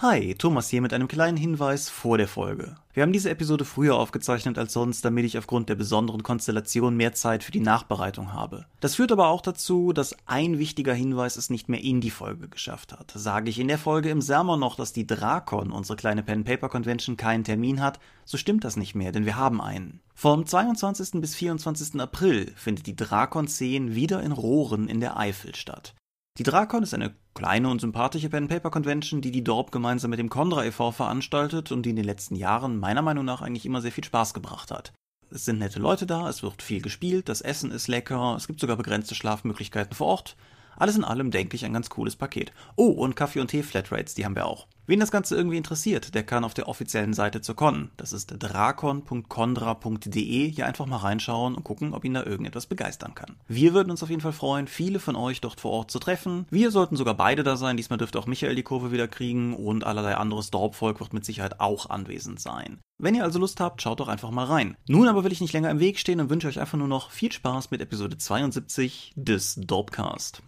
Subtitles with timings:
[0.00, 2.76] Hi, Thomas hier mit einem kleinen Hinweis vor der Folge.
[2.94, 7.14] Wir haben diese Episode früher aufgezeichnet als sonst, damit ich aufgrund der besonderen Konstellation mehr
[7.14, 8.66] Zeit für die Nachbereitung habe.
[8.78, 12.46] Das führt aber auch dazu, dass ein wichtiger Hinweis es nicht mehr in die Folge
[12.46, 13.10] geschafft hat.
[13.12, 16.68] Sage ich in der Folge im Sermon noch, dass die Drakon, unsere kleine Pen Paper
[16.68, 19.98] Convention, keinen Termin hat, so stimmt das nicht mehr, denn wir haben einen.
[20.14, 21.20] Vom 22.
[21.20, 22.00] bis 24.
[22.00, 25.92] April findet die Drakon 10 wieder in Rohren in der Eifel statt.
[26.38, 30.64] Die Drakon ist eine kleine und sympathische Pen-Paper-Convention, die die Dorp gemeinsam mit dem Condra
[30.64, 30.92] e.V.
[30.92, 34.34] veranstaltet und die in den letzten Jahren meiner Meinung nach eigentlich immer sehr viel Spaß
[34.34, 34.92] gebracht hat.
[35.30, 38.60] Es sind nette Leute da, es wird viel gespielt, das Essen ist lecker, es gibt
[38.60, 40.36] sogar begrenzte Schlafmöglichkeiten vor Ort
[40.78, 42.52] alles in allem, denke ich, ein ganz cooles Paket.
[42.76, 44.68] Oh, und Kaffee und Tee Flatrates, die haben wir auch.
[44.88, 48.32] Wen das Ganze irgendwie interessiert, der kann auf der offiziellen Seite zur Con, das ist
[48.38, 53.36] drakon.condra.de, hier einfach mal reinschauen und gucken, ob ihn da irgendetwas begeistern kann.
[53.48, 56.46] Wir würden uns auf jeden Fall freuen, viele von euch dort vor Ort zu treffen.
[56.48, 59.84] Wir sollten sogar beide da sein, diesmal dürfte auch Michael die Kurve wieder kriegen und
[59.84, 62.78] allerlei anderes Dorpvolk wird mit Sicherheit auch anwesend sein.
[62.96, 64.74] Wenn ihr also Lust habt, schaut doch einfach mal rein.
[64.88, 67.10] Nun aber will ich nicht länger im Weg stehen und wünsche euch einfach nur noch
[67.10, 70.40] viel Spaß mit Episode 72 des Dorpcast.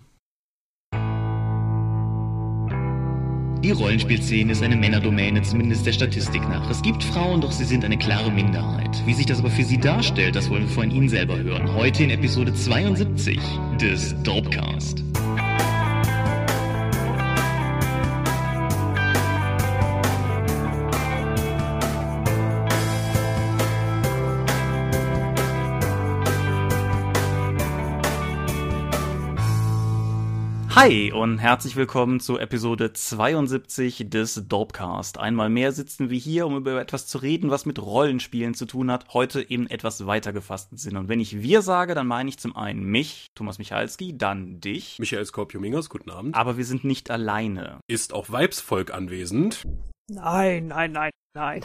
[3.62, 6.70] Die Rollenspielszene ist eine Männerdomäne, zumindest der Statistik nach.
[6.70, 9.02] Es gibt Frauen, doch sie sind eine klare Minderheit.
[9.05, 11.75] Wie sich das aber für sie darstellt, das wollen wir von Ihnen selber hören.
[11.75, 13.39] Heute in Episode 72
[13.78, 15.05] des Dopecast.
[30.76, 35.18] Hi und herzlich willkommen zu Episode 72 des Dopecast.
[35.18, 38.88] Einmal mehr sitzen wir hier, um über etwas zu reden, was mit Rollenspielen zu tun
[38.88, 40.96] hat, heute im etwas weiter gefassten Sinn.
[40.96, 45.00] Und wenn ich wir sage, dann meine ich zum einen mich, Thomas Michalski, dann dich.
[45.00, 46.36] Michael Skorpio-Mingers, guten Abend.
[46.36, 47.80] Aber wir sind nicht alleine.
[47.88, 49.64] Ist auch Weibsvolk anwesend?
[50.08, 51.64] Nein, nein, nein, nein.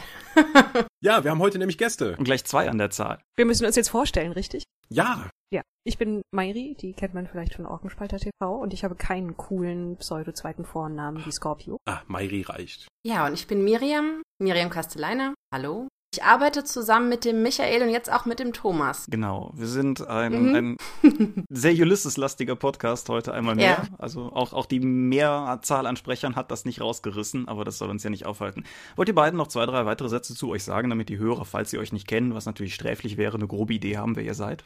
[1.00, 2.16] ja, wir haben heute nämlich Gäste.
[2.16, 3.20] Und gleich zwei an der Zahl.
[3.36, 4.64] Wir müssen uns jetzt vorstellen, richtig?
[4.88, 5.30] Ja.
[5.52, 9.36] Ja, ich bin Mairi, die kennt man vielleicht von Orkenspalter TV und ich habe keinen
[9.36, 11.78] coolen pseudo-zweiten Vornamen wie Scorpio.
[11.86, 12.88] Ah, Mairi reicht.
[13.06, 15.34] Ja, und ich bin Miriam, Miriam Castelliner.
[15.54, 15.86] Hallo.
[16.12, 19.06] Ich arbeite zusammen mit dem Michael und jetzt auch mit dem Thomas.
[19.08, 20.76] Genau, wir sind ein, mhm.
[21.02, 23.66] ein sehr Ulysses-lastiger Podcast heute einmal mehr.
[23.66, 23.84] Ja.
[23.98, 28.02] Also auch, auch die Mehrzahl an Sprechern hat das nicht rausgerissen, aber das soll uns
[28.02, 28.64] ja nicht aufhalten.
[28.96, 31.70] Wollt ihr beiden noch zwei, drei weitere Sätze zu euch sagen, damit die Hörer, falls
[31.70, 34.64] sie euch nicht kennen, was natürlich sträflich wäre, eine grobe Idee haben, wer ihr seid?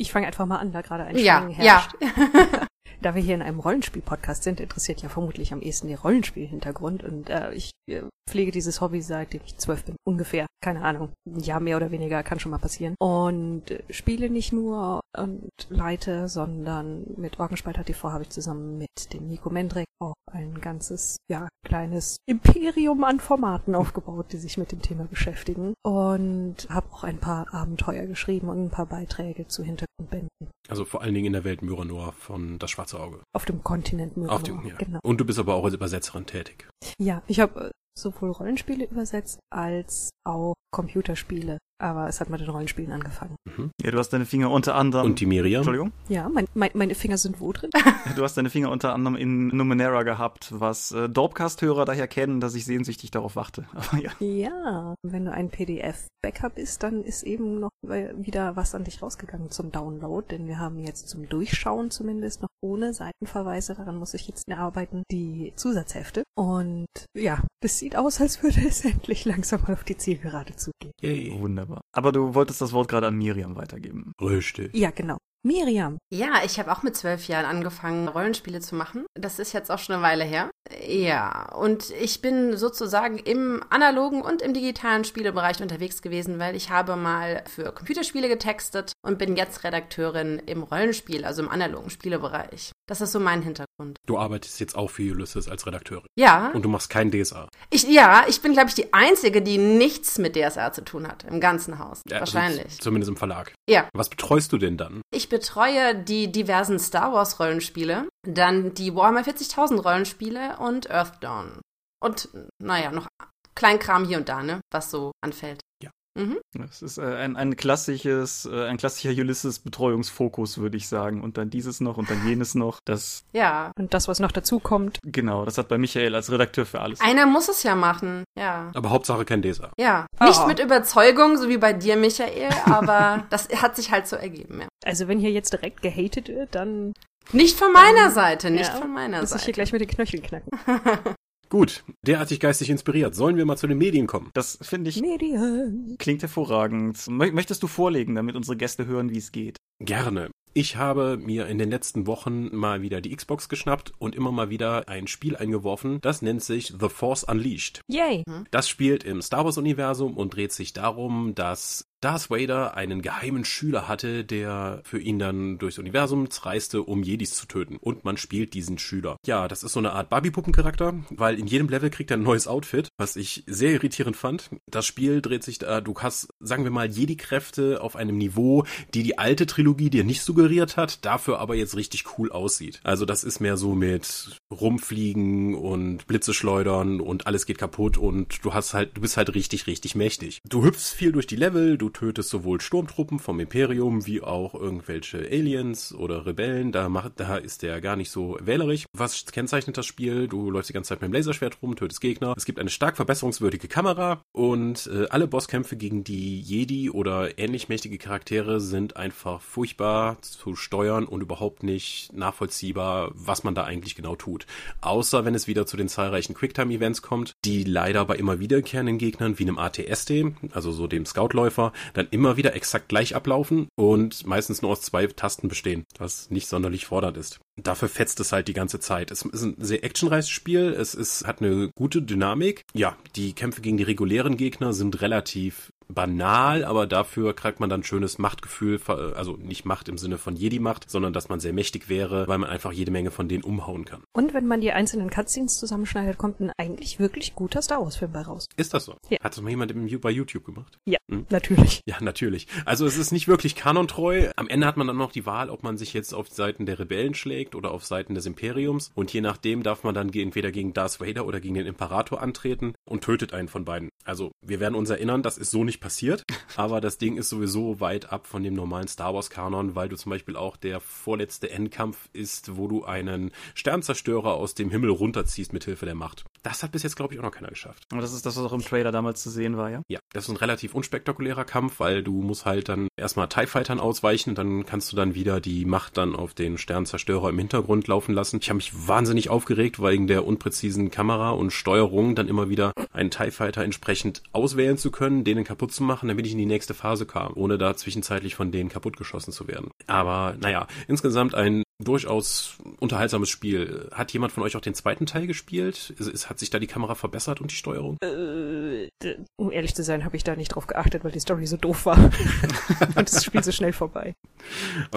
[0.00, 1.94] Ich fange einfach mal an, da gerade ein ja, herrscht.
[2.00, 2.66] Ja.
[3.02, 7.28] da wir hier in einem Rollenspiel-Podcast sind, interessiert ja vermutlich am ehesten der Rollenspiel-Hintergrund und
[7.28, 10.46] äh, ich äh, pflege dieses Hobby seitdem ich zwölf bin, ungefähr.
[10.62, 12.94] Keine Ahnung, Jahr mehr oder weniger kann schon mal passieren.
[12.98, 19.12] Und äh, spiele nicht nur und leite, sondern mit Orgenspalter TV habe ich zusammen mit
[19.12, 24.72] dem Nico Mendrek auch ein ganzes, ja, kleines Imperium an Formaten aufgebaut, die sich mit
[24.72, 25.74] dem Thema beschäftigen.
[25.82, 30.28] Und habe auch ein paar Abenteuer geschrieben und ein paar Beiträge zu Hintergrundbänden.
[30.68, 33.20] Also vor allen Dingen in der Welt Myranor von Das Schwarze Auge.
[33.34, 34.36] Auf dem Kontinent Myranor.
[34.36, 34.76] Auf dem, ja.
[34.76, 35.00] genau.
[35.02, 36.68] Und du bist aber auch als Übersetzerin tätig.
[36.98, 41.58] Ja, ich habe sowohl Rollenspiele übersetzt als auch Computerspiele.
[41.80, 43.36] Aber es hat mit den Rollenspielen angefangen.
[43.44, 43.70] Mhm.
[43.82, 45.06] Ja, du hast deine Finger unter anderem.
[45.06, 45.60] Und die Miriam?
[45.60, 45.92] Entschuldigung?
[46.08, 47.70] Ja, mein, mein, meine Finger sind wo drin?
[48.16, 52.54] du hast deine Finger unter anderem in Numenera gehabt, was äh, Dorpcast-Hörer daher kennen, dass
[52.54, 53.64] ich sehnsüchtig darauf warte.
[53.74, 54.10] Aber ja.
[54.20, 59.50] Ja, wenn du ein PDF-Backup bist, dann ist eben noch wieder was an dich rausgegangen
[59.50, 64.28] zum Download, denn wir haben jetzt zum Durchschauen zumindest noch ohne Seitenverweise, daran muss ich
[64.28, 66.24] jetzt arbeiten, die Zusatzhefte.
[66.36, 66.86] Und
[67.16, 70.92] ja, das sieht aus, als würde es endlich langsam mal auf die Zielgerade zugehen.
[71.00, 71.40] Yay.
[71.40, 71.69] Wunderbar.
[71.92, 74.12] Aber du wolltest das Wort gerade an Miriam weitergeben.
[74.20, 74.74] Richtig.
[74.74, 75.18] Ja, genau.
[75.42, 75.98] Miriam.
[76.12, 79.06] Ja, ich habe auch mit zwölf Jahren angefangen, Rollenspiele zu machen.
[79.14, 80.50] Das ist jetzt auch schon eine Weile her.
[80.86, 86.70] Ja, und ich bin sozusagen im analogen und im digitalen Spielebereich unterwegs gewesen, weil ich
[86.70, 92.72] habe mal für Computerspiele getextet und bin jetzt Redakteurin im Rollenspiel, also im analogen Spielebereich.
[92.86, 93.96] Das ist so mein Hintergrund.
[94.06, 96.06] Du arbeitest jetzt auch für Ulysses als Redakteurin.
[96.16, 96.50] Ja.
[96.52, 97.48] Und du machst kein DSA.
[97.70, 101.24] Ich, ja, ich bin, glaube ich, die Einzige, die nichts mit DSA zu tun hat,
[101.24, 102.02] im ganzen Haus.
[102.08, 102.64] Ja, also Wahrscheinlich.
[102.64, 103.54] Also zumindest im Verlag.
[103.68, 103.88] Ja.
[103.94, 105.00] Was betreust du denn dann?
[105.12, 111.62] Ich betreue die diversen Star Wars Rollenspiele, dann die Warhammer 40.000 Rollenspiele und Earthdawn.
[112.02, 112.28] Und,
[112.62, 113.08] naja, noch
[113.54, 115.62] Kleinkram hier und da, ne, was so anfällt.
[115.82, 115.90] Ja.
[116.18, 116.38] Mhm.
[116.52, 121.22] Das ist äh, ein, ein klassisches, äh, ein klassischer Ulysses-Betreuungsfokus, würde ich sagen.
[121.22, 122.80] Und dann dieses noch und dann jenes noch.
[122.84, 123.24] Das.
[123.32, 123.72] Ja.
[123.78, 124.98] Und das, was noch dazu kommt.
[125.04, 127.00] Genau, das hat bei Michael als Redakteur für alles.
[127.00, 128.70] Einer muss es ja machen, ja.
[128.74, 129.70] Aber Hauptsache kein Leser.
[129.78, 130.06] Ja.
[130.20, 130.24] Oh.
[130.24, 134.60] Nicht mit Überzeugung, so wie bei dir, Michael, aber das hat sich halt so ergeben,
[134.60, 134.68] ja.
[134.84, 136.92] Also wenn hier jetzt direkt gehatet wird, dann.
[137.32, 139.40] Nicht von meiner Seite, nicht ja, von meiner muss Seite.
[139.40, 140.50] ich hier gleich mit den Knöcheln knacken.
[141.50, 143.14] Gut, derartig geistig inspiriert.
[143.14, 144.30] Sollen wir mal zu den Medien kommen?
[144.34, 145.96] Das finde ich Medien.
[145.98, 146.96] klingt hervorragend.
[147.08, 149.56] Mö- Möchtest du vorlegen, damit unsere Gäste hören, wie es geht?
[149.80, 150.30] Gerne.
[150.52, 154.50] Ich habe mir in den letzten Wochen mal wieder die Xbox geschnappt und immer mal
[154.50, 157.80] wieder ein Spiel eingeworfen, das nennt sich The Force Unleashed.
[157.88, 158.24] Yay.
[158.50, 163.44] Das spielt im Star Wars Universum und dreht sich darum, dass Darth Vader einen geheimen
[163.44, 167.76] Schüler hatte, der für ihn dann durchs Universum reiste, um Jedis zu töten.
[167.76, 169.16] Und man spielt diesen Schüler.
[169.26, 172.48] Ja, das ist so eine Art Barbie-Puppencharakter, weil in jedem Level kriegt er ein neues
[172.48, 174.50] Outfit, was ich sehr irritierend fand.
[174.66, 178.64] Das Spiel dreht sich da, du hast, sagen wir mal, Jedi-Kräfte auf einem Niveau,
[178.94, 182.80] die die alte Trilogie dir nicht suggeriert hat, dafür aber jetzt richtig cool aussieht.
[182.82, 188.42] Also das ist mehr so mit Rumfliegen und Blitze schleudern und alles geht kaputt und
[188.42, 190.40] du hast halt, du bist halt richtig, richtig mächtig.
[190.48, 195.18] Du hüpfst viel durch die Level, du tötest sowohl Sturmtruppen vom Imperium wie auch irgendwelche
[195.18, 196.72] Aliens oder Rebellen.
[196.72, 198.86] Da macht, da ist der gar nicht so wählerisch.
[198.92, 200.28] Was kennzeichnet das Spiel?
[200.28, 202.34] Du läufst die ganze Zeit mit dem Laserschwert rum, tötest Gegner.
[202.36, 207.68] Es gibt eine stark verbesserungswürdige Kamera und äh, alle Bosskämpfe gegen die Jedi oder ähnlich
[207.68, 213.94] mächtige Charaktere sind einfach furchtbar zu steuern und überhaupt nicht nachvollziehbar, was man da eigentlich
[213.94, 214.46] genau tut.
[214.80, 219.38] Außer wenn es wieder zu den zahlreichen Quicktime-Events kommt, die leider bei immer wiederkehrenden Gegnern
[219.38, 224.62] wie einem ATSD, also so dem Scoutläufer, dann immer wieder exakt gleich ablaufen und meistens
[224.62, 227.40] nur aus zwei Tasten bestehen, was nicht sonderlich fordernd ist.
[227.56, 229.10] Dafür fetzt es halt die ganze Zeit.
[229.10, 232.64] Es ist ein sehr actionreiches Spiel, es ist, hat eine gute Dynamik.
[232.74, 237.82] Ja, die Kämpfe gegen die regulären Gegner sind relativ banal, aber dafür kriegt man dann
[237.82, 242.26] schönes Machtgefühl, also nicht Macht im Sinne von Jedi-Macht, sondern dass man sehr mächtig wäre,
[242.28, 244.02] weil man einfach jede Menge von denen umhauen kann.
[244.12, 248.22] Und wenn man die einzelnen Cutscenes zusammenschneidet, kommt ein eigentlich wirklich guter Star Wars-Film bei
[248.22, 248.46] raus.
[248.56, 248.96] Ist das so?
[249.08, 249.18] Ja.
[249.22, 250.78] Hat das mal jemand bei YouTube gemacht?
[250.84, 251.26] Ja, Hm?
[251.30, 251.80] natürlich.
[251.86, 252.46] Ja, natürlich.
[252.64, 254.30] Also es ist nicht wirklich kanontreu.
[254.36, 256.78] Am Ende hat man dann noch die Wahl, ob man sich jetzt auf Seiten der
[256.78, 258.92] Rebellen schlägt oder auf Seiten des Imperiums.
[258.94, 262.74] Und je nachdem darf man dann entweder gegen Darth Vader oder gegen den Imperator antreten
[262.84, 263.88] und tötet einen von beiden.
[264.04, 266.24] Also wir werden uns erinnern, das ist so nicht passiert.
[266.56, 269.96] Aber das Ding ist sowieso weit ab von dem normalen Star Wars Kanon, weil du
[269.96, 275.52] zum Beispiel auch der vorletzte Endkampf ist, wo du einen Sternzerstörer aus dem Himmel runterziehst
[275.52, 276.24] mit Hilfe der Macht.
[276.42, 277.86] Das hat bis jetzt, glaube ich, auch noch keiner geschafft.
[277.92, 279.82] Und das ist das, was auch im Trailer damals zu sehen war, ja?
[279.88, 283.80] Ja, das ist ein relativ unspektakulärer Kampf, weil du musst halt dann erstmal TIE Fightern
[283.80, 288.14] ausweichen, dann kannst du dann wieder die Macht dann auf den Sternzerstörer im Hintergrund laufen
[288.14, 288.38] lassen.
[288.40, 293.10] Ich habe mich wahnsinnig aufgeregt, wegen der unpräzisen Kamera und Steuerung dann immer wieder einen
[293.10, 296.74] TIE Fighter entsprechend auswählen zu können, den kaputt zu machen, damit ich in die nächste
[296.74, 299.70] Phase kam, ohne da zwischenzeitlich von denen kaputtgeschossen zu werden.
[299.86, 303.88] Aber naja, insgesamt ein durchaus unterhaltsames Spiel.
[303.92, 305.94] Hat jemand von euch auch den zweiten Teil gespielt?
[305.98, 307.96] Ist, ist, hat sich da die Kamera verbessert und die Steuerung?
[308.02, 308.88] Äh,
[309.36, 311.86] um ehrlich zu sein, habe ich da nicht drauf geachtet, weil die Story so doof
[311.86, 311.98] war.
[312.96, 314.14] Und das Spiel so schnell vorbei.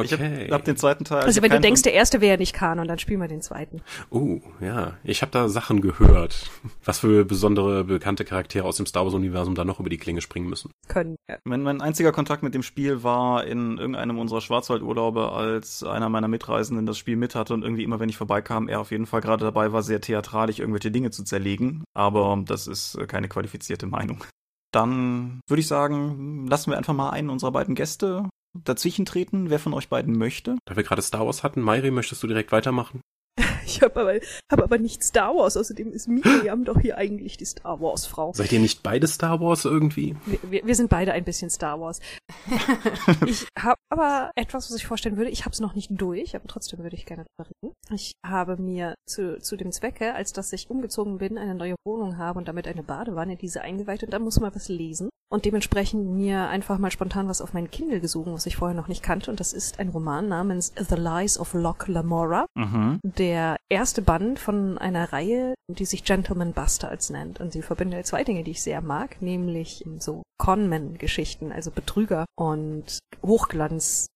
[0.04, 0.46] Ich Okay.
[0.46, 1.24] hab, hab den zweiten Teil.
[1.24, 3.82] Also hab wenn du denkst, der erste wäre nicht Kanon, dann spiel mal den zweiten.
[4.10, 4.98] Oh, ja.
[5.04, 6.50] Ich habe da Sachen gehört,
[6.84, 10.50] was für besondere bekannte Charaktere aus dem Star Wars-Universum da noch über die Klinge springen
[10.50, 10.72] müssen.
[10.88, 11.16] Können.
[11.30, 11.38] Ja.
[11.46, 16.28] Mein, mein einziger Kontakt mit dem Spiel war in irgendeinem unserer Schwarzwaldurlaube, als einer meiner
[16.74, 19.22] Mitreisenden das Spiel mit hatte und irgendwie immer, wenn ich vorbeikam, er auf jeden Fall
[19.22, 21.84] gerade dabei war, sehr theatralisch irgendwelche Dinge zu zerlegen.
[21.94, 24.24] Aber das ist äh, keine qualifizierte Meinung.
[24.72, 29.60] Dann würde ich sagen, lassen wir einfach mal einen unserer beiden Gäste dazwischen treten, wer
[29.60, 30.58] von euch beiden möchte.
[30.66, 33.02] Da wir gerade Star Wars hatten, Mairi, möchtest du direkt weitermachen?
[33.66, 34.20] Ich habe aber,
[34.52, 38.34] hab aber nicht Star Wars, außerdem ist Miriam doch hier eigentlich die Star Wars-Frau.
[38.34, 40.16] Seid ihr nicht beide Star Wars irgendwie?
[40.26, 42.00] Wir, wir, wir sind beide ein bisschen Star Wars.
[43.26, 45.32] ich habe aber etwas, was ich vorstellen würde.
[45.32, 47.74] Ich habe es noch nicht durch, aber trotzdem würde ich gerne darüber reden.
[47.92, 52.18] Ich habe mir zu, zu dem Zwecke, als dass ich umgezogen bin, eine neue Wohnung
[52.18, 55.10] habe und damit eine Badewanne, diese eingeweiht und da muss man was lesen.
[55.34, 58.88] Und dementsprechend mir einfach mal spontan was auf meinen Kindle gesogen, was ich vorher noch
[58.88, 59.32] nicht kannte.
[59.32, 63.00] Und das ist ein Roman namens The Lies of Locke Lamora Mhm.
[63.04, 67.40] der erste Band von einer Reihe, die sich Gentleman Bastards nennt.
[67.40, 73.00] Und sie verbindet zwei Dinge, die ich sehr mag, nämlich so Conman-Geschichten, also Betrüger und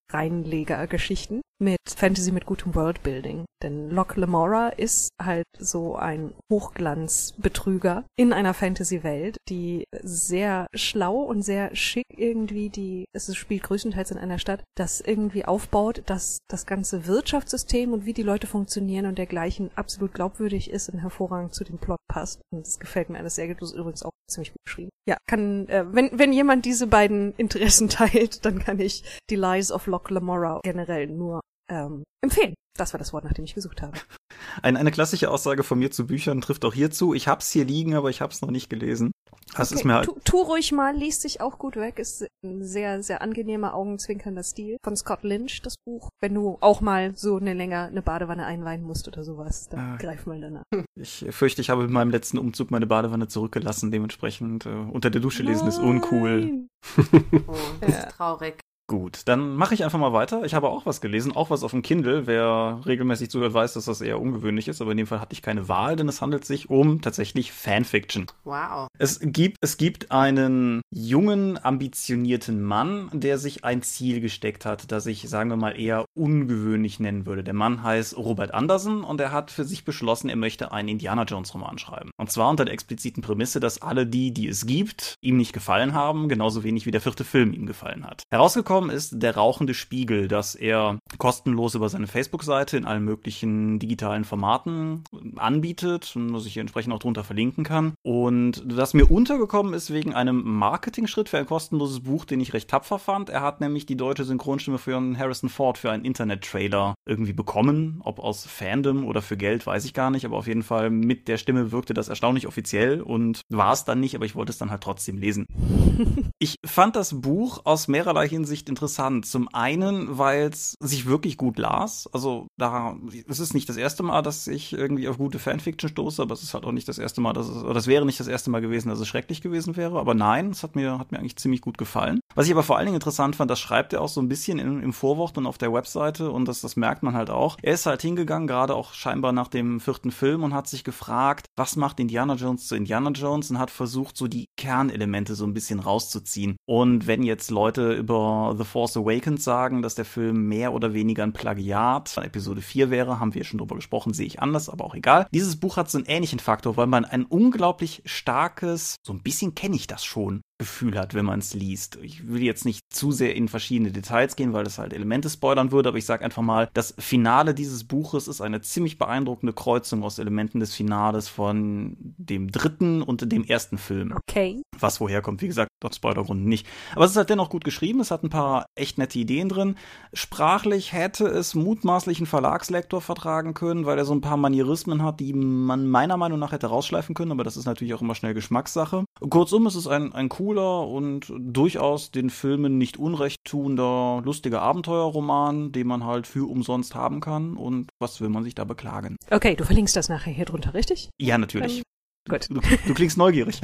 [0.07, 3.45] Hochglanz-Reinleger-Geschichten mit Fantasy mit gutem Worldbuilding.
[3.63, 11.41] Denn Locke Lamora ist halt so ein Hochglanz-Betrüger in einer Fantasy-Welt, die sehr schlau und
[11.41, 16.67] sehr schick irgendwie die, es spielt größtenteils in einer Stadt, das irgendwie aufbaut, dass das
[16.67, 21.63] ganze Wirtschaftssystem und wie die Leute funktionieren und dergleichen absolut glaubwürdig ist und hervorragend zu
[21.63, 22.41] dem Plot passt.
[22.51, 23.61] Und das gefällt mir alles sehr gut.
[23.61, 24.89] Das ist übrigens auch ziemlich gut geschrieben.
[25.07, 29.71] Ja, kann, äh, wenn, wenn jemand diese beiden Interessen teilt, dann kann ich die Lies
[29.71, 32.53] of Locke Lamora generell nur ähm, empfehlen.
[32.77, 33.93] Das war das Wort, nach dem ich gesucht habe.
[34.61, 37.13] Ein, eine klassische Aussage von mir zu Büchern trifft auch hierzu.
[37.13, 39.11] Ich hab's hier liegen, aber ich hab's noch nicht gelesen.
[39.55, 41.97] Das Okay, ist mir halt, tu, tu ruhig mal, liest sich auch gut weg.
[41.99, 46.09] Ist ein sehr, sehr angenehmer, augenzwinkernder Stil von Scott Lynch, das Buch.
[46.21, 49.97] Wenn du auch mal so eine länger eine Badewanne einweihen musst oder sowas, dann Ah.
[49.97, 50.63] greif mal danach.
[50.99, 53.89] ich fürchte, ich habe mit meinem letzten Umzug meine Badewanne zurückgelassen.
[53.91, 56.41] Dementsprechend äh, unter der Dusche lesen ist uncool.
[56.41, 56.67] Nein.
[57.47, 58.59] Oh, das ist traurig.
[58.89, 60.45] Gut, dann mache ich einfach mal weiter.
[60.45, 62.25] Ich habe auch was gelesen, auch was auf dem Kindle.
[62.25, 65.41] Wer regelmäßig zuhört, weiß, dass das eher ungewöhnlich ist, aber in dem Fall hatte ich
[65.41, 68.27] keine Wahl, denn es handelt sich um tatsächlich Fanfiction.
[68.45, 68.87] Wow.
[68.97, 75.05] Es gibt, es gibt einen jungen, ambitionierten Mann, der sich ein Ziel gesteckt hat, das
[75.05, 77.43] ich, sagen wir mal, eher ungewöhnlich nennen würde.
[77.43, 81.23] Der Mann heißt Robert Anderson und er hat für sich beschlossen, er möchte einen Indiana
[81.23, 82.11] Jones Roman schreiben.
[82.15, 85.93] Und zwar unter der expliziten Prämisse, dass alle die, die es gibt, ihm nicht gefallen
[85.93, 88.23] haben, genauso wenig wie der vierte Film ihm gefallen hat.
[88.31, 94.23] Herausgekommen ist der rauchende Spiegel, das er kostenlos über seine Facebook-Seite in allen möglichen digitalen
[94.23, 95.03] Formaten
[95.35, 97.93] anbietet und was ich hier entsprechend auch drunter verlinken kann.
[98.03, 102.69] Und das mir untergekommen ist wegen einem Marketing-Schritt für ein kostenloses Buch, den ich recht
[102.69, 103.29] tapfer fand.
[103.29, 108.01] Er hat nämlich die deutsche Synchronstimme für Harrison Ford für einen Internet-Trailer irgendwie bekommen.
[108.03, 110.25] Ob aus Fandom oder für Geld, weiß ich gar nicht.
[110.25, 113.99] Aber auf jeden Fall mit der Stimme wirkte das erstaunlich offiziell und war es dann
[113.99, 115.45] nicht, aber ich wollte es dann halt trotzdem lesen.
[116.39, 119.25] Ich fand das Buch aus mehrerlei Hinsicht interessant.
[119.25, 122.09] Zum einen, weil es sich wirklich gut las.
[122.11, 122.95] Also da,
[123.27, 126.43] es ist nicht das erste Mal, dass ich irgendwie auf gute Fanfiction stoße, aber es
[126.43, 128.49] ist halt auch nicht das erste Mal, dass es, oder das wäre nicht das erste
[128.49, 129.99] Mal gewesen, dass es schrecklich gewesen wäre.
[129.99, 132.19] Aber nein, es hat mir, hat mir eigentlich ziemlich gut gefallen.
[132.35, 134.59] Was ich aber vor allen Dingen interessant fand, das schreibt er auch so ein bisschen
[134.59, 137.57] im, im Vorwort und auf der Webseite und das, das merkt man halt auch.
[137.61, 141.47] Er ist halt hingegangen, gerade auch scheinbar nach dem vierten Film und hat sich gefragt,
[141.55, 145.53] was macht Indiana Jones zu Indiana Jones und hat versucht, so die Kernelemente so ein
[145.53, 146.57] bisschen rauszuziehen.
[146.65, 151.23] Und wenn jetzt Leute über The Force Awakens sagen, dass der Film mehr oder weniger
[151.23, 154.85] ein Plagiat von Episode 4 wäre, haben wir schon drüber gesprochen, sehe ich anders, aber
[154.85, 155.27] auch egal.
[155.31, 159.55] Dieses Buch hat so einen ähnlichen Faktor, weil man ein unglaublich starkes, so ein bisschen
[159.55, 161.99] kenne ich das schon, Gefühl hat, wenn man es liest.
[162.01, 165.71] Ich will jetzt nicht zu sehr in verschiedene Details gehen, weil das halt Elemente spoilern
[165.71, 170.03] würde, aber ich sage einfach mal, das Finale dieses Buches ist eine ziemlich beeindruckende Kreuzung
[170.03, 174.13] aus Elementen des Finales von dem dritten und dem ersten Film.
[174.13, 174.61] Okay.
[174.79, 176.65] Was woher kommt, wie gesagt, aus Spoilergründen nicht.
[176.95, 179.75] Aber es ist halt dennoch gut geschrieben, es hat ein paar echt nette Ideen drin.
[180.13, 185.19] Sprachlich hätte es mutmaßlich einen Verlagslektor vertragen können, weil er so ein paar Manierismen hat,
[185.19, 188.33] die man meiner Meinung nach hätte rausschleifen können, aber das ist natürlich auch immer schnell
[188.33, 189.05] Geschmackssache.
[189.29, 195.73] Kurzum, es ist ein, ein cooler und durchaus den Filmen nicht unrecht tuender, lustiger Abenteuerroman,
[195.73, 197.57] den man halt für umsonst haben kann.
[197.57, 199.17] Und was will man sich da beklagen?
[199.29, 201.09] Okay, du verlinkst das nachher hier drunter, richtig?
[201.19, 201.83] Ja, natürlich.
[202.29, 202.47] Gut.
[202.49, 203.59] Du, du klingst neugierig.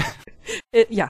[0.74, 1.08] Äh, ja.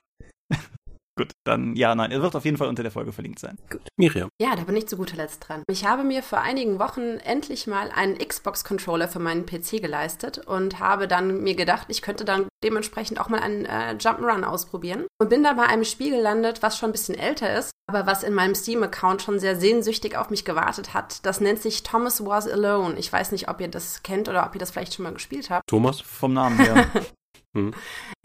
[1.16, 3.58] Gut, dann ja, nein, er wird auf jeden Fall unter der Folge verlinkt sein.
[3.98, 4.30] Miriam.
[4.42, 5.64] Ja, da bin ich zu guter Letzt dran.
[5.70, 10.80] Ich habe mir vor einigen Wochen endlich mal einen Xbox-Controller für meinen PC geleistet und
[10.80, 15.06] habe dann mir gedacht, ich könnte dann dementsprechend auch mal einen äh, Jump'n'Run ausprobieren.
[15.20, 18.24] Und bin da bei einem Spiel gelandet, was schon ein bisschen älter ist, aber was
[18.24, 21.24] in meinem Steam-Account schon sehr sehnsüchtig auf mich gewartet hat.
[21.26, 22.98] Das nennt sich Thomas Was Alone.
[22.98, 25.52] Ich weiß nicht, ob ihr das kennt oder ob ihr das vielleicht schon mal gespielt
[25.52, 25.68] habt.
[25.68, 26.02] Thomas?
[26.02, 26.88] Vom Namen her.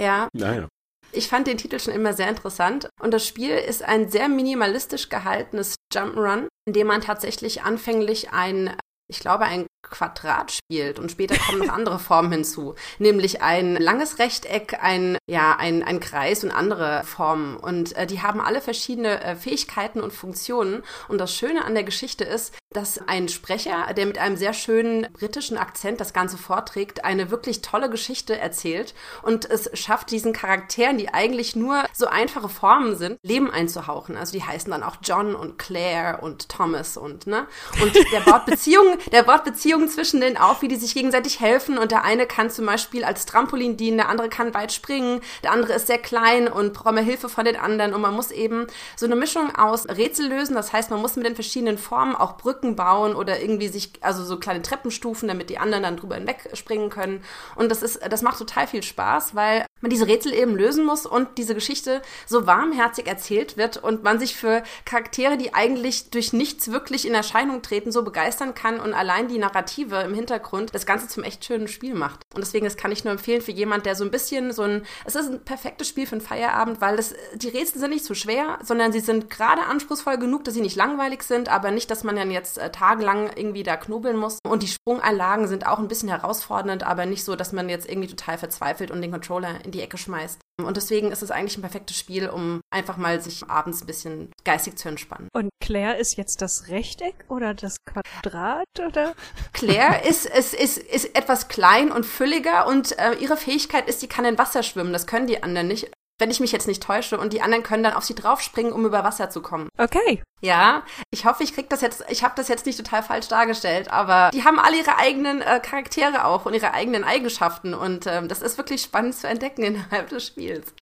[0.00, 0.68] Ja, Naja.
[1.12, 2.88] Ich fand den Titel schon immer sehr interessant.
[3.00, 8.76] Und das Spiel ist ein sehr minimalistisch gehaltenes Jump'n'Run, in dem man tatsächlich anfänglich ein,
[9.10, 14.18] ich glaube, ein Quadrat spielt und später kommen noch andere Formen hinzu, nämlich ein langes
[14.18, 17.56] Rechteck, ein ja ein, ein Kreis und andere Formen.
[17.56, 20.82] Und äh, die haben alle verschiedene äh, Fähigkeiten und Funktionen.
[21.08, 25.06] Und das Schöne an der Geschichte ist, dass ein Sprecher, der mit einem sehr schönen
[25.14, 30.98] britischen Akzent das Ganze vorträgt, eine wirklich tolle Geschichte erzählt und es schafft diesen Charakteren,
[30.98, 34.18] die eigentlich nur so einfache Formen sind, Leben einzuhauchen.
[34.18, 37.46] Also die heißen dann auch John und Claire und Thomas und ne?
[37.80, 41.78] Und der baut Beziehungen, der baut Beziehungen zwischen denen auf, wie die sich gegenseitig helfen.
[41.78, 45.52] Und der eine kann zum Beispiel als Trampolin dienen, der andere kann weit springen, der
[45.52, 47.94] andere ist sehr klein und braucht mehr Hilfe von den anderen.
[47.94, 51.24] Und man muss eben so eine Mischung aus Rätsel lösen, das heißt, man muss mit
[51.24, 55.58] den verschiedenen Formen auch Brücken bauen oder irgendwie sich, also so kleine Treppenstufen, damit die
[55.58, 57.22] anderen dann drüber hinweg springen können.
[57.56, 61.06] Und das ist, das macht total viel Spaß, weil man diese Rätsel eben lösen muss
[61.06, 66.32] und diese Geschichte so warmherzig erzählt wird und man sich für Charaktere, die eigentlich durch
[66.32, 70.86] nichts wirklich in Erscheinung treten, so begeistern kann und allein die Narrative im Hintergrund das
[70.86, 72.20] Ganze zum echt schönen Spiel macht.
[72.34, 74.84] Und deswegen, das kann ich nur empfehlen für jemand, der so ein bisschen so ein,
[75.04, 78.14] es ist ein perfektes Spiel für einen Feierabend, weil das, die Rätsel sind nicht zu
[78.14, 82.04] schwer, sondern sie sind gerade anspruchsvoll genug, dass sie nicht langweilig sind, aber nicht, dass
[82.04, 84.38] man dann jetzt äh, tagelang irgendwie da knobeln muss.
[84.46, 88.08] Und die Sprunganlagen sind auch ein bisschen herausfordernd, aber nicht so, dass man jetzt irgendwie
[88.08, 90.40] total verzweifelt und den Controller in die Ecke schmeißt.
[90.60, 94.32] Und deswegen ist es eigentlich ein perfektes Spiel, um einfach mal sich abends ein bisschen
[94.44, 95.28] geistig zu entspannen.
[95.32, 99.14] Und Claire ist jetzt das Rechteck oder das Quadrat oder?
[99.52, 104.08] Claire ist, ist, ist, ist etwas klein und fülliger und äh, ihre Fähigkeit ist, sie
[104.08, 104.92] kann in Wasser schwimmen.
[104.92, 105.90] Das können die anderen nicht.
[106.18, 107.18] Wenn ich mich jetzt nicht täusche.
[107.18, 109.68] Und die anderen können dann auf sie draufspringen, um über Wasser zu kommen.
[109.78, 110.22] Okay.
[110.40, 113.90] Ja, ich hoffe, ich krieg das jetzt, ich habe das jetzt nicht total falsch dargestellt,
[113.90, 118.28] aber die haben alle ihre eigenen äh, Charaktere auch und ihre eigenen Eigenschaften und ähm,
[118.28, 120.74] das ist wirklich spannend zu entdecken innerhalb des Spiels.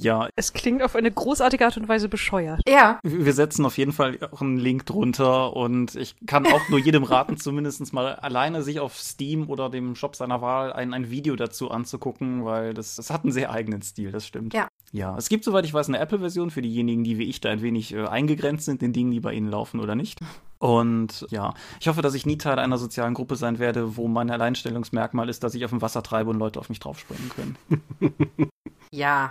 [0.00, 2.60] Ja, Es klingt auf eine großartige Art und Weise bescheuert.
[2.68, 6.78] Ja, wir setzen auf jeden Fall auch einen Link drunter und ich kann auch nur
[6.78, 11.10] jedem raten, zumindest mal alleine sich auf Steam oder dem Shop seiner Wahl ein, ein
[11.10, 14.54] Video dazu anzugucken, weil das, das hat einen sehr eigenen Stil, das stimmt.
[14.54, 14.68] Ja.
[14.92, 17.60] Ja, es gibt, soweit ich weiß, eine Apple-Version für diejenigen, die wie ich da ein
[17.60, 20.20] wenig äh, eingegrenzt sind, den Dingen, die bei ihnen laufen oder nicht.
[20.58, 24.30] Und ja, ich hoffe, dass ich nie Teil einer sozialen Gruppe sein werde, wo mein
[24.30, 27.56] Alleinstellungsmerkmal ist, dass ich auf dem Wasser treibe und Leute auf mich draufspringen können.
[28.92, 29.30] ja.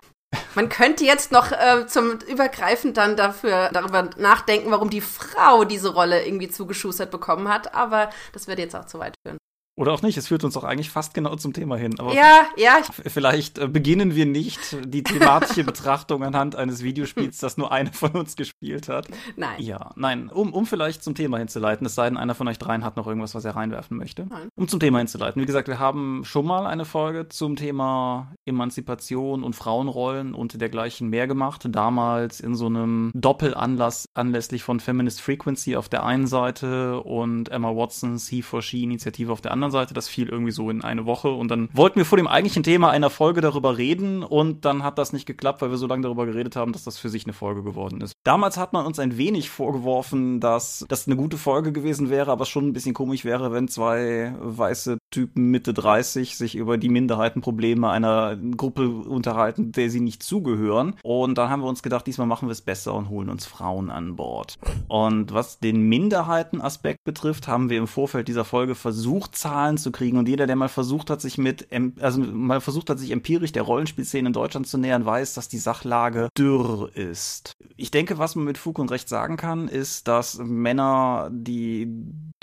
[0.57, 5.93] Man könnte jetzt noch äh, zum übergreifend dann dafür darüber nachdenken, warum die Frau diese
[5.93, 9.37] Rolle irgendwie zugeschustert bekommen hat, aber das würde jetzt auch zu weit führen.
[9.77, 11.99] Oder auch nicht, es führt uns auch eigentlich fast genau zum Thema hin.
[11.99, 17.57] Aber Ja, ja, vielleicht äh, beginnen wir nicht die thematische Betrachtung anhand eines Videospiels, das
[17.57, 19.07] nur eine von uns gespielt hat.
[19.35, 19.61] nein.
[19.61, 22.83] Ja, nein, um, um vielleicht zum Thema hinzuleiten, es sei denn, einer von euch dreien
[22.83, 24.25] hat noch irgendwas, was er reinwerfen möchte.
[24.25, 24.49] Nein.
[24.55, 25.41] Um zum Thema hinzuleiten.
[25.41, 31.09] Wie gesagt, wir haben schon mal eine Folge zum Thema Emanzipation und Frauenrollen und dergleichen
[31.09, 31.67] mehr gemacht.
[31.69, 37.75] Damals in so einem Doppelanlass anlässlich von Feminist Frequency auf der einen Seite und Emma
[37.75, 39.93] Watsons He for She Initiative auf der anderen Seite.
[39.93, 42.89] Das fiel irgendwie so in eine Woche und dann wollten wir vor dem eigentlichen Thema
[42.89, 46.25] einer Folge darüber reden und dann hat das nicht geklappt, weil wir so lange darüber
[46.25, 48.13] geredet haben, dass das für sich eine Folge geworden ist.
[48.23, 52.45] Damals hat man uns ein wenig vorgeworfen, dass das eine gute Folge gewesen wäre, aber
[52.45, 57.89] schon ein bisschen komisch wäre, wenn zwei weiße Typen Mitte 30 sich über die Minderheitenprobleme
[57.89, 60.95] einer Gruppe unterhalten, der sie nicht zugehören.
[61.03, 63.89] Und dann haben wir uns gedacht, diesmal machen wir es besser und holen uns Frauen
[63.89, 64.57] an Bord.
[64.87, 70.17] Und was den Minderheitenaspekt betrifft, haben wir im Vorfeld dieser Folge versucht, Zahlen zu kriegen.
[70.17, 71.67] Und jeder, der mal versucht hat, sich mit,
[71.99, 75.57] also mal versucht hat, sich empirisch der Rollenspielszene in Deutschland zu nähern, weiß, dass die
[75.57, 77.53] Sachlage dürr ist.
[77.75, 81.87] Ich denke, was man mit Fug und Recht sagen kann, ist, dass Männer, die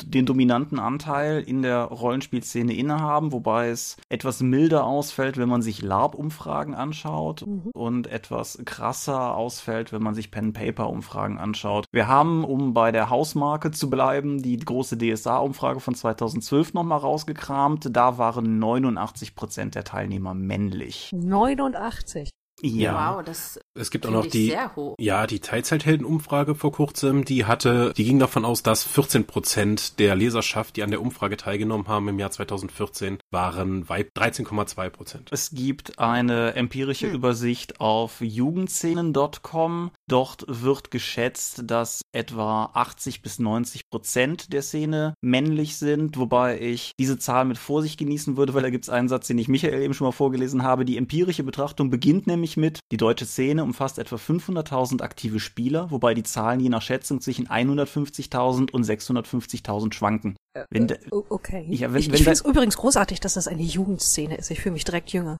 [0.03, 5.83] den dominanten Anteil in der Rollenspielszene innehaben, wobei es etwas milder ausfällt, wenn man sich
[5.83, 11.87] LARP-Umfragen anschaut und etwas krasser ausfällt, wenn man sich Pen-Paper-Umfragen anschaut.
[11.93, 17.89] Wir haben, um bei der Hausmarke zu bleiben, die große DSA-Umfrage von 2012 nochmal rausgekramt.
[17.97, 21.11] Da waren 89 Prozent der Teilnehmer männlich.
[21.13, 22.31] 89.
[22.65, 24.95] Wow, das Es gibt auch noch die, sehr hoch.
[24.99, 30.15] ja, die Teilzeithelden-Umfrage vor kurzem, die hatte, die ging davon aus, dass 14 Prozent der
[30.17, 35.29] Leserschaft, die an der Umfrage teilgenommen haben im Jahr 2014, waren Weib 13,2 Prozent.
[35.31, 37.15] Es gibt eine empirische Hm.
[37.15, 39.91] Übersicht auf jugendszenen.com.
[40.09, 46.93] Dort wird geschätzt, dass etwa 80 bis 90 Prozent der Szene männlich sind, wobei ich
[46.99, 49.83] diese Zahl mit Vorsicht genießen würde, weil da gibt es einen Satz, den ich Michael
[49.83, 50.85] eben schon mal vorgelesen habe.
[50.85, 56.15] Die empirische Betrachtung beginnt nämlich mit, die deutsche Szene umfasst etwa 500.000 aktive Spieler, wobei
[56.15, 60.37] die Zahlen je nach Schätzung zwischen 150.000 und 650.000 schwanken.
[60.71, 61.67] Wenn da- O- Okay.
[61.71, 64.51] Ja, wenn- ich wenn ich finde es übrigens großartig, dass das eine Jugendszene ist.
[64.51, 65.37] Ich fühle mich direkt jünger.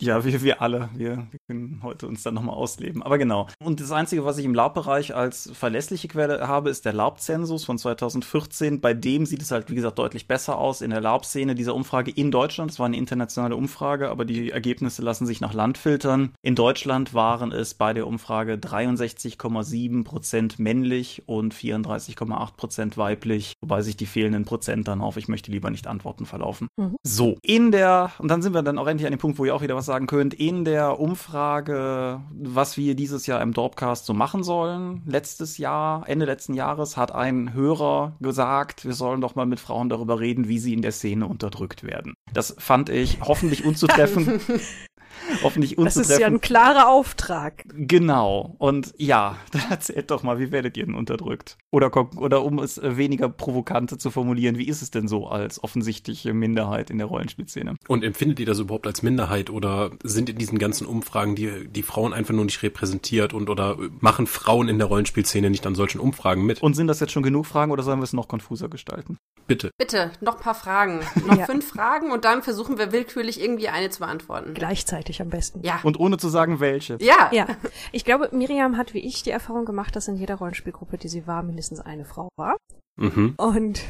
[0.00, 0.88] Ja, wir, wir alle.
[0.94, 3.02] Wir, wir können heute uns dann nochmal ausleben.
[3.02, 3.48] Aber genau.
[3.62, 7.78] Und das Einzige, was ich im Laubbereich als verlässliche Quelle habe, ist der Laubzensus von
[7.78, 8.80] 2014.
[8.80, 12.10] Bei dem sieht es halt, wie gesagt, deutlich besser aus in der Laubszene dieser Umfrage
[12.10, 12.70] in Deutschland.
[12.70, 16.32] Das war eine internationale Umfrage, aber die Ergebnisse lassen sich nach Land filtern.
[16.42, 23.82] In Deutschland waren es bei der Umfrage 63,7 Prozent männlich und 34,8 Prozent weiblich, wobei
[23.82, 26.68] sich die fehlenden Prozent dann auf, ich möchte lieber nicht antworten, verlaufen.
[26.76, 26.96] Mhm.
[27.02, 29.54] So, in der, und dann sind wir dann auch endlich an dem Punkt, wo ihr
[29.54, 34.14] auch wieder was sagen könnt, in der Umfrage, was wir dieses Jahr im Dorpcast so
[34.14, 39.46] machen sollen, letztes Jahr, Ende letzten Jahres, hat ein Hörer gesagt, wir sollen doch mal
[39.46, 42.14] mit Frauen darüber reden, wie sie in der Szene unterdrückt werden.
[42.32, 44.40] Das fand ich hoffentlich unzutreffend.
[45.42, 47.64] hoffentlich Das ist ja ein klarer Auftrag.
[47.74, 48.54] Genau.
[48.58, 51.56] Und ja, dann erzählt doch mal, wie werdet ihr denn unterdrückt?
[51.70, 55.62] Oder, oder um es äh, weniger provokant zu formulieren, wie ist es denn so als
[55.62, 57.74] offensichtliche Minderheit in der Rollenspielszene?
[57.88, 61.82] Und empfindet ihr das überhaupt als Minderheit oder sind in diesen ganzen Umfragen die, die
[61.82, 66.00] Frauen einfach nur nicht repräsentiert und oder machen Frauen in der Rollenspielszene nicht an solchen
[66.00, 66.62] Umfragen mit?
[66.62, 69.18] Und sind das jetzt schon genug Fragen oder sollen wir es noch konfuser gestalten?
[69.46, 69.70] Bitte.
[69.76, 71.00] Bitte, noch ein paar Fragen.
[71.26, 71.46] Noch Ja.
[71.46, 74.54] fünf Fragen und dann versuchen wir willkürlich irgendwie eine zu beantworten.
[74.54, 75.60] Gleichzeitig am besten.
[75.62, 75.80] Ja.
[75.82, 76.96] Und ohne zu sagen, welche.
[77.00, 77.30] Ja.
[77.32, 77.46] Ja,
[77.92, 81.26] ich glaube, Miriam hat wie ich die Erfahrung gemacht, dass in jeder Rollenspielgruppe, die sie
[81.26, 82.56] war, mindestens eine Frau war.
[82.96, 83.34] Mhm.
[83.36, 83.82] Und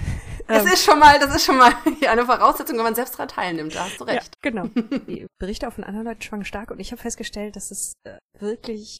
[0.47, 1.73] Das ähm, ist schon mal, das ist schon mal
[2.09, 3.75] eine Voraussetzung, wenn man selbst daran teilnimmt.
[3.75, 4.35] Da hast du ja, recht.
[4.43, 4.67] genau.
[5.07, 8.19] Die Berichte auch von anderen Leuten schwangen stark und ich habe festgestellt, dass es äh,
[8.39, 8.99] wirklich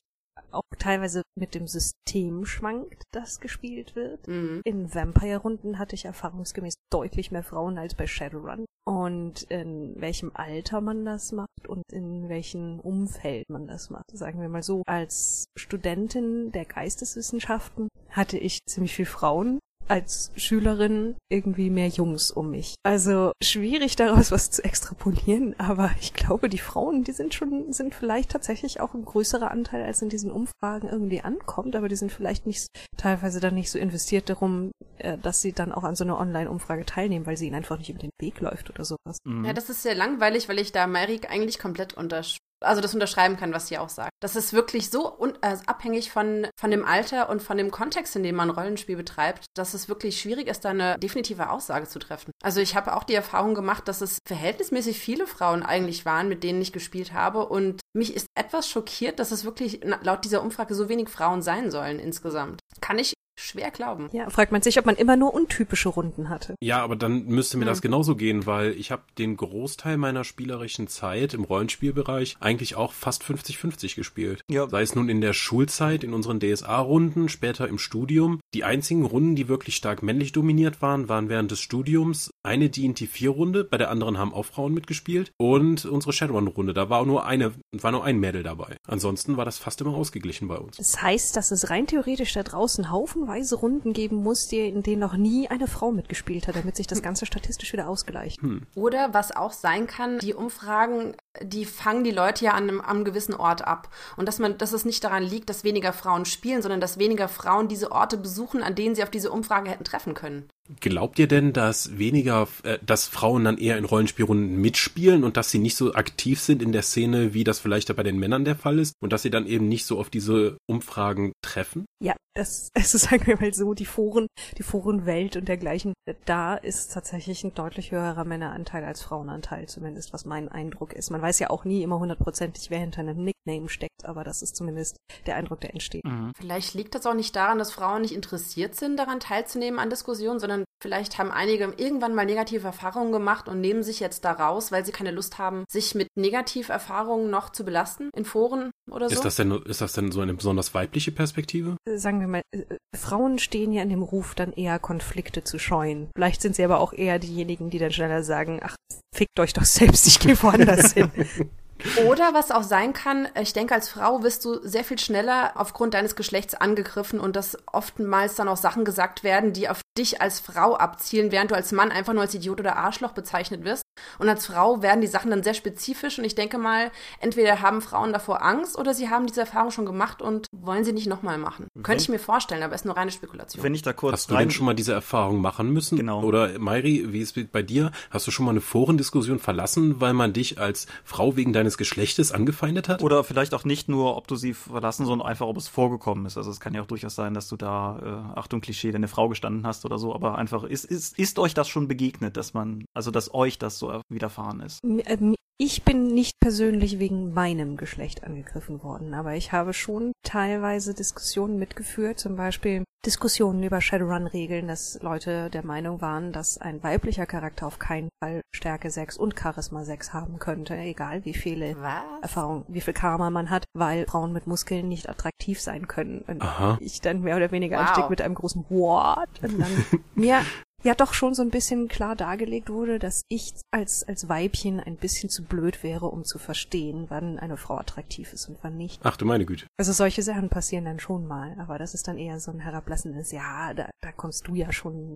[0.55, 4.27] auch teilweise mit dem System schwankt, das gespielt wird.
[4.29, 4.61] Mhm.
[4.65, 8.65] In Vampire-Runden hatte ich erfahrungsgemäß deutlich mehr Frauen als bei Shadowrun.
[8.87, 14.05] Und in welchem Alter man das macht und in welchem Umfeld man das macht.
[14.13, 19.59] Sagen wir mal so, als Studentin der Geisteswissenschaften hatte ich ziemlich viel Frauen
[19.89, 22.75] als Schülerin irgendwie mehr Jungs um mich.
[22.85, 27.95] Also schwierig daraus was zu extrapolieren, aber ich glaube, die Frauen, die sind schon, sind
[27.95, 32.13] vielleicht tatsächlich auch ein größerer Anteil, als in diesen Umfragen irgendwie ankommt, aber die sind
[32.13, 36.05] vielleicht nicht, teilweise dann nicht so investiert darum, äh, dass sie dann auch an so
[36.05, 39.19] einer Online-Umfrage teilnehmen, weil sie ihnen einfach nicht über den Weg läuft oder sowas.
[39.25, 39.45] Mhm.
[39.45, 43.37] Ja, das ist sehr langweilig, weil ich da Meirik eigentlich komplett untersch also das unterschreiben
[43.37, 44.13] kann, was sie auch sagt.
[44.21, 48.17] Das ist wirklich so un äh, abhängig von, von dem Alter und von dem Kontext,
[48.17, 51.99] in dem man Rollenspiel betreibt, dass es wirklich schwierig ist, da eine definitive Aussage zu
[51.99, 52.33] treffen.
[52.43, 56.43] Also ich habe auch die Erfahrung gemacht, dass es verhältnismäßig viele Frauen eigentlich waren, mit
[56.43, 57.47] denen ich gespielt habe.
[57.47, 61.71] Und mich ist etwas schockiert, dass es wirklich laut dieser Umfrage so wenig Frauen sein
[61.71, 62.61] sollen insgesamt.
[62.81, 64.09] Kann ich schwer glauben.
[64.13, 66.55] Ja, fragt man sich, ob man immer nur untypische Runden hatte.
[66.61, 67.69] Ja, aber dann müsste mir Hm.
[67.69, 72.93] das genauso gehen, weil ich habe den Großteil meiner spielerischen Zeit im Rollenspielbereich eigentlich auch
[72.93, 74.43] fast 50-50 gespielt.
[74.51, 74.69] Ja.
[74.69, 78.41] Sei es nun in der Schulzeit, in unseren DSA-Runden, später im Studium.
[78.55, 83.65] Die einzigen Runden, die wirklich stark männlich dominiert waren, waren während des Studiums eine D&T-4-Runde,
[83.65, 87.91] bei der anderen haben auch Frauen mitgespielt und unsere Shadowrun-Runde, da war nur eine, war
[87.93, 88.77] nur ein Mädel dabei.
[88.87, 90.77] Ansonsten war das fast immer ausgeglichen bei uns.
[90.77, 92.91] Das heißt, dass es rein theoretisch da draußen
[93.25, 96.87] haufenweise Runden geben muss, die, in denen noch nie eine Frau mitgespielt hat, damit sich
[96.87, 98.41] das Ganze statistisch wieder ausgleicht.
[98.75, 103.05] Oder was auch sein kann, die Umfragen, die fangen die Leute ja an einem, am
[103.05, 103.89] gewissen Ort ab.
[104.17, 107.29] Und dass man, dass es nicht daran liegt, dass weniger Frauen spielen, sondern dass weniger
[107.29, 110.49] Frauen diese Orte besuchen, an denen sie auf diese Umfrage hätten treffen können.
[110.81, 115.51] Glaubt ihr denn, dass weniger, äh, dass Frauen dann eher in Rollenspielrunden mitspielen und dass
[115.51, 118.57] sie nicht so aktiv sind in der Szene, wie das vielleicht bei den Männern der
[118.57, 121.85] Fall ist und dass sie dann eben nicht so auf diese Umfragen treffen?
[122.03, 124.27] Ja, es, es ist, sagen wir mal so, die Foren,
[124.59, 125.93] die Forenwelt und dergleichen,
[126.25, 131.11] da ist tatsächlich ein deutlich höherer Männeranteil als Frauenanteil, zumindest was mein Eindruck ist.
[131.11, 134.57] Man weiß ja auch nie immer hundertprozentig, wer hinter einem Nickname steckt, aber das ist
[134.57, 134.97] zumindest
[135.27, 136.05] der Eindruck, der entsteht.
[136.05, 136.33] Mhm.
[136.37, 140.41] Vielleicht liegt das auch nicht daran, dass Frauen nicht interessiert sind, daran teilzunehmen an Diskussionen,
[140.41, 144.71] sondern vielleicht haben einige irgendwann mal negative Erfahrungen gemacht und nehmen sich jetzt da raus,
[144.71, 149.15] weil sie keine Lust haben, sich mit Negativerfahrungen noch zu belasten in Foren oder so.
[149.15, 151.77] Ist das denn, ist das denn so eine besonders weibliche Perspektive?
[151.89, 152.65] Äh, Sagen wir mal, äh,
[152.97, 156.09] Frauen stehen ja in dem Ruf, dann eher Konflikte zu scheuen.
[156.15, 158.77] Vielleicht sind sie aber auch eher diejenigen, die dann schneller sagen, ach,
[159.15, 161.11] fickt euch doch selbst, ich gehe woanders hin.
[162.07, 165.95] Oder was auch sein kann, ich denke, als Frau wirst du sehr viel schneller aufgrund
[165.95, 170.41] deines Geschlechts angegriffen und dass oftmals dann auch Sachen gesagt werden, die auf dich als
[170.41, 173.84] Frau abzielen, während du als Mann einfach nur als Idiot oder Arschloch bezeichnet wirst.
[174.19, 177.81] Und als Frau werden die Sachen dann sehr spezifisch und ich denke mal, entweder haben
[177.81, 181.39] Frauen davor Angst oder sie haben diese Erfahrung schon gemacht und wollen sie nicht nochmal
[181.39, 181.69] machen.
[181.83, 183.63] Könnte ich mir vorstellen, aber ist nur reine Spekulation.
[183.63, 185.97] Wenn ich da kurz Hast du rein denn schon mal diese Erfahrung machen müssen?
[185.97, 186.23] Genau.
[186.23, 187.91] Oder Mairi, wie ist es bei dir?
[188.11, 192.33] Hast du schon mal eine Forendiskussion verlassen, weil man dich als Frau wegen deines Geschlechtes
[192.33, 193.03] angefeindet hat?
[193.03, 196.37] Oder vielleicht auch nicht nur, ob du sie verlassen, sondern einfach, ob es vorgekommen ist.
[196.37, 199.29] Also es kann ja auch durchaus sein, dass du da, äh, Achtung Klischee, deine Frau
[199.29, 202.85] gestanden hast oder so, aber einfach, ist, ist, ist euch das schon begegnet, dass man,
[202.95, 204.81] also dass euch das so widerfahren ist?
[204.85, 210.95] Ähm, Ich bin nicht persönlich wegen meinem Geschlecht angegriffen worden, aber ich habe schon teilweise
[210.95, 217.27] Diskussionen mitgeführt, zum Beispiel Diskussionen über Shadowrun-Regeln, dass Leute der Meinung waren, dass ein weiblicher
[217.27, 222.03] Charakter auf keinen Fall Stärke 6 und Charisma 6 haben könnte, egal wie viele Was?
[222.23, 226.25] Erfahrung, wie viel Karma man hat, weil Frauen mit Muskeln nicht attraktiv sein können.
[226.27, 226.79] Und Aha.
[226.81, 227.87] ich dann mehr oder weniger Wow.
[227.87, 229.29] anstieg mit einem großen What?
[229.43, 229.85] Und dann
[230.17, 230.41] mir
[230.85, 234.97] ja doch schon so ein bisschen klar dargelegt wurde, dass ich als, als Weibchen ein
[234.97, 239.01] bisschen zu blöd wäre, um zu verstehen, wann eine Frau attraktiv ist und wann nicht.
[239.03, 239.67] Ach du meine Güte.
[239.79, 243.33] Also solche Sachen passieren dann schon mal, aber das ist dann eher so ein herablassendes,
[243.33, 245.15] ja, da, da kommst du ja schon,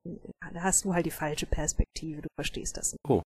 [0.52, 3.22] da hast du halt die falsche Perspektive, du verstehst das nicht.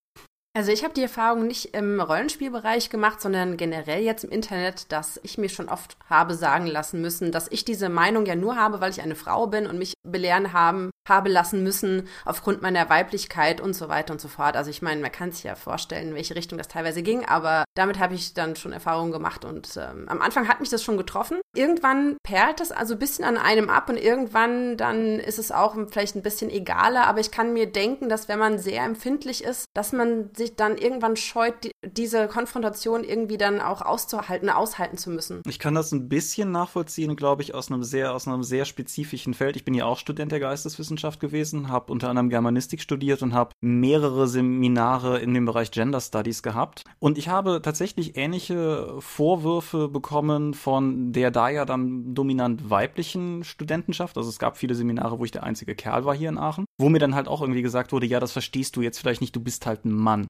[0.55, 5.19] Also ich habe die Erfahrung nicht im Rollenspielbereich gemacht, sondern generell jetzt im Internet, dass
[5.23, 8.83] ich mir schon oft habe sagen lassen müssen, dass ich diese Meinung ja nur habe,
[8.83, 13.63] weil ich eine Frau bin und mich belehren haben, habe lassen müssen aufgrund meiner Weiblichkeit
[13.63, 14.57] und so weiter und so fort.
[14.57, 17.65] Also ich meine, man kann sich ja vorstellen, in welche Richtung das teilweise ging, aber
[17.75, 20.99] damit habe ich dann schon Erfahrungen gemacht und ähm, am Anfang hat mich das schon
[20.99, 21.41] getroffen.
[21.57, 25.75] Irgendwann perlt das also ein bisschen an einem ab und irgendwann dann ist es auch
[25.91, 29.65] vielleicht ein bisschen egaler, aber ich kann mir denken, dass wenn man sehr empfindlich ist,
[29.75, 35.11] dass man sich dann irgendwann scheut, die, diese Konfrontation irgendwie dann auch auszuhalten, aushalten zu
[35.11, 35.43] müssen.
[35.47, 39.35] Ich kann das ein bisschen nachvollziehen, glaube ich, aus einem sehr, aus einem sehr spezifischen
[39.35, 39.57] Feld.
[39.57, 43.53] Ich bin ja auch Student der Geisteswissenschaft gewesen, habe unter anderem Germanistik studiert und habe
[43.61, 46.85] mehrere Seminare in dem Bereich Gender Studies gehabt.
[46.99, 54.17] Und ich habe tatsächlich ähnliche Vorwürfe bekommen von der da ja dann dominant weiblichen Studentenschaft.
[54.17, 56.89] Also es gab viele Seminare, wo ich der einzige Kerl war hier in Aachen, wo
[56.89, 59.41] mir dann halt auch irgendwie gesagt wurde, ja, das verstehst du jetzt vielleicht nicht, du
[59.41, 60.27] bist halt ein Mann.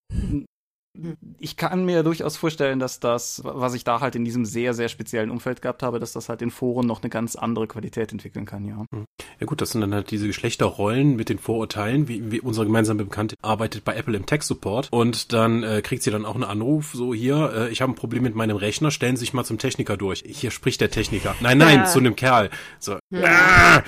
[1.39, 4.91] Ich kann mir durchaus vorstellen, dass das, was ich da halt in diesem sehr, sehr
[4.91, 8.45] speziellen Umfeld gehabt habe, dass das halt in Foren noch eine ganz andere Qualität entwickeln
[8.45, 8.85] kann, ja.
[8.93, 9.07] Hm.
[9.41, 13.05] Ja gut, das sind dann halt diese Geschlechterrollen mit den Vorurteilen, wie, wie unsere gemeinsame
[13.05, 16.93] Bekannte arbeitet bei Apple im Tech-Support und dann äh, kriegt sie dann auch einen Anruf,
[16.93, 19.57] so hier, äh, ich habe ein Problem mit meinem Rechner, stellen Sie sich mal zum
[19.57, 20.23] Techniker durch.
[20.27, 21.35] Hier spricht der Techniker.
[21.41, 21.85] Nein, nein, ja.
[21.87, 22.51] zu einem Kerl.
[22.79, 22.99] So.
[23.11, 23.23] Ja.
[23.25, 23.83] Ah!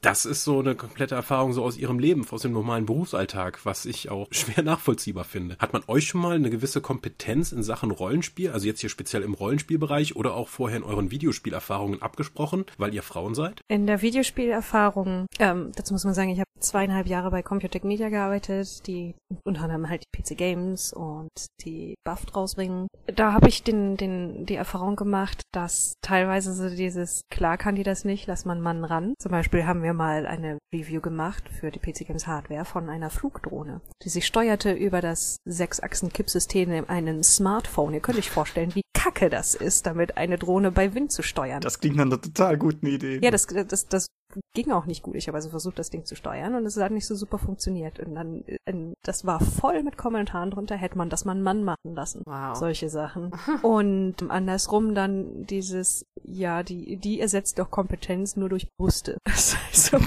[0.00, 3.86] Das ist so eine komplette Erfahrung so aus ihrem Leben, aus dem normalen Berufsalltag, was
[3.86, 5.56] ich auch schwer nachvollziehbar finde.
[5.58, 9.22] Hat man euch schon mal eine gewisse Kompetenz in Sachen Rollenspiel, also jetzt hier speziell
[9.22, 13.60] im Rollenspielbereich oder auch vorher in euren Videospielerfahrungen abgesprochen, weil ihr Frauen seid?
[13.68, 18.08] In der Videospielerfahrung, ähm, dazu muss man sagen, ich habe zweieinhalb Jahre bei Computec Media
[18.08, 21.30] gearbeitet, die unter anderem halt die PC Games und
[21.64, 22.88] die Buff draus bringen.
[23.06, 27.82] Da habe ich den, den, die Erfahrung gemacht, dass teilweise so dieses, klar kann die
[27.82, 29.14] das nicht, lass man Mann ran.
[29.18, 33.10] Zum Beispiel haben wir mal eine Review gemacht für die PC Games Hardware von einer
[33.10, 37.94] Flugdrohne, die sich steuerte über das Sechsachsen-Kippsystem in einem Smartphone.
[37.94, 41.60] Ihr könnt euch vorstellen, wie kacke das ist, damit eine Drohne bei Wind zu steuern.
[41.60, 43.20] Das klingt nach einer total guten Idee.
[43.22, 44.06] Ja, das, das, das
[44.54, 45.16] ging auch nicht gut.
[45.16, 48.00] Ich habe also versucht, das Ding zu steuern und es hat nicht so super funktioniert.
[48.00, 51.64] Und dann, äh, das war voll mit Kommentaren drunter, hätte man das mal einen Mann
[51.64, 52.22] machen lassen.
[52.26, 52.56] Wow.
[52.56, 53.32] Solche Sachen.
[53.62, 59.18] und andersrum dann dieses, ja, die, die ersetzt doch Kompetenz nur durch Brüste.
[59.70, 59.98] Also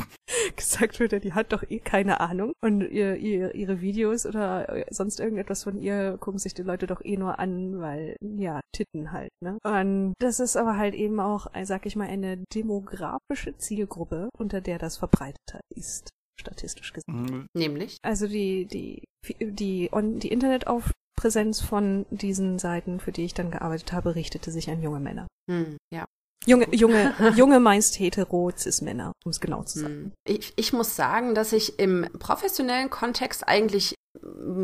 [0.55, 2.53] gesagt wird, die hat doch eh keine Ahnung.
[2.61, 7.03] Und ihr, ihr, ihre Videos oder sonst irgendetwas von ihr gucken sich die Leute doch
[7.03, 9.57] eh nur an, weil, ja, Titten halt, ne?
[9.63, 14.61] Und das ist aber halt eben auch, sag ich mal, eine demografische Zielgruppe Gruppe, unter
[14.61, 17.23] der das verbreiteter ist, statistisch gesehen.
[17.23, 17.47] Mhm.
[17.53, 17.97] Nämlich?
[18.03, 19.03] Also die, die,
[19.39, 24.69] die, on, die Internetaufpräsenz von diesen Seiten, für die ich dann gearbeitet habe, richtete sich
[24.69, 25.27] an junge Männer.
[25.49, 26.05] Hm, ja.
[26.45, 29.93] Junge, junge, junge meist hetero Cis-Männer, um es genau zu sagen.
[29.93, 30.11] Hm.
[30.27, 33.93] Ich, ich muss sagen, dass ich im professionellen Kontext eigentlich,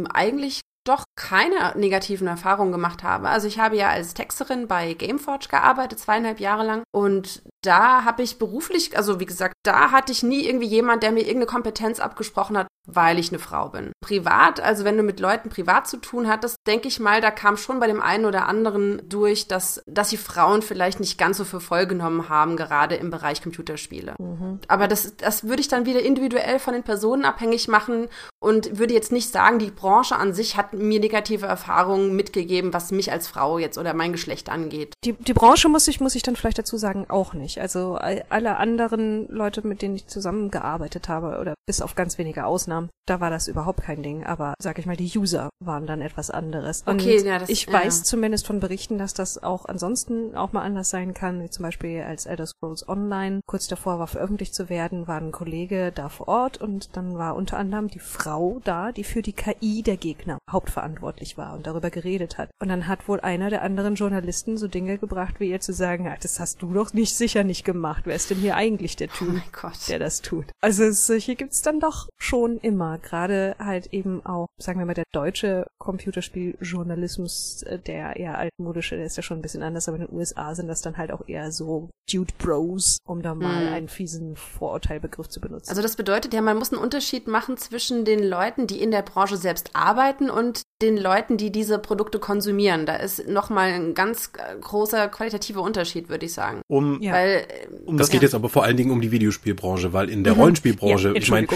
[0.10, 3.30] eigentlich doch keine negativen Erfahrungen gemacht habe.
[3.30, 6.84] Also ich habe ja als Texterin bei Gameforge gearbeitet, zweieinhalb Jahre lang.
[6.91, 11.12] Und da habe ich beruflich, also wie gesagt, da hatte ich nie irgendwie jemand, der
[11.12, 13.91] mir irgendeine Kompetenz abgesprochen hat, weil ich eine Frau bin.
[13.99, 17.58] Privat, also wenn du mit Leuten privat zu tun hattest, denke ich mal, da kam
[17.58, 21.43] schon bei dem einen oder anderen durch, dass, dass die Frauen vielleicht nicht ganz so
[21.43, 24.15] für voll genommen haben, gerade im Bereich Computerspiele.
[24.17, 24.60] Mhm.
[24.69, 28.08] Aber das, das würde ich dann wieder individuell von den Personen abhängig machen
[28.39, 32.91] und würde jetzt nicht sagen, die Branche an sich hat mir negative Erfahrungen mitgegeben, was
[32.91, 34.93] mich als Frau jetzt oder mein Geschlecht angeht.
[35.03, 37.60] Die, die Branche muss ich, muss ich dann vielleicht dazu sagen, auch nicht.
[37.60, 42.89] Also alle anderen Leute, mit denen ich zusammengearbeitet habe oder bis auf ganz wenige Ausnahmen,
[43.06, 44.26] da war das überhaupt kein Ding.
[44.26, 46.84] Aber sag ich mal, die User waren dann etwas anderes.
[46.86, 50.62] Und okay, ja, das, ich weiß zumindest von Berichten, dass das auch ansonsten auch mal
[50.62, 51.41] anders sein kann.
[51.41, 55.32] Wie zum Beispiel als Elder Scrolls Online kurz davor war veröffentlicht zu werden, war ein
[55.32, 59.34] Kollege da vor Ort und dann war unter anderem die Frau da, die für die
[59.34, 62.50] KI der Gegner hauptverantwortlich war und darüber geredet hat.
[62.62, 66.08] Und dann hat wohl einer der anderen Journalisten so Dinge gebracht, wie ihr zu sagen,
[66.08, 68.04] ah, das hast du doch nicht sicher nicht gemacht.
[68.06, 70.45] Wer ist denn hier eigentlich der oh Typ, oh der das tut?
[70.62, 72.97] Also solche gibt's dann doch schon immer.
[72.97, 79.05] Gerade halt eben auch, sagen wir mal, der deutsche Computerspieljournalismus, äh, der eher altmodische, der
[79.05, 81.27] ist ja schon ein bisschen anders, aber in den USA sind das dann halt auch
[81.27, 83.73] eher so Dude Bros, um da mal mm.
[83.73, 85.69] einen fiesen Vorurteilbegriff zu benutzen.
[85.69, 89.01] Also das bedeutet ja, man muss einen Unterschied machen zwischen den Leuten, die in der
[89.01, 92.86] Branche selbst arbeiten und den Leuten, die diese Produkte konsumieren.
[92.86, 96.62] Da ist nochmal ein ganz äh, großer qualitativer Unterschied, würde ich sagen.
[96.67, 97.13] Um, ja.
[97.13, 98.13] Weil, äh, um das ja.
[98.13, 100.42] geht jetzt aber vor allen Dingen um die Videospielbranche, weil in der mhm.
[100.42, 101.48] Rollenspielbranche, ja, ich meine,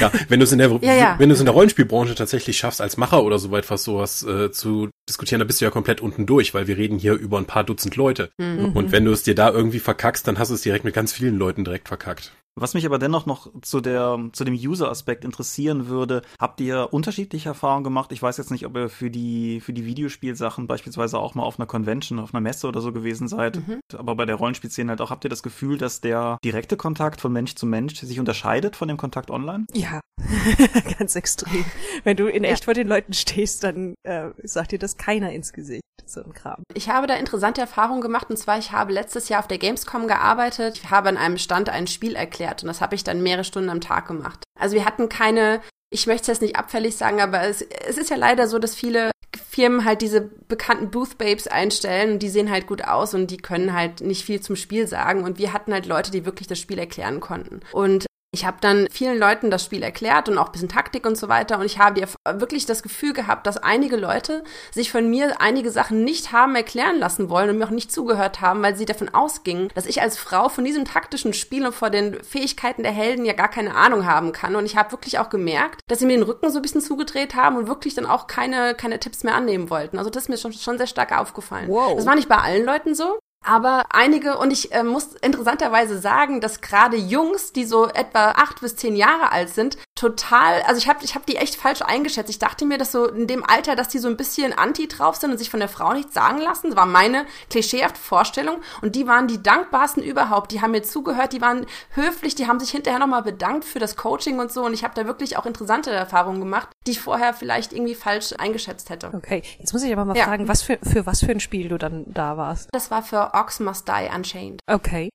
[0.00, 0.70] ja, wenn du es in der,
[1.18, 4.50] wenn du es in der Rollenspielbranche tatsächlich schaffst, als Macher oder so etwas sowas äh,
[4.50, 7.46] zu diskutieren, da bist du ja komplett unten durch, weil wir reden hier über ein
[7.46, 8.30] paar Dutzend Leute.
[8.38, 8.72] Mhm.
[8.72, 11.12] Und wenn du es dir da irgendwie verkackst, dann hast du es direkt mit ganz
[11.12, 12.32] vielen Leuten direkt verkackt.
[12.60, 17.50] Was mich aber dennoch noch zu der, zu dem User-Aspekt interessieren würde, habt ihr unterschiedliche
[17.50, 18.12] Erfahrungen gemacht?
[18.12, 21.58] Ich weiß jetzt nicht, ob ihr für die, für die Videospielsachen beispielsweise auch mal auf
[21.58, 23.56] einer Convention, auf einer Messe oder so gewesen seid.
[23.56, 23.80] Mhm.
[23.96, 27.32] Aber bei der Rollenspielszene halt auch, habt ihr das Gefühl, dass der direkte Kontakt von
[27.32, 29.66] Mensch zu Mensch sich unterscheidet von dem Kontakt online?
[29.72, 30.00] Ja,
[30.98, 31.64] ganz extrem.
[32.04, 35.52] Wenn du in echt vor den Leuten stehst, dann äh, sagt dir das keiner ins
[35.52, 35.82] Gesicht.
[36.06, 36.62] So ein Kram.
[36.72, 40.08] Ich habe da interessante Erfahrungen gemacht und zwar, ich habe letztes Jahr auf der Gamescom
[40.08, 40.78] gearbeitet.
[40.78, 42.62] Ich habe an einem Stand ein Spiel erklärt erklärt.
[42.62, 44.44] Und das habe ich dann mehrere Stunden am Tag gemacht.
[44.58, 48.10] Also wir hatten keine ich möchte es jetzt nicht abfällig sagen, aber es, es ist
[48.10, 49.10] ja leider so, dass viele
[49.48, 53.38] Firmen halt diese bekannten Booth Babes einstellen und die sehen halt gut aus und die
[53.38, 56.58] können halt nicht viel zum Spiel sagen und wir hatten halt Leute, die wirklich das
[56.58, 57.60] Spiel erklären konnten.
[57.72, 58.04] Und
[58.38, 61.28] ich habe dann vielen Leuten das Spiel erklärt und auch ein bisschen Taktik und so
[61.28, 61.58] weiter.
[61.58, 66.04] Und ich habe wirklich das Gefühl gehabt, dass einige Leute sich von mir einige Sachen
[66.04, 69.70] nicht haben erklären lassen wollen und mir auch nicht zugehört haben, weil sie davon ausgingen,
[69.74, 73.32] dass ich als Frau von diesem taktischen Spiel und vor den Fähigkeiten der Helden ja
[73.32, 74.54] gar keine Ahnung haben kann.
[74.54, 77.34] Und ich habe wirklich auch gemerkt, dass sie mir den Rücken so ein bisschen zugedreht
[77.34, 79.98] haben und wirklich dann auch keine, keine Tipps mehr annehmen wollten.
[79.98, 81.68] Also das ist mir schon, schon sehr stark aufgefallen.
[81.68, 81.96] Wow.
[81.96, 86.40] Das war nicht bei allen Leuten so, aber einige, und ich äh, muss interessanterweise sagen,
[86.40, 90.88] dass gerade Jungs, die so etwa acht bis zehn Jahre alt sind, total, also ich
[90.88, 92.30] habe ich hab die echt falsch eingeschätzt.
[92.30, 95.16] Ich dachte mir, dass so in dem Alter, dass die so ein bisschen anti drauf
[95.16, 96.68] sind und sich von der Frau nichts sagen lassen.
[96.68, 98.58] Das war meine klischeehafte Vorstellung.
[98.82, 100.52] Und die waren die dankbarsten überhaupt.
[100.52, 103.96] Die haben mir zugehört, die waren höflich, die haben sich hinterher nochmal bedankt für das
[103.96, 104.64] Coaching und so.
[104.64, 108.34] Und ich habe da wirklich auch interessante Erfahrungen gemacht, die ich vorher vielleicht irgendwie falsch
[108.38, 109.10] eingeschätzt hätte.
[109.14, 110.24] Okay, jetzt muss ich aber mal ja.
[110.24, 112.68] fragen, was für, für was für ein Spiel du dann da warst.
[112.72, 114.60] Das war für Ox Must Die Unchained.
[114.68, 115.10] Okay.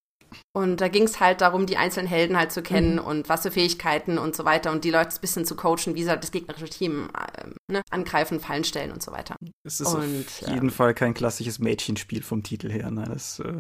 [0.54, 3.06] Und da ging es halt darum, die einzelnen Helden halt zu kennen mhm.
[3.06, 6.04] und was für Fähigkeiten und so weiter und die Leute ein bisschen zu coachen, wie
[6.04, 9.36] sie das gegnerische Team äh, ne, angreifen, Fallen stellen und so weiter.
[9.64, 12.92] Es ist und, auf jeden ähm, Fall kein klassisches Mädchenspiel vom Titel her.
[12.92, 13.06] Ne?
[13.08, 13.54] Das, äh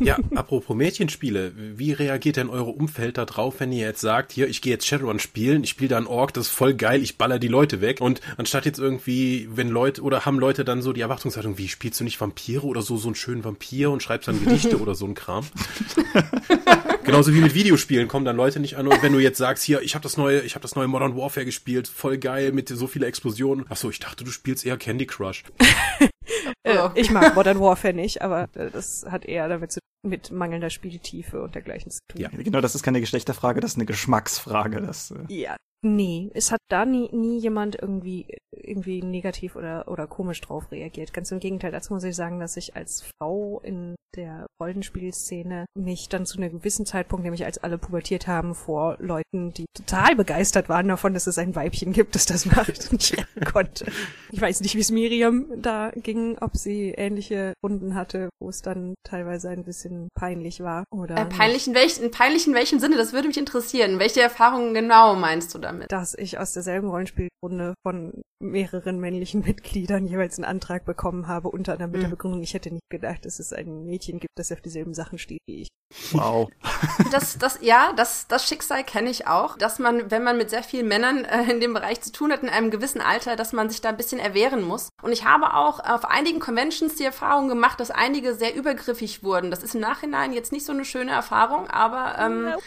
[0.00, 4.48] ja, apropos Mädchenspiele, wie reagiert denn eure Umfeld da drauf, wenn ihr jetzt sagt, hier,
[4.48, 7.18] ich gehe jetzt Shadowrun spielen, ich spiele da einen Ork, das ist voll geil, ich
[7.18, 10.92] baller die Leute weg und anstatt jetzt irgendwie, wenn Leute, oder haben Leute dann so
[10.92, 14.28] die Erwartungshaltung, wie, spielst du nicht Vampire oder so, so einen schönen Vampir und schreibst
[14.28, 15.46] dann Gedichte oder so ein Kram?
[17.04, 19.80] Genauso wie mit Videospielen kommen dann Leute nicht an und wenn du jetzt sagst, hier,
[19.80, 22.86] ich habe das neue, ich habe das neue Modern Warfare gespielt, voll geil mit so
[22.86, 23.64] viele Explosionen.
[23.68, 25.44] Ach so, ich dachte, du spielst eher Candy Crush.
[26.62, 30.70] äh, ich mag Modern Warfare nicht, aber äh, das hat eher damit zu mit mangelnder
[30.70, 32.20] Spieltiefe und dergleichen zu tun.
[32.20, 34.80] Ja, genau, das ist keine Geschlechterfrage, das ist eine Geschmacksfrage.
[34.80, 38.26] Das, äh ja, Nee, es hat da nie, nie jemand irgendwie,
[38.62, 41.12] irgendwie negativ oder, oder komisch drauf reagiert.
[41.12, 46.08] Ganz im Gegenteil, dazu muss ich sagen, dass ich als Frau in der Rollenspielszene mich
[46.08, 50.68] dann zu einem gewissen Zeitpunkt, nämlich als alle pubertiert haben, vor Leuten, die total begeistert
[50.68, 53.86] waren davon, dass es ein Weibchen gibt, das das macht, nicht retten konnte.
[54.32, 58.62] Ich weiß nicht, wie es Miriam da ging, ob sie ähnliche Runden hatte, wo es
[58.62, 60.84] dann teilweise ein bisschen peinlich war.
[60.90, 62.96] Oder äh, peinlich, in welch, in peinlich in welchem Sinne?
[62.96, 63.98] Das würde mich interessieren.
[63.98, 65.68] Welche Erfahrungen genau meinst du da?
[65.68, 65.92] damit?
[65.92, 68.12] Dass ich aus derselben Rollenspielrunde von
[68.50, 72.04] mehreren männlichen Mitgliedern jeweils einen Antrag bekommen habe, unter anderem mit mhm.
[72.04, 75.18] der Begründung, ich hätte nicht gedacht, dass es ein Mädchen gibt, das auf dieselben Sachen
[75.18, 75.68] steht wie ich.
[76.12, 76.48] Wow.
[77.12, 80.62] das, das, ja, das, das Schicksal kenne ich auch, dass man, wenn man mit sehr
[80.62, 83.70] vielen Männern äh, in dem Bereich zu tun hat, in einem gewissen Alter, dass man
[83.70, 84.90] sich da ein bisschen erwehren muss.
[85.02, 89.50] Und ich habe auch auf einigen Conventions die Erfahrung gemacht, dass einige sehr übergriffig wurden.
[89.50, 92.62] Das ist im Nachhinein jetzt nicht so eine schöne Erfahrung, aber ähm, nope.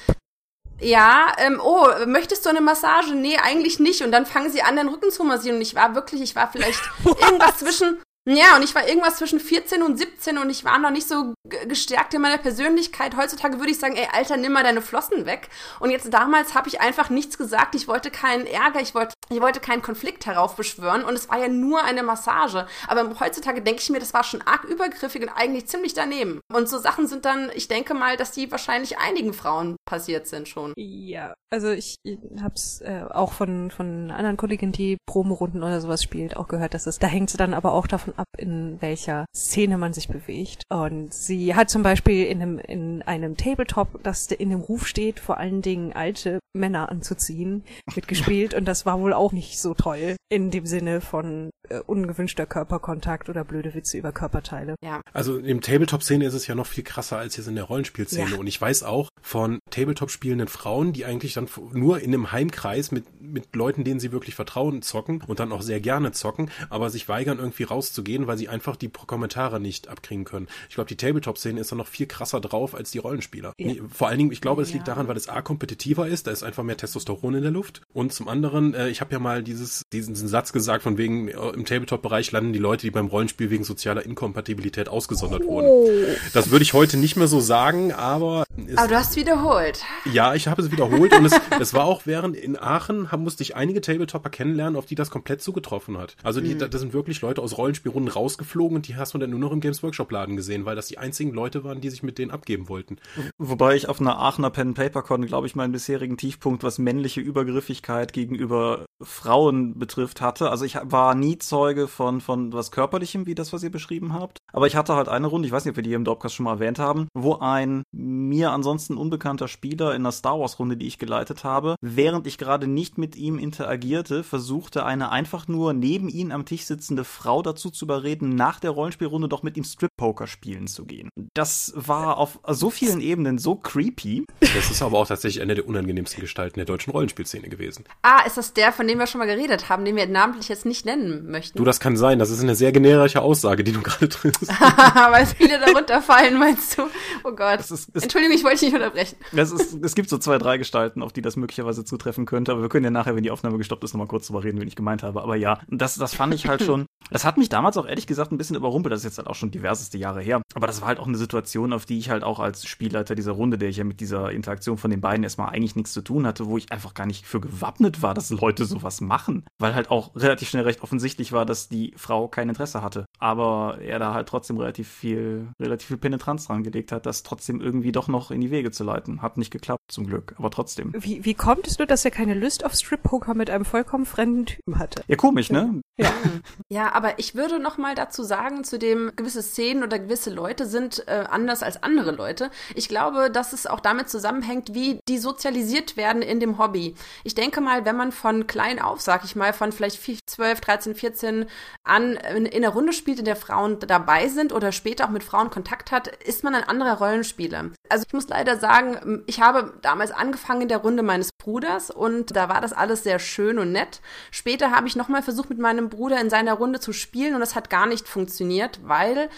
[0.82, 3.14] Ja, ähm, oh, möchtest du eine Massage?
[3.14, 4.02] Nee, eigentlich nicht.
[4.02, 5.58] Und dann fangen sie an, den Rücken zu massieren.
[5.58, 9.40] Und ich war wirklich, ich war vielleicht irgendwas zwischen ja, und ich war irgendwas zwischen
[9.40, 11.34] 14 und 17 und ich war noch nicht so
[11.68, 13.18] gestärkt in meiner Persönlichkeit.
[13.18, 15.50] Heutzutage würde ich sagen, ey, Alter, nimm mal deine Flossen weg.
[15.80, 17.74] Und jetzt damals habe ich einfach nichts gesagt.
[17.74, 21.48] Ich wollte keinen Ärger, ich wollte, ich wollte keinen Konflikt heraufbeschwören und es war ja
[21.48, 22.68] nur eine Massage.
[22.88, 26.42] Aber heutzutage denke ich mir, das war schon arg übergriffig und eigentlich ziemlich daneben.
[26.54, 30.48] Und so Sachen sind dann, ich denke mal, dass die wahrscheinlich einigen Frauen passiert sind
[30.48, 30.74] schon.
[30.78, 31.96] Ja, also ich,
[32.42, 36.86] hab's äh, auch von, von anderen Kolleginnen, die Promorunden oder sowas spielt, auch gehört, dass
[36.86, 40.08] es, da hängt sie dann aber auch davon davon ab, in welcher Szene man sich
[40.08, 40.64] bewegt.
[40.70, 45.20] Und sie hat zum Beispiel in einem, in einem Tabletop, das in dem Ruf steht,
[45.20, 47.64] vor allen Dingen alte Männer anzuziehen,
[47.96, 48.54] mitgespielt.
[48.54, 53.30] Und das war wohl auch nicht so toll in dem Sinne von äh, ungewünschter Körperkontakt
[53.30, 54.76] oder blöde Witze über Körperteile.
[54.84, 55.02] Ja.
[55.14, 58.32] Also im Tabletop-Szene ist es ja noch viel krasser als jetzt in der Rollenspielszene.
[58.32, 58.38] Ja.
[58.38, 62.92] Und ich weiß auch von Tabletop spielenden Frauen, die eigentlich dann nur in einem Heimkreis
[62.92, 66.90] mit, mit Leuten, denen sie wirklich vertrauen, zocken und dann auch sehr gerne zocken, aber
[66.90, 70.48] sich weigern, irgendwie rauszugehen, weil sie einfach die Kommentare nicht abkriegen können.
[70.70, 73.54] Ich glaube, die Tabletop-Szene ist dann noch viel krasser drauf als die Rollenspieler.
[73.58, 73.74] Ja.
[73.92, 74.76] Vor allen Dingen, ich glaube, es ja.
[74.76, 77.82] liegt daran, weil es A kompetitiver ist, da ist einfach mehr Testosteron in der Luft.
[77.94, 81.61] Und zum anderen, äh, ich habe ja mal dieses, diesen Satz gesagt, von wegen, äh,
[81.62, 85.68] im Tabletop-Bereich landen die Leute, die beim Rollenspiel wegen sozialer Inkompatibilität ausgesondert wurden.
[85.68, 85.90] Oh.
[86.34, 88.44] Das würde ich heute nicht mehr so sagen, aber.
[88.76, 89.84] Aber du hast wiederholt.
[90.12, 93.44] Ja, ich habe es wiederholt und es, es war auch während in Aachen haben, musste
[93.44, 96.16] ich einige Tabletopper kennenlernen, auf die das komplett zugetroffen hat.
[96.24, 96.60] Also die, mhm.
[96.60, 99.62] da, sind wirklich Leute aus Rollenspielrunden rausgeflogen und die hast du dann nur noch im
[99.62, 102.70] Games Workshop Laden gesehen, weil das die einzigen Leute waren, die sich mit denen abgeben
[102.70, 102.98] wollten.
[103.38, 107.22] Wobei ich auf einer Aachener Pen Paper Con, glaube ich, meinen bisherigen Tiefpunkt, was männliche
[107.22, 110.50] Übergriffigkeit gegenüber Frauen betrifft, hatte.
[110.50, 114.38] Also ich war nie Zeuge von, von was Körperlichem, wie das, was ihr beschrieben habt.
[114.54, 116.46] Aber ich hatte halt eine Runde, ich weiß nicht, ob wir die im Dropcast schon
[116.46, 120.88] mal erwähnt haben, wo ein mir ansonsten unbekannter Spieler in einer Star Wars Runde, die
[120.88, 126.08] ich geleitet habe, während ich gerade nicht mit ihm interagierte, versuchte eine einfach nur neben
[126.08, 129.92] ihm am Tisch sitzende Frau dazu zu überreden, nach der Rollenspielrunde doch mit ihm Strip
[129.98, 131.10] Poker spielen zu gehen.
[131.34, 134.26] Das war auf so vielen Ebenen so creepy.
[134.40, 137.84] Das ist aber auch tatsächlich eine der unangenehmsten Gestalten der deutschen Rollenspielszene gewesen.
[138.04, 140.66] Ah, ist das der, von dem wir schon mal geredet haben, den wir namentlich jetzt
[140.66, 141.41] nicht nennen möchten?
[141.56, 142.20] Du, das kann sein.
[142.20, 144.48] Das ist eine sehr generische Aussage, die du gerade triffst.
[145.12, 146.84] Weil viele darunter fallen, meinst du?
[147.24, 147.60] Oh Gott.
[147.60, 149.16] Es ist, es, Entschuldigung, ich wollte dich nicht unterbrechen.
[149.36, 152.62] es, ist, es gibt so zwei, drei Gestalten, auf die das möglicherweise zutreffen könnte, aber
[152.62, 154.76] wir können ja nachher, wenn die Aufnahme gestoppt ist, nochmal kurz drüber reden, wen ich
[154.76, 155.22] gemeint habe.
[155.22, 158.32] Aber ja, das, das fand ich halt schon, das hat mich damals auch ehrlich gesagt
[158.32, 158.92] ein bisschen überrumpelt.
[158.92, 160.42] Das ist jetzt halt auch schon diverseste Jahre her.
[160.54, 163.34] Aber das war halt auch eine Situation, auf die ich halt auch als Spielleiter dieser
[163.34, 166.26] Runde, der ich ja mit dieser Interaktion von den beiden erstmal eigentlich nichts zu tun
[166.26, 169.46] hatte, wo ich einfach gar nicht für gewappnet war, dass Leute sowas machen.
[169.60, 173.06] Weil halt auch relativ schnell recht offensichtlich war, dass die Frau kein Interesse hatte.
[173.20, 177.62] Aber er da halt trotzdem relativ viel, relativ viel Penetranz dran gelegt hat, das trotzdem
[177.62, 179.22] irgendwie doch noch in die Wege zu leiten.
[179.22, 180.36] Hat nicht geklappt, zum Glück.
[180.38, 180.94] Aber trotzdem.
[180.98, 184.46] Wie, wie kommt es nur, dass er keine Lust auf Strip-Poker mit einem vollkommen fremden
[184.46, 185.04] Typen hatte?
[185.08, 185.82] Ja, komisch, ne?
[185.98, 186.12] Ja.
[186.92, 191.08] Aber ich würde noch mal dazu sagen, zu dem gewisse Szenen oder gewisse Leute sind
[191.08, 192.52] äh, anders als andere Leute.
[192.76, 196.96] Ich glaube, dass es auch damit zusammenhängt, wie die sozialisiert werden in dem Hobby.
[197.24, 200.96] Ich denke mal, wenn man von klein auf, sag ich mal, von vielleicht 12, 13,
[200.96, 201.46] 14
[201.84, 205.24] an in, in einer Runde spielt, in der Frauen dabei sind oder später auch mit
[205.24, 207.72] Frauen Kontakt hat, ist man ein anderer Rollenspieler.
[207.90, 212.36] Also ich muss leider sagen, ich habe damals angefangen in der Runde meines Bruders und
[212.36, 214.02] da war das alles sehr schön und nett.
[214.32, 217.40] Später habe ich noch mal versucht, mit meinem Bruder in seiner Runde zu spielen und
[217.40, 219.30] das hat gar nicht funktioniert, weil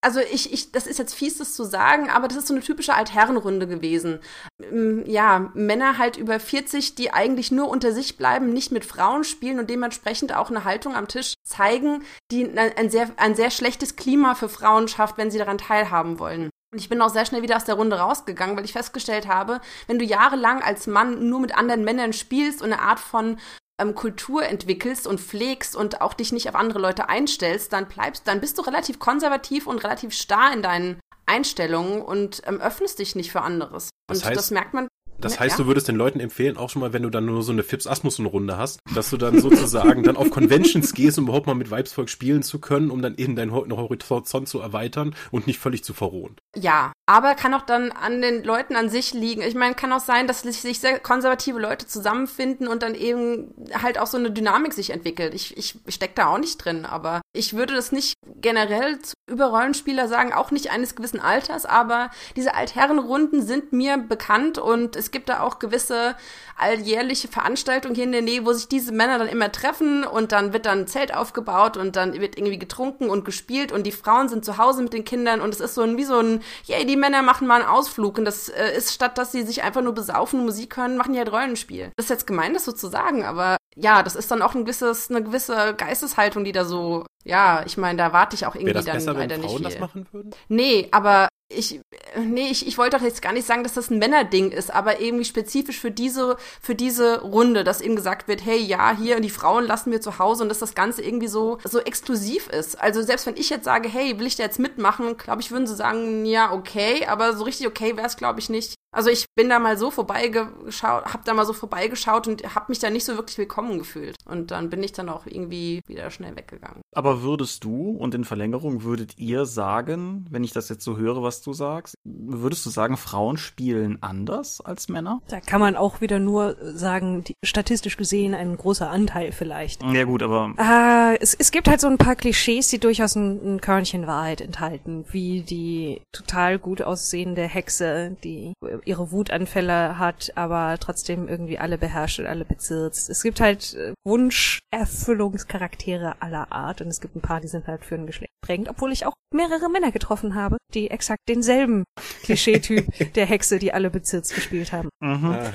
[0.00, 2.62] also ich, ich, das ist jetzt fies, das zu sagen, aber das ist so eine
[2.62, 4.20] typische Altherrenrunde gewesen.
[4.62, 9.24] Ähm, Ja, Männer halt über 40, die eigentlich nur unter sich bleiben, nicht mit Frauen
[9.24, 13.96] spielen und dementsprechend auch eine Haltung am Tisch zeigen, die ein sehr, ein sehr schlechtes
[13.96, 16.50] Klima für Frauen schafft, wenn sie daran teilhaben wollen.
[16.72, 19.60] Und ich bin auch sehr schnell wieder aus der Runde rausgegangen, weil ich festgestellt habe,
[19.88, 23.38] wenn du jahrelang als Mann nur mit anderen Männern spielst und eine Art von
[23.80, 28.28] ähm, Kultur entwickelst und pflegst und auch dich nicht auf andere Leute einstellst, dann bleibst,
[28.28, 33.14] dann bist du relativ konservativ und relativ starr in deinen Einstellungen und ähm, öffnest dich
[33.16, 33.90] nicht für anderes.
[34.08, 34.88] Das und heißt- das merkt man.
[35.20, 35.64] Das Ja, heißt, ja.
[35.64, 37.86] du würdest den Leuten empfehlen, auch schon mal, wenn du dann nur so eine Fips
[37.86, 42.08] Asmussen-Runde hast, dass du dann sozusagen dann auf Conventions gehst, um überhaupt mal mit Weibsvolk
[42.08, 45.92] spielen zu können, um dann eben deinen Hor- Horizont zu erweitern und nicht völlig zu
[45.94, 46.36] verrohen.
[46.56, 49.42] Ja, aber kann auch dann an den Leuten an sich liegen.
[49.42, 53.98] Ich meine, kann auch sein, dass sich sehr konservative Leute zusammenfinden und dann eben halt
[53.98, 55.34] auch so eine Dynamik sich entwickelt.
[55.34, 58.98] Ich, ich steck da auch nicht drin, aber ich würde das nicht generell
[59.30, 64.96] über Rollenspieler sagen, auch nicht eines gewissen Alters, aber diese Altherrenrunden sind mir bekannt und
[64.96, 66.16] es gibt da auch gewisse
[66.56, 70.52] alljährliche Veranstaltungen hier in der Nähe, wo sich diese Männer dann immer treffen und dann
[70.52, 74.28] wird dann ein Zelt aufgebaut und dann wird irgendwie getrunken und gespielt und die Frauen
[74.28, 76.84] sind zu Hause mit den Kindern und es ist so ein, wie so ein, yay,
[76.84, 79.82] die Männer machen mal einen Ausflug und das äh, ist statt, dass sie sich einfach
[79.82, 81.92] nur besaufen Musik hören, machen die halt Rollenspiel.
[81.96, 84.64] Das ist jetzt gemein, das so zu sagen, aber ja, das ist dann auch ein
[84.64, 88.72] gewisses, eine gewisse Geisteshaltung, die da so, ja, ich meine, da warte ich auch irgendwie
[88.72, 89.80] das dann besser, wenn leider Frauen nicht das viel.
[89.80, 90.30] machen würden?
[90.48, 91.80] Nee, aber ich,
[92.16, 95.00] nee, ich, ich wollte doch jetzt gar nicht sagen, dass das ein Männerding ist, aber
[95.00, 99.22] irgendwie spezifisch für diese, für diese Runde, dass eben gesagt wird, hey, ja, hier, und
[99.22, 102.80] die Frauen lassen wir zu Hause und dass das Ganze irgendwie so, so exklusiv ist.
[102.80, 105.66] Also selbst wenn ich jetzt sage, hey, will ich da jetzt mitmachen, glaube ich, würden
[105.66, 108.74] sie sagen, ja, okay, aber so richtig okay wäre es, glaube ich, nicht.
[108.92, 112.78] Also ich bin da mal so vorbeigeschaut, hab da mal so vorbeigeschaut und hab mich
[112.78, 114.16] da nicht so wirklich willkommen gefühlt.
[114.24, 116.80] Und dann bin ich dann auch irgendwie wieder schnell weggegangen.
[116.94, 121.22] Aber würdest du und in Verlängerung würdet ihr sagen, wenn ich das jetzt so höre,
[121.22, 125.20] was du sagst, würdest du sagen, Frauen spielen anders als Männer?
[125.28, 129.82] Da kann man auch wieder nur sagen, die, statistisch gesehen ein großer Anteil vielleicht.
[129.82, 133.56] Ja gut, aber Ah, es, es gibt halt so ein paar Klischees, die durchaus ein,
[133.56, 138.52] ein Körnchen Wahrheit enthalten, wie die total gut aussehende Hexe, die
[138.84, 143.10] ihre Wutanfälle hat, aber trotzdem irgendwie alle beherrscht und alle bezirzt.
[143.10, 147.84] Es gibt halt äh, Wunscherfüllungscharaktere aller Art und es gibt ein paar, die sind halt
[147.84, 151.84] für ein Geschlecht prägend, obwohl ich auch mehrere Männer getroffen habe, die exakt denselben
[152.22, 154.88] Klischeetyp der Hexe, die alle bezirzt gespielt haben.
[155.00, 155.30] mhm.
[155.30, 155.52] Ah,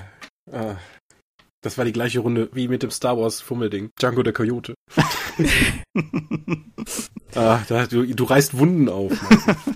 [0.51, 0.75] ah.
[1.61, 3.89] Das war die gleiche Runde wie mit dem Star Wars Fummelding.
[3.99, 4.75] Django der Coyote.
[7.35, 9.11] ah, da, du, du reißt Wunden auf.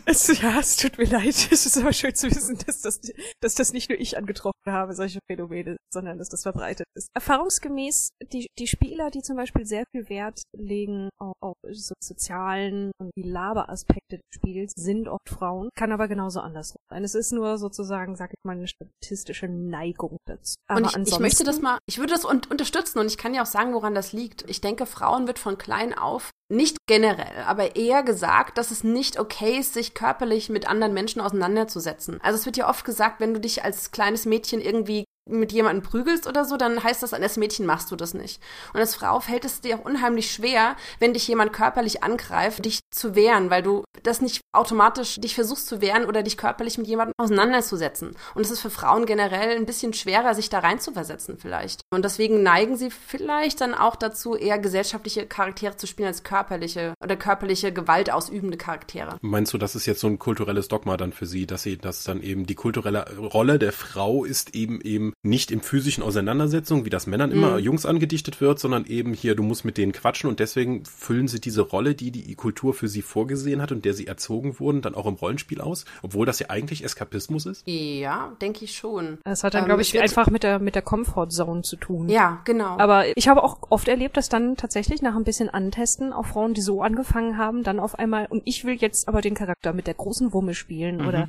[0.05, 1.35] Es, ja, es tut mir leid.
[1.51, 2.99] Es ist aber schön zu wissen, dass das,
[3.41, 7.09] dass das nicht nur ich angetroffen habe, solche Phänomene, sondern dass das verbreitet ist.
[7.13, 12.91] Erfahrungsgemäß, die, die Spieler, die zum Beispiel sehr viel Wert legen auf, auf so sozialen
[12.99, 17.03] und die Laberaspekte des Spiels, sind oft Frauen, kann aber genauso andersrum sein.
[17.03, 20.55] Es ist nur sozusagen, sag ich mal, eine statistische Neigung dazu.
[20.67, 23.35] Aber und ich, ich möchte das mal, ich würde das un unterstützen und ich kann
[23.35, 24.49] ja auch sagen, woran das liegt.
[24.49, 29.19] Ich denke, Frauen wird von klein auf nicht generell, aber eher gesagt, dass es nicht
[29.19, 32.19] okay ist, sich körperlich mit anderen Menschen auseinanderzusetzen.
[32.21, 35.83] Also es wird ja oft gesagt, wenn du dich als kleines Mädchen irgendwie mit jemandem
[35.83, 38.41] prügelst oder so, dann heißt das, als Mädchen machst du das nicht.
[38.73, 42.79] Und als Frau fällt es dir auch unheimlich schwer, wenn dich jemand körperlich angreift, dich
[42.91, 46.87] zu wehren, weil du das nicht automatisch dich versuchst zu wehren oder dich körperlich mit
[46.87, 48.15] jemandem auseinanderzusetzen.
[48.35, 51.81] Und es ist für Frauen generell ein bisschen schwerer, sich da reinzuversetzen vielleicht.
[51.91, 56.93] Und deswegen neigen sie vielleicht dann auch dazu, eher gesellschaftliche Charaktere zu spielen als körperliche
[57.03, 59.17] oder körperliche Gewalt ausübende Charaktere.
[59.21, 62.03] Meinst du, das ist jetzt so ein kulturelles Dogma dann für sie, dass sie das
[62.03, 66.89] dann eben die kulturelle Rolle der Frau ist eben eben nicht im physischen Auseinandersetzung, wie
[66.89, 67.59] das Männern immer mhm.
[67.59, 71.41] Jungs angedichtet wird, sondern eben hier, du musst mit denen quatschen und deswegen füllen sie
[71.41, 74.95] diese Rolle, die die Kultur für sie vorgesehen hat und der sie erzogen wurden, dann
[74.95, 77.67] auch im Rollenspiel aus, obwohl das ja eigentlich Eskapismus ist?
[77.67, 79.17] Ja, denke ich schon.
[79.25, 82.07] Das hat dann, ähm, glaube ich, einfach mit der, mit der Comfortzone zu tun.
[82.07, 82.77] Ja, genau.
[82.77, 86.53] Aber ich habe auch oft erlebt, dass dann tatsächlich nach ein bisschen Antesten auch Frauen,
[86.53, 89.87] die so angefangen haben, dann auf einmal, und ich will jetzt aber den Charakter mit
[89.87, 91.07] der großen Wumme spielen mhm.
[91.07, 91.27] oder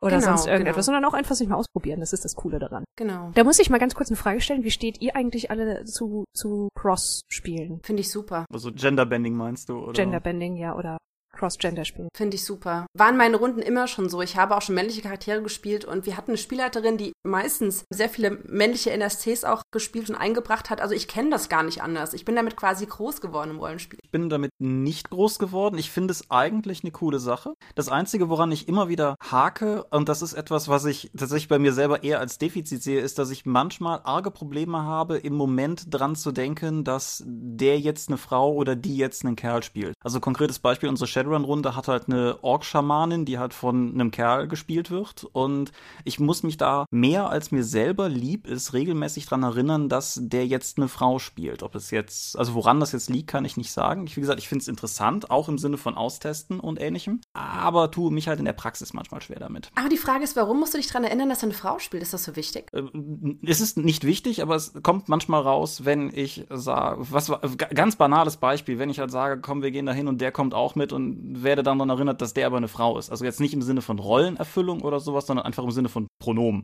[0.00, 0.96] oder genau, sonst irgendetwas, genau.
[0.96, 2.00] sondern auch einfach sich mal ausprobieren.
[2.00, 2.84] Das ist das Coole daran.
[2.96, 3.30] Genau.
[3.34, 4.64] Da muss ich mal ganz kurz eine Frage stellen.
[4.64, 7.80] Wie steht ihr eigentlich alle zu, zu Cross-Spielen?
[7.82, 8.44] Finde ich super.
[8.52, 9.92] Also Genderbending meinst du, oder?
[9.92, 10.98] Genderbending, ja, oder
[11.38, 12.08] Cross-Gender spielen.
[12.16, 12.86] Finde ich super.
[12.94, 14.20] Waren meine Runden immer schon so.
[14.20, 18.08] Ich habe auch schon männliche Charaktere gespielt und wir hatten eine Spielleiterin, die meistens sehr
[18.08, 20.80] viele männliche NSCs auch gespielt und eingebracht hat.
[20.80, 22.12] Also ich kenne das gar nicht anders.
[22.14, 23.98] Ich bin damit quasi groß geworden im Rollenspiel.
[24.02, 25.78] Ich bin damit nicht groß geworden.
[25.78, 27.54] Ich finde es eigentlich eine coole Sache.
[27.74, 31.58] Das Einzige, woran ich immer wieder hake, und das ist etwas, was ich tatsächlich bei
[31.58, 35.84] mir selber eher als Defizit sehe, ist, dass ich manchmal arge Probleme habe, im Moment
[35.88, 39.94] dran zu denken, dass der jetzt eine Frau oder die jetzt einen Kerl spielt.
[40.02, 44.90] Also konkretes Beispiel, unsere Shadowrun-Runde hat halt eine Ork-Schamanin, die halt von einem Kerl gespielt
[44.90, 45.24] wird.
[45.32, 45.72] Und
[46.04, 50.46] ich muss mich da mehr als mir selber lieb ist, regelmäßig dran erinnern, dass der
[50.46, 51.62] jetzt eine Frau spielt.
[51.62, 54.06] Ob es jetzt, also woran das jetzt liegt, kann ich nicht sagen.
[54.06, 57.20] Ich, wie gesagt, ich finde es interessant, auch im Sinne von Austesten und ähnlichem.
[57.34, 59.70] Aber tue mich halt in der Praxis manchmal schwer damit.
[59.74, 62.02] Aber die Frage ist, warum musst du dich dran erinnern, dass er eine Frau spielt?
[62.02, 62.70] Ist das so wichtig?
[62.72, 67.30] Ähm, es ist nicht wichtig, aber es kommt manchmal raus, wenn ich sage, was
[67.74, 70.54] ganz banales Beispiel, wenn ich halt sage, komm, wir gehen da hin und der kommt
[70.54, 73.10] auch mit und werde dann daran erinnert, dass der aber eine Frau ist.
[73.10, 76.62] Also jetzt nicht im Sinne von Rollenerfüllung oder sowas, sondern einfach im Sinne von Pronomen.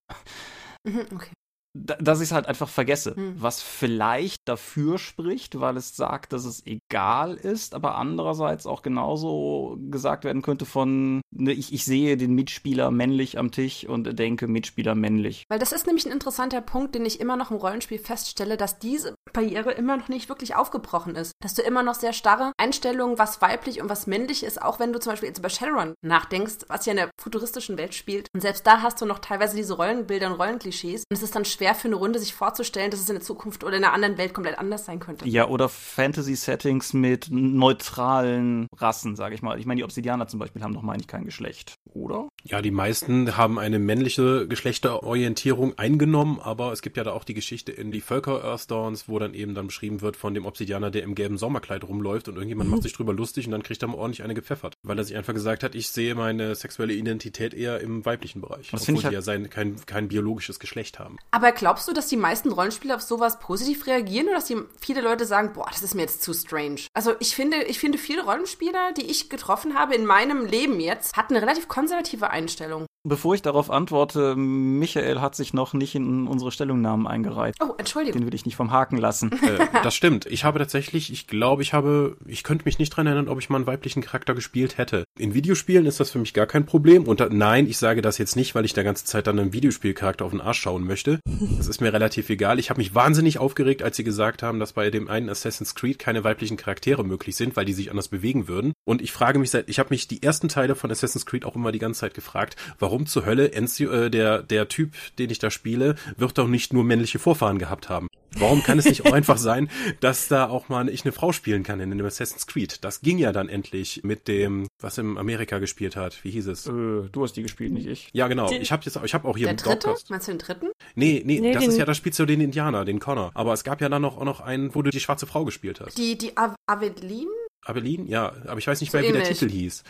[0.87, 1.31] Mhm, okay
[1.75, 3.35] dass ich es halt einfach vergesse, hm.
[3.37, 9.77] was vielleicht dafür spricht, weil es sagt, dass es egal ist, aber andererseits auch genauso
[9.91, 14.47] gesagt werden könnte von, ne, ich, ich sehe den Mitspieler männlich am Tisch und denke
[14.47, 15.45] Mitspieler männlich.
[15.49, 18.79] Weil das ist nämlich ein interessanter Punkt, den ich immer noch im Rollenspiel feststelle, dass
[18.79, 21.33] diese Barriere immer noch nicht wirklich aufgebrochen ist.
[21.43, 24.93] Dass du immer noch sehr starre Einstellungen, was weiblich und was männlich ist, auch wenn
[24.93, 28.29] du zum Beispiel jetzt über Shadowrun nachdenkst, was ja in der futuristischen Welt spielt.
[28.33, 31.05] Und selbst da hast du noch teilweise diese Rollenbilder und Rollenklischees.
[31.11, 33.23] Und es ist dann schwer, schwer für eine Runde, sich vorzustellen, dass es in der
[33.23, 35.27] Zukunft oder in einer anderen Welt komplett anders sein könnte.
[35.27, 39.59] Ja, oder Fantasy-Settings mit neutralen Rassen, sage ich mal.
[39.59, 42.29] Ich meine, die Obsidianer zum Beispiel haben doch, meine ich, kein Geschlecht, oder?
[42.43, 47.33] Ja, die meisten haben eine männliche Geschlechterorientierung eingenommen, aber es gibt ja da auch die
[47.33, 51.03] Geschichte in die Völker Earthstorns, wo dann eben dann beschrieben wird von dem Obsidianer, der
[51.03, 53.97] im gelben Sommerkleid rumläuft und irgendjemand macht sich drüber lustig und dann kriegt er mal
[53.97, 57.81] ordentlich eine gepfeffert, weil er sich einfach gesagt hat, ich sehe meine sexuelle Identität eher
[57.81, 61.17] im weiblichen Bereich, das obwohl ich halt die ja sein, kein, kein biologisches Geschlecht haben.
[61.31, 65.01] Aber glaubst du, dass die meisten Rollenspieler auf sowas positiv reagieren oder dass die viele
[65.01, 66.83] Leute sagen, boah, das ist mir jetzt zu strange?
[66.95, 71.17] Also ich finde, ich finde viele Rollenspieler, die ich getroffen habe in meinem Leben jetzt,
[71.17, 72.87] hatten eine relativ konservative Einstellung.
[73.07, 77.57] Bevor ich darauf antworte, Michael hat sich noch nicht in unsere Stellungnahmen eingereiht.
[77.61, 78.23] Oh, Entschuldigung.
[78.23, 79.31] Den will ich nicht vom Haken lassen.
[79.43, 80.25] äh, das stimmt.
[80.25, 83.51] Ich habe tatsächlich, ich glaube, ich habe, ich könnte mich nicht dran erinnern, ob ich
[83.51, 85.05] mal einen weiblichen Charakter gespielt hätte.
[85.19, 87.05] In Videospielen ist das für mich gar kein Problem.
[87.05, 89.53] Und da, nein, ich sage das jetzt nicht, weil ich der ganze Zeit dann einem
[89.53, 91.21] Videospielcharakter auf den Arsch schauen möchte.
[91.59, 92.59] Das ist mir relativ egal.
[92.59, 95.99] Ich habe mich wahnsinnig aufgeregt, als sie gesagt haben, dass bei dem einen Assassin's Creed
[95.99, 98.73] keine weiblichen Charaktere möglich sind, weil die sich anders bewegen würden.
[98.87, 101.55] Und ich frage mich seit, ich habe mich die ersten Teile von Assassin's Creed auch
[101.55, 105.38] immer die ganze Zeit gefragt, warum zur Hölle Enzio, äh, der, der Typ, den ich
[105.38, 108.09] da spiele, wird doch nicht nur männliche Vorfahren gehabt haben.
[108.36, 109.70] Warum kann es nicht auch einfach sein,
[110.01, 112.84] dass da auch mal ich eine Frau spielen kann in dem Assassin's Creed?
[112.84, 116.22] Das ging ja dann endlich mit dem, was im Amerika gespielt hat.
[116.24, 116.66] Wie hieß es?
[116.66, 118.09] Äh, du hast die gespielt, nicht ich.
[118.12, 118.51] Ja, genau.
[118.51, 119.88] Ich habe jetzt, ich habe auch hier der dritte?
[119.88, 120.11] Podcast.
[120.11, 120.66] Meinst du den dritten?
[120.95, 123.30] Nee, nee, nee das ist ja, das spielst du den Indianer, den Connor.
[123.34, 125.80] Aber es gab ja dann noch, auch noch einen, wo du die schwarze Frau gespielt
[125.80, 125.97] hast.
[125.97, 127.30] Die, die Aveline?
[127.64, 128.05] Aveline?
[128.09, 129.28] Ja, aber ich weiß nicht so mehr, wie ähnlich.
[129.28, 129.84] der Titel hieß.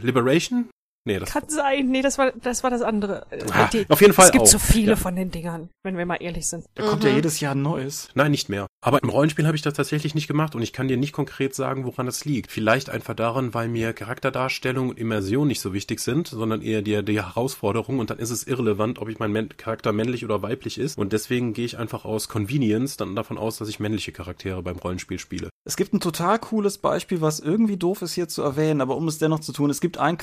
[0.00, 0.68] Liberation?
[1.04, 1.88] Nee, das Kann sein.
[1.88, 3.26] Nee, das war das war das andere.
[3.52, 4.48] Ah, die, auf jeden Fall Es gibt auch.
[4.48, 4.96] so viele Ja.
[4.96, 6.64] von den Dingern, wenn wir mal ehrlich sind.
[6.76, 8.08] Da kommt ja jedes Jahr ein neues.
[8.14, 8.66] Nein, nicht mehr.
[8.84, 11.54] Aber im Rollenspiel habe ich das tatsächlich nicht gemacht und ich kann dir nicht konkret
[11.54, 12.50] sagen, woran das liegt.
[12.52, 17.04] Vielleicht einfach daran, weil mir Charakterdarstellung und Immersion nicht so wichtig sind, sondern eher die,
[17.04, 20.78] die Herausforderung und dann ist es irrelevant, ob ich mein Men Charakter männlich oder weiblich
[20.78, 24.62] ist und deswegen gehe ich einfach aus Convenience dann davon aus, dass ich männliche Charaktere
[24.62, 25.48] beim Rollenspiel spiele.
[25.64, 29.06] Es gibt ein total cooles Beispiel, was irgendwie doof ist hier zu erwähnen, aber um
[29.08, 30.18] es dennoch zu tun, es gibt ein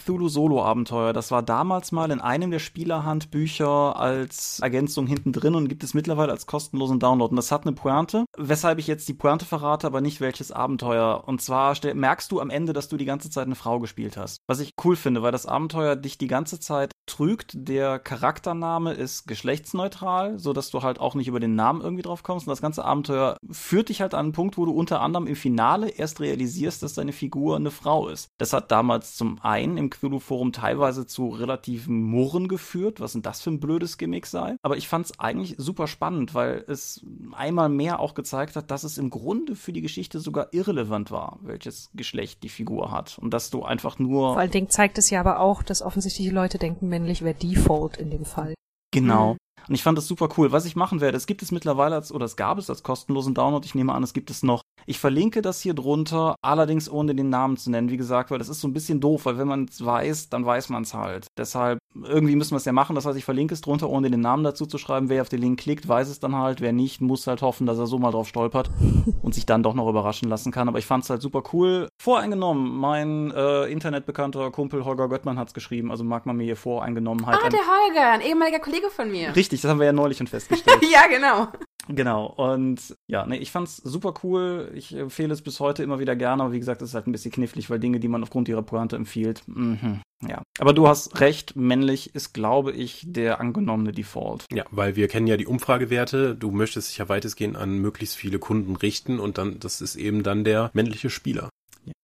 [0.70, 1.14] Cthulhu-Solo-Abenteuer.
[1.14, 5.94] Das war damals mal in einem der Spielerhandbücher als Ergänzung hinten drin und gibt es
[5.94, 7.32] mittlerweile als kostenlosen Download.
[7.32, 11.24] Und das hat eine Pointe, weshalb ich jetzt die Pointe verrate, aber nicht welches Abenteuer.
[11.26, 14.38] Und zwar merkst du am Ende, dass du die ganze Zeit eine Frau gespielt hast.
[14.48, 17.52] Was ich cool finde, weil das Abenteuer dich die ganze Zeit trügt.
[17.56, 22.24] Der Charaktername ist geschlechtsneutral, so dass du halt auch nicht über den Namen irgendwie drauf
[22.24, 22.48] kommst.
[22.48, 25.36] Und das ganze Abenteuer führt dich halt an einen Punkt, wo du unter anderem im
[25.36, 28.30] Finale erst realisierst, dass deine Figur eine Frau ist.
[28.38, 33.42] Das hat damals zum einen im Cthulhu-Forum teilweise zu relativen Murren geführt, was denn das
[33.42, 34.56] für ein blödes Gimmick sei.
[34.62, 38.84] Aber ich fand es eigentlich super spannend, weil es einmal mehr auch gezeigt hat, dass
[38.84, 43.18] es im Grunde für die Geschichte sogar irrelevant war, welches Geschlecht die Figur hat.
[43.20, 44.34] Und dass du einfach nur.
[44.34, 47.34] Vor allen Dingen zeigt es ja aber auch, dass offensichtlich die Leute denken, männlich wäre
[47.34, 48.54] Default in dem Fall.
[48.92, 49.34] Genau.
[49.34, 49.40] Mhm.
[49.68, 50.52] Und ich fand das super cool.
[50.52, 53.34] Was ich machen werde, es gibt es mittlerweile als, oder es gab es als kostenlosen
[53.34, 53.66] Download.
[53.66, 54.62] Ich nehme an, es gibt es noch.
[54.86, 58.50] Ich verlinke das hier drunter, allerdings ohne den Namen zu nennen, wie gesagt, weil das
[58.50, 61.28] ist so ein bisschen doof, weil wenn man es weiß, dann weiß man es halt.
[61.38, 62.96] Deshalb, irgendwie müssen wir es ja machen.
[62.96, 65.10] Das heißt, ich verlinke es drunter, ohne den Namen dazu zu schreiben.
[65.10, 66.62] Wer auf den Link klickt, weiß es dann halt.
[66.62, 68.70] Wer nicht, muss halt hoffen, dass er so mal drauf stolpert
[69.22, 70.68] und sich dann doch noch überraschen lassen kann.
[70.68, 71.88] Aber ich fand es halt super cool.
[72.02, 76.56] Voreingenommen, mein äh, internetbekannter Kumpel Holger Göttmann hat es geschrieben, also mag man mir hier
[76.56, 79.36] Voreingenommenheit Ah, an- der Holger, ein ehemaliger Kollege von mir.
[79.36, 80.80] Richtig, das haben wir ja neulich schon festgestellt.
[80.92, 81.48] Ja, genau.
[81.88, 82.28] Genau.
[82.28, 84.72] Und ja, nee, ich fand's super cool.
[84.76, 87.12] Ich empfehle es bis heute immer wieder gerne, aber wie gesagt, es ist halt ein
[87.12, 90.42] bisschen knifflig, weil Dinge, die man aufgrund ihrer Pointe empfiehlt, mhm, ja.
[90.60, 94.46] Aber du hast recht, männlich ist, glaube ich, der angenommene Default.
[94.52, 96.36] Ja, weil wir kennen ja die Umfragewerte.
[96.36, 100.24] Du möchtest dich ja weitestgehend an möglichst viele Kunden richten und dann, das ist eben
[100.24, 101.50] dann der männliche Spieler.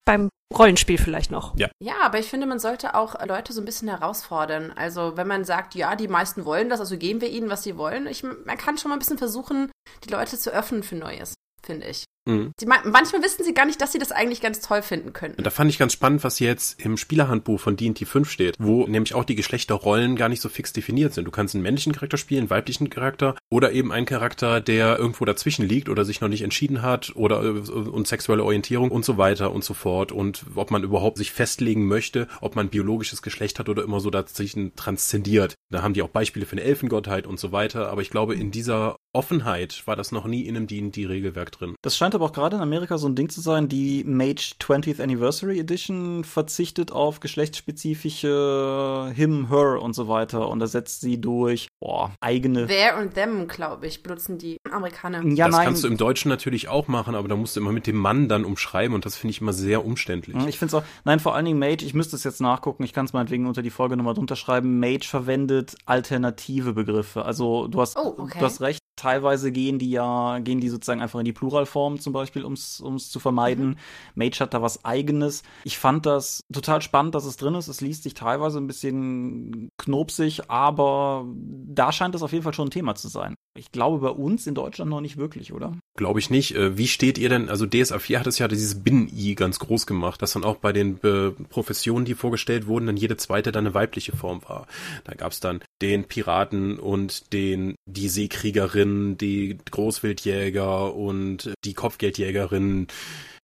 [0.05, 1.57] Beim Rollenspiel vielleicht noch.
[1.81, 4.71] Ja, aber ich finde, man sollte auch Leute so ein bisschen herausfordern.
[4.75, 7.77] Also, wenn man sagt, ja, die meisten wollen das, also geben wir ihnen, was sie
[7.77, 8.07] wollen.
[8.07, 9.71] Ich, man kann schon mal ein bisschen versuchen,
[10.03, 11.33] die Leute zu öffnen für Neues,
[11.65, 12.05] finde ich.
[12.25, 12.51] Mhm.
[12.59, 15.37] Sie, ma- manchmal wissen sie gar nicht, dass sie das eigentlich ganz toll finden könnten.
[15.37, 18.87] Und da fand ich ganz spannend, was jetzt im Spielerhandbuch von D&D 5 steht, wo
[18.87, 21.25] nämlich auch die Geschlechterrollen gar nicht so fix definiert sind.
[21.25, 25.25] Du kannst einen männlichen Charakter spielen, einen weiblichen Charakter oder eben einen Charakter, der irgendwo
[25.25, 29.17] dazwischen liegt oder sich noch nicht entschieden hat oder äh, und sexuelle Orientierung und so
[29.17, 33.59] weiter und so fort und ob man überhaupt sich festlegen möchte, ob man biologisches Geschlecht
[33.59, 35.55] hat oder immer so dazwischen transzendiert.
[35.71, 38.51] Da haben die auch Beispiele für eine Elfengottheit und so weiter, aber ich glaube, in
[38.51, 41.75] dieser Offenheit war das noch nie in einem D&D-Regelwerk drin.
[41.81, 43.67] Das scheint aber auch gerade in Amerika so ein Ding zu sein.
[43.69, 51.01] Die Mage 20th Anniversary Edition verzichtet auf geschlechtsspezifische Him, Her und so weiter und ersetzt
[51.01, 52.67] sie durch boah, eigene.
[52.67, 55.23] There und them, glaube ich, benutzen die Amerikaner.
[55.25, 55.65] Ja, das nein.
[55.65, 58.27] kannst du im Deutschen natürlich auch machen, aber da musst du immer mit dem Mann
[58.27, 60.35] dann umschreiben und das finde ich immer sehr umständlich.
[60.47, 62.93] Ich finde es auch, nein, vor allen Dingen Mage, ich müsste es jetzt nachgucken, ich
[62.93, 64.79] kann es meinetwegen unter die Folge nochmal drunter schreiben.
[64.79, 67.25] Mage verwendet alternative Begriffe.
[67.25, 68.39] Also du hast, Oh, okay.
[68.39, 72.13] du hast recht, teilweise gehen die ja, gehen die sozusagen einfach in die Pluralform zum
[72.13, 73.77] Beispiel, um es zu vermeiden.
[74.15, 75.43] Mage hat da was eigenes.
[75.63, 77.67] Ich fand das total spannend, dass es drin ist.
[77.67, 82.67] Es liest sich teilweise ein bisschen knopsig, aber da scheint es auf jeden Fall schon
[82.67, 83.35] ein Thema zu sein.
[83.57, 85.77] Ich glaube bei uns in Deutschland noch nicht wirklich, oder?
[85.95, 86.55] Glaube ich nicht.
[86.55, 89.87] Äh, Wie steht ihr denn, also DSA 4 hat es ja dieses Bin-I ganz groß
[89.87, 93.65] gemacht, dass dann auch bei den äh, Professionen, die vorgestellt wurden, dann jede zweite dann
[93.65, 94.67] eine weibliche Form war.
[95.05, 102.87] Da gab es dann den Piraten und den, die Seekriegerin, die Großwildjäger und die Kopfgeldjägerin.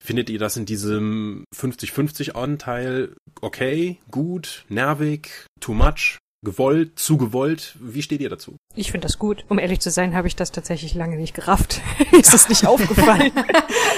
[0.04, 5.30] Findet ihr das in diesem 50-50 Anteil okay, gut, nervig,
[5.60, 7.76] too much, gewollt, zu gewollt?
[7.80, 8.58] Wie steht ihr dazu?
[8.76, 9.46] Ich finde das gut.
[9.50, 11.82] Um ehrlich zu sein, habe ich das tatsächlich lange nicht gerafft.
[12.12, 13.32] Mir ist das nicht aufgefallen.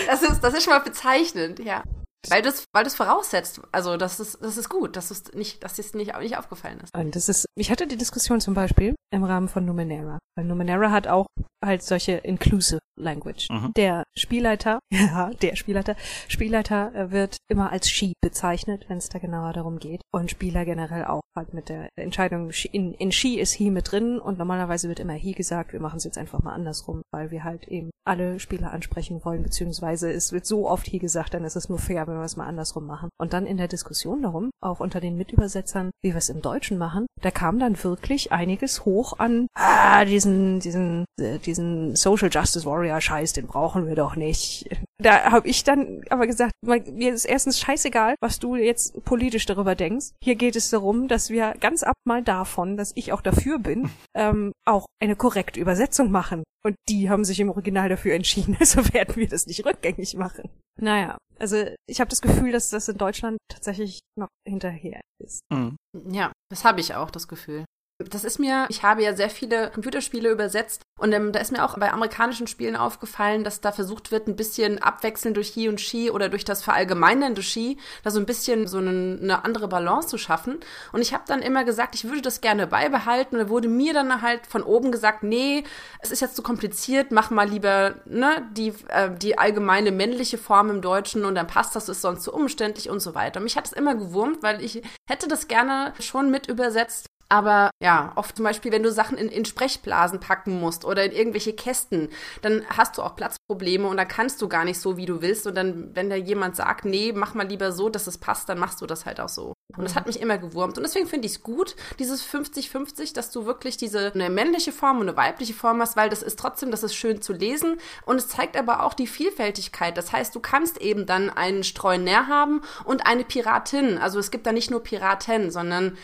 [0.07, 1.83] Das ist, das ist schon mal bezeichnend, ja.
[2.29, 3.61] Weil du es weil du's voraussetzt.
[3.71, 6.95] Also, das ist, das ist gut, dass es nicht, dass es nicht, nicht aufgefallen ist.
[6.95, 10.19] Und das ist, ich hatte die Diskussion zum Beispiel im Rahmen von Numenera.
[10.35, 11.27] Weil Numenera hat auch
[11.63, 13.47] halt solche inclusive Language.
[13.49, 13.73] Mhm.
[13.75, 15.95] Der Spielleiter, ja, der Spielleiter,
[16.27, 20.01] Spielleiter äh, wird immer als She bezeichnet, wenn es da genauer darum geht.
[20.11, 24.19] Und Spieler generell auch halt mit der Entscheidung, in, in She ist He mit drin
[24.19, 27.43] und normalerweise wird immer He gesagt, wir machen es jetzt einfach mal andersrum, weil wir
[27.43, 31.55] halt eben alle Spieler ansprechen wollen, beziehungsweise es wird so oft He gesagt, dann ist
[31.55, 33.09] es nur fair, wenn wir es mal andersrum machen.
[33.17, 36.77] Und dann in der Diskussion darum, auch unter den Mitübersetzern, wie wir es im Deutschen
[36.77, 42.65] machen, da kam dann wirklich einiges hoch, an, ah, diesen, diesen, äh, diesen Social Justice
[42.65, 44.69] Warrior Scheiß, den brauchen wir doch nicht.
[44.97, 49.75] Da habe ich dann aber gesagt, mir ist erstens scheißegal, was du jetzt politisch darüber
[49.75, 50.11] denkst.
[50.23, 53.89] Hier geht es darum, dass wir ganz ab mal davon, dass ich auch dafür bin,
[54.15, 56.43] ähm, auch eine korrekte Übersetzung machen.
[56.65, 60.49] Und die haben sich im Original dafür entschieden, also werden wir das nicht rückgängig machen.
[60.79, 65.41] Naja, also ich habe das Gefühl, dass das in Deutschland tatsächlich noch hinterher ist.
[65.51, 65.75] Mhm.
[66.09, 67.65] Ja, das habe ich auch, das Gefühl.
[67.99, 71.63] Das ist mir, ich habe ja sehr viele Computerspiele übersetzt und ähm, da ist mir
[71.63, 75.81] auch bei amerikanischen Spielen aufgefallen, dass da versucht wird, ein bisschen abwechselnd durch He und
[75.81, 80.07] She oder durch das verallgemeinernde She, da so ein bisschen so eine, eine andere Balance
[80.07, 80.59] zu schaffen.
[80.91, 83.35] Und ich habe dann immer gesagt, ich würde das gerne beibehalten.
[83.35, 85.63] Und da wurde mir dann halt von oben gesagt, nee,
[85.99, 90.69] es ist jetzt zu kompliziert, mach mal lieber ne, die, äh, die allgemeine männliche Form
[90.69, 93.39] im Deutschen und dann passt das, ist sonst zu umständlich und so weiter.
[93.39, 98.11] Mich hat es immer gewurmt, weil ich hätte das gerne schon mit übersetzt aber ja,
[98.13, 102.09] oft zum Beispiel, wenn du Sachen in, in Sprechblasen packen musst oder in irgendwelche Kästen,
[102.43, 105.47] dann hast du auch Platzprobleme und dann kannst du gar nicht so, wie du willst.
[105.47, 108.59] Und dann, wenn da jemand sagt, nee, mach mal lieber so, dass es passt, dann
[108.59, 109.53] machst du das halt auch so.
[109.75, 110.77] Und das hat mich immer gewurmt.
[110.77, 114.99] Und deswegen finde ich es gut, dieses 50-50, dass du wirklich diese eine männliche Form
[114.99, 117.77] und eine weibliche Form hast, weil das ist trotzdem, das ist schön zu lesen.
[118.05, 119.97] Und es zeigt aber auch die Vielfältigkeit.
[119.97, 123.97] Das heißt, du kannst eben dann einen Streunär haben und eine Piratin.
[123.97, 125.97] Also es gibt da nicht nur Piraten, sondern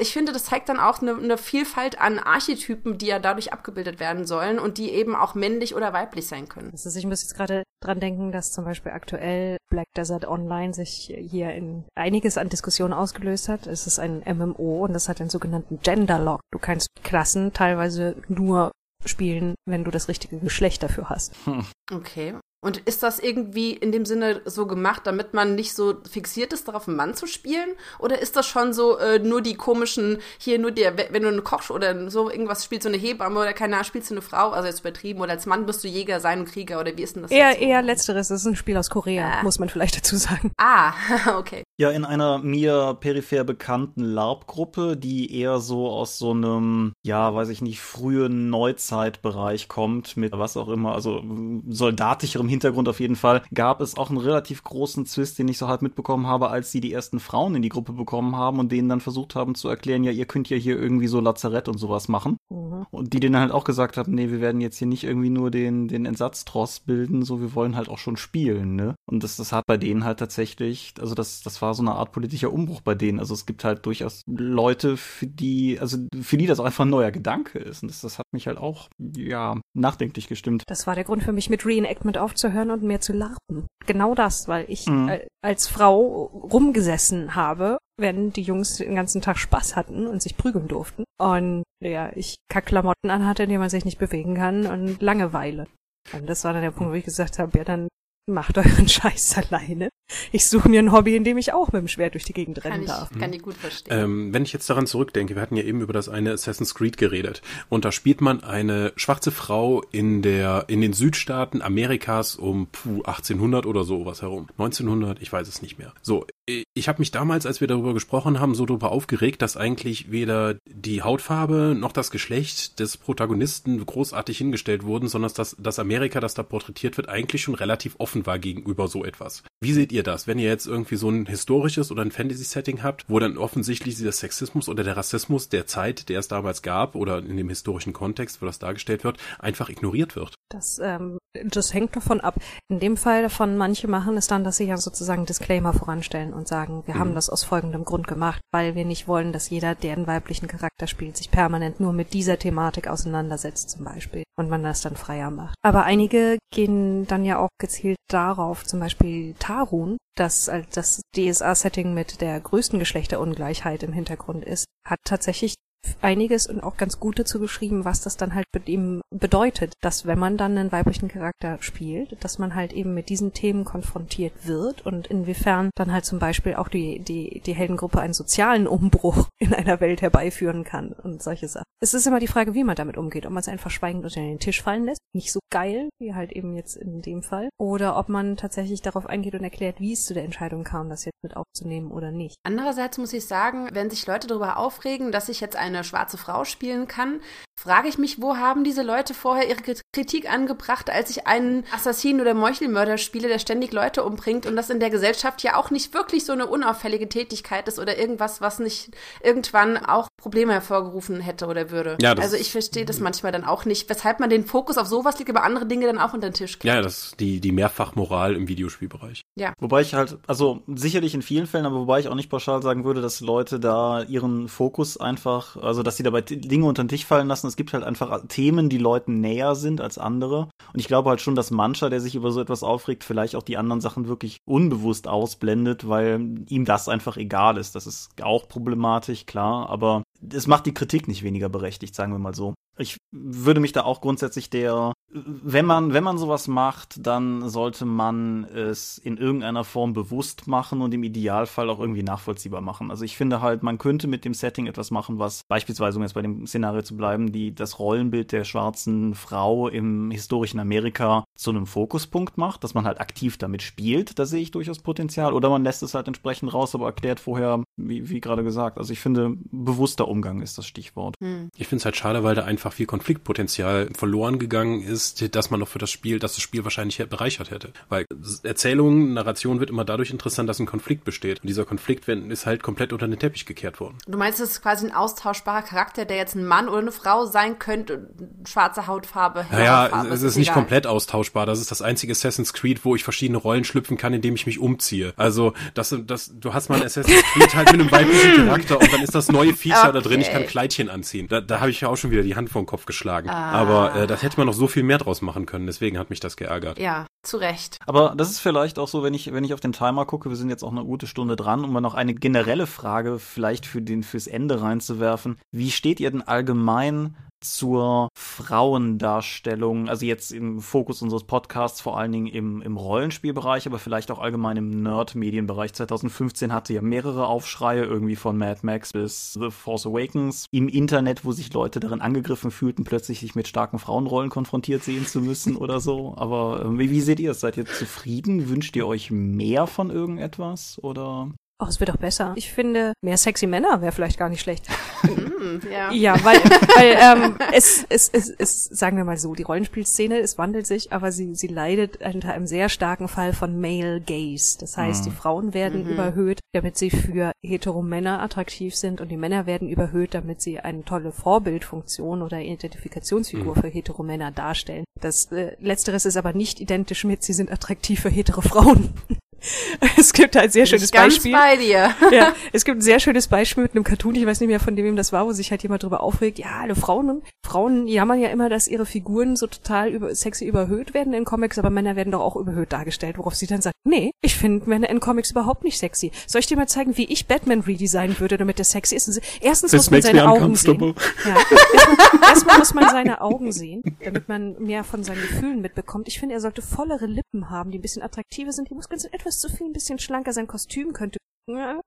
[0.00, 4.00] ich finde, das zeigt dann auch eine, eine, Vielfalt an Archetypen, die ja dadurch abgebildet
[4.00, 6.70] werden sollen und die eben auch männlich oder weiblich sein können.
[6.72, 11.14] Also ich muss jetzt gerade dran denken, dass zum Beispiel aktuell Black Desert Online sich
[11.16, 13.66] hier in einiges an Diskussionen ausgelöst hat.
[13.66, 16.40] Es ist ein MMO und das hat den sogenannten Gender Lock.
[16.52, 18.72] Du kannst Klassen teilweise nur
[19.04, 21.34] spielen, wenn du das richtige Geschlecht dafür hast.
[21.44, 21.64] Hm.
[21.92, 22.34] Okay.
[22.62, 26.66] Und ist das irgendwie in dem Sinne so gemacht, damit man nicht so fixiert ist,
[26.66, 27.68] darauf einen Mann zu spielen?
[27.98, 31.44] Oder ist das schon so äh, nur die komischen, hier nur der, wenn du einen
[31.44, 34.50] Koch oder so irgendwas spielst, so eine Hebamme oder keine Ahnung, spielst du eine Frau,
[34.50, 37.14] also jetzt übertrieben, oder als Mann bist du Jäger sein und Krieger oder wie ist
[37.14, 37.30] denn das?
[37.30, 39.42] Eher, eher letzteres, das ist ein Spiel aus Korea, ah.
[39.42, 40.50] muss man vielleicht dazu sagen.
[40.56, 40.94] Ah,
[41.38, 41.62] okay.
[41.78, 47.50] Ja, in einer mir peripher bekannten LARP-Gruppe, die eher so aus so einem, ja, weiß
[47.50, 51.22] ich nicht, frühen Neuzeitbereich kommt, mit was auch immer, also
[51.68, 55.68] soldatischem Hintergrund auf jeden Fall, gab es auch einen relativ großen Zwist, den ich so
[55.68, 58.88] halt mitbekommen habe, als sie die ersten Frauen in die Gruppe bekommen haben und denen
[58.88, 62.08] dann versucht haben zu erklären, ja, ihr könnt ja hier irgendwie so Lazarett und sowas
[62.08, 62.38] machen.
[62.50, 62.65] Mhm.
[62.90, 65.50] Und die denen halt auch gesagt haben, nee, wir werden jetzt hier nicht irgendwie nur
[65.50, 68.94] den, den Entsatztross bilden, so wir wollen halt auch schon spielen, ne?
[69.06, 72.12] Und das, das hat bei denen halt tatsächlich, also das, das war so eine Art
[72.12, 73.18] politischer Umbruch bei denen.
[73.18, 76.90] Also es gibt halt durchaus Leute, für die, also für die das auch einfach ein
[76.90, 77.82] neuer Gedanke ist.
[77.82, 80.64] Und das, das hat mich halt auch, ja, nachdenklich gestimmt.
[80.66, 83.66] Das war der Grund für mich, mit Reenactment aufzuhören und mehr zu larpen.
[83.86, 85.10] Genau das, weil ich mhm.
[85.42, 90.68] als Frau rumgesessen habe, wenn die Jungs den ganzen Tag Spaß hatten und sich prügeln
[90.68, 91.04] durften.
[91.18, 95.66] Und ja, ich Kackklamotten anhatte, in denen man sich nicht bewegen kann und Langeweile.
[96.12, 97.88] Und das war dann der Punkt, wo ich gesagt habe, ja, dann
[98.28, 99.88] macht euren Scheiß alleine.
[100.32, 102.64] Ich suche mir ein Hobby, in dem ich auch mit dem Schwert durch die Gegend
[102.64, 103.10] rennen kann ich, darf.
[103.18, 103.98] Kann ich gut verstehen.
[103.98, 106.96] Ähm, wenn ich jetzt daran zurückdenke, wir hatten ja eben über das eine Assassin's Creed
[106.96, 107.42] geredet.
[107.68, 113.02] Und da spielt man eine schwarze Frau in der, in den Südstaaten Amerikas um puh,
[113.02, 114.48] 1800 oder sowas herum.
[114.58, 115.92] 1900, ich weiß es nicht mehr.
[116.02, 120.12] So, ich habe mich damals, als wir darüber gesprochen haben, so darüber aufgeregt, dass eigentlich
[120.12, 126.20] weder die Hautfarbe noch das Geschlecht des Protagonisten großartig hingestellt wurden, sondern dass das Amerika,
[126.20, 129.42] das da porträtiert wird, eigentlich schon relativ offen war gegenüber so etwas.
[129.60, 133.06] Wie seht ihr das, wenn ihr jetzt irgendwie so ein historisches oder ein Fantasy-Setting habt,
[133.08, 137.18] wo dann offensichtlich dieser Sexismus oder der Rassismus der Zeit, der es damals gab, oder
[137.18, 140.34] in dem historischen Kontext, wo das dargestellt wird, einfach ignoriert wird?
[140.48, 142.36] Das, ähm, das hängt davon ab.
[142.68, 146.46] In dem Fall davon, manche machen es dann, dass sie ja sozusagen Disclaimer voranstellen und
[146.46, 146.98] sagen, wir mhm.
[146.98, 150.48] haben das aus folgendem Grund gemacht, weil wir nicht wollen, dass jeder, der einen weiblichen
[150.48, 154.96] Charakter spielt, sich permanent nur mit dieser Thematik auseinandersetzt zum Beispiel und man das dann
[154.96, 155.54] freier macht.
[155.62, 161.92] Aber einige gehen dann ja auch gezielt darauf, zum Beispiel Tarun, das als das DSA-Setting
[161.92, 165.54] mit der größten Geschlechterungleichheit im Hintergrund ist, hat tatsächlich
[166.00, 170.18] einiges und auch ganz gut dazu geschrieben, was das dann halt ihm bedeutet, dass wenn
[170.18, 174.84] man dann einen weiblichen Charakter spielt, dass man halt eben mit diesen Themen konfrontiert wird
[174.84, 179.54] und inwiefern dann halt zum Beispiel auch die, die, die Heldengruppe einen sozialen Umbruch in
[179.54, 181.66] einer Welt herbeiführen kann und solche Sachen.
[181.80, 184.20] Es ist immer die Frage, wie man damit umgeht, ob man es einfach schweigend unter
[184.20, 187.98] den Tisch fallen lässt, nicht so geil, wie halt eben jetzt in dem Fall, oder
[187.98, 191.22] ob man tatsächlich darauf eingeht und erklärt, wie es zu der Entscheidung kam, das jetzt
[191.22, 192.36] mit aufzunehmen oder nicht.
[192.44, 196.44] Andererseits muss ich sagen, wenn sich Leute darüber aufregen, dass ich jetzt eine schwarze Frau
[196.44, 197.20] spielen kann,
[197.58, 199.62] frage ich mich, wo haben diese Leute vorher ihre
[199.92, 204.68] Kritik angebracht, als ich einen Assassinen oder Meuchelmörder spiele, der ständig Leute umbringt und das
[204.68, 208.58] in der Gesellschaft ja auch nicht wirklich so eine unauffällige Tätigkeit ist oder irgendwas, was
[208.58, 208.90] nicht
[209.22, 211.96] irgendwann auch Probleme hervorgerufen hätte oder würde.
[212.00, 215.18] Ja, also ich verstehe das manchmal dann auch nicht, weshalb man den Fokus auf sowas
[215.18, 216.74] legt, aber andere Dinge dann auch unter den Tisch kehrt.
[216.74, 219.22] Ja, das ist die, die Mehrfachmoral im Videospielbereich.
[219.58, 222.84] Wobei ich halt, also sicherlich in vielen Fällen, aber wobei ich auch nicht pauschal sagen
[222.84, 227.04] würde, dass Leute da ihren Fokus einfach, also dass sie dabei Dinge unter den Tisch
[227.04, 227.46] fallen lassen.
[227.46, 230.48] Es gibt halt einfach Themen, die Leuten näher sind als andere.
[230.72, 233.42] Und ich glaube halt schon, dass mancher, der sich über so etwas aufregt, vielleicht auch
[233.42, 237.74] die anderen Sachen wirklich unbewusst ausblendet, weil ihm das einfach egal ist.
[237.74, 240.02] Das ist auch problematisch, klar, aber
[240.32, 242.54] es macht die Kritik nicht weniger berechtigt, sagen wir mal so.
[242.78, 247.84] Ich würde mich da auch grundsätzlich der, wenn man, wenn man sowas macht, dann sollte
[247.84, 252.90] man es in irgendeiner Form bewusst machen und im Idealfall auch irgendwie nachvollziehbar machen.
[252.90, 256.14] Also ich finde halt, man könnte mit dem Setting etwas machen, was beispielsweise, um jetzt
[256.14, 261.50] bei dem Szenario zu bleiben, die das Rollenbild der schwarzen Frau im historischen Amerika zu
[261.50, 264.18] einem Fokuspunkt macht, dass man halt aktiv damit spielt.
[264.18, 265.34] Da sehe ich durchaus Potenzial.
[265.34, 268.76] Oder man lässt es halt entsprechend raus, aber erklärt vorher, wie, wie gerade gesagt.
[268.78, 271.14] Also ich finde, bewusster Umgang ist das Stichwort.
[271.20, 271.50] Hm.
[271.56, 274.95] Ich finde es halt schade, weil da einfach viel Konfliktpotenzial verloren gegangen ist,
[275.34, 277.72] dass man noch für das Spiel, dass das Spiel wahrscheinlich bereichert hätte.
[277.88, 278.06] Weil
[278.42, 281.40] Erzählung, Narration wird immer dadurch interessant, dass ein Konflikt besteht.
[281.42, 283.98] Und dieser Konflikt ist halt komplett unter den Teppich gekehrt worden.
[284.06, 287.26] Du meinst, es ist quasi ein austauschbarer Charakter, der jetzt ein Mann oder eine Frau
[287.26, 288.08] sein könnte,
[288.46, 290.62] schwarze Hautfarbe, Naja, Hautfarbe, es ist nicht egal.
[290.62, 291.46] komplett austauschbar.
[291.46, 294.58] Das ist das einzige Assassin's Creed, wo ich verschiedene Rollen schlüpfen kann, indem ich mich
[294.58, 295.12] umziehe.
[295.16, 298.92] Also, das, das, du hast mal ein Assassin's Creed halt mit einem weiblichen Charakter und
[298.92, 300.46] dann ist das neue Feature da drin, ich kann Okay.
[300.46, 301.26] Kleidchen anziehen.
[301.28, 303.28] Da, da habe ich ja auch schon wieder die Hand vor den Kopf geschlagen.
[303.30, 306.20] Aber äh, das hätte man noch so viel mehr draus machen können, deswegen hat mich
[306.20, 306.78] das geärgert.
[306.78, 307.78] Ja, zu Recht.
[307.86, 310.36] Aber das ist vielleicht auch so, wenn ich, wenn ich auf den Timer gucke, wir
[310.36, 313.82] sind jetzt auch eine gute Stunde dran, um mal noch eine generelle Frage vielleicht für
[313.82, 315.38] den, fürs Ende reinzuwerfen.
[315.50, 322.12] Wie steht ihr denn allgemein zur Frauendarstellung, also jetzt im Fokus unseres Podcasts vor allen
[322.12, 325.72] Dingen im, im Rollenspielbereich, aber vielleicht auch allgemein im Nerd-Medienbereich.
[325.74, 331.24] 2015 hatte ja mehrere Aufschreie, irgendwie von Mad Max bis The Force Awakens im Internet,
[331.24, 335.56] wo sich Leute darin angegriffen fühlten, plötzlich sich mit starken Frauenrollen konfrontiert sehen zu müssen
[335.56, 336.14] oder so.
[336.16, 337.34] Aber ähm, wie, wie seht ihr?
[337.34, 338.48] Seid ihr zufrieden?
[338.48, 340.78] Wünscht ihr euch mehr von irgendetwas?
[340.82, 342.34] Oder Oh, es wird doch besser.
[342.36, 344.66] Ich finde, mehr sexy Männer wäre vielleicht gar nicht schlecht.
[345.00, 345.90] Hm, ja.
[345.90, 350.36] Ja, weil, weil ähm, es, es, es, es, sagen wir mal so, die Rollenspielszene, es
[350.36, 354.58] wandelt sich, aber sie, sie leidet unter einem sehr starken Fall von Male Gaze.
[354.60, 359.46] Das heißt, die Frauen werden überhöht, damit sie für Heteromänner attraktiv sind und die Männer
[359.46, 364.84] werden überhöht, damit sie eine tolle Vorbildfunktion oder Identifikationsfigur für Heteromänner darstellen.
[365.00, 368.92] Das äh, Letzteres ist aber nicht identisch mit, sie sind attraktiv für hetero Frauen.
[369.98, 371.94] es gibt ein sehr Bin schönes ich ganz Beispiel bei dir.
[372.10, 374.76] ja, es gibt ein sehr schönes Beispiel mit einem Cartoon, ich weiß nicht mehr von
[374.76, 378.28] dem das war, wo sich halt jemand drüber aufregt, ja, alle Frauen, Frauen jammern ja
[378.28, 382.12] immer, dass ihre Figuren so total über, sexy überhöht werden in Comics, aber Männer werden
[382.12, 385.64] doch auch überhöht dargestellt, worauf sie dann sagt, nee, ich finde Männer in Comics überhaupt
[385.64, 386.12] nicht sexy.
[386.26, 389.20] Soll ich dir mal zeigen, wie ich Batman redesignen würde, damit der sexy ist?
[389.40, 390.94] Erstens muss man seine Augen sehen.
[391.24, 396.08] Ja, erstmal, erstmal muss man seine Augen sehen, damit man mehr von seinen Gefühlen mitbekommt.
[396.08, 398.70] Ich finde, er sollte vollere Lippen haben, die ein bisschen attraktiver sind.
[398.70, 400.32] Die Muskeln sind etwas zu viel, ein bisschen schlanker.
[400.32, 401.18] Sein Kostüm könnte.
[401.48, 401.80] Ja.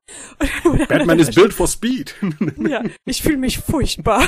[0.88, 2.16] Batman ist built for speed.
[2.58, 4.24] Ja, ich fühle mich furchtbar.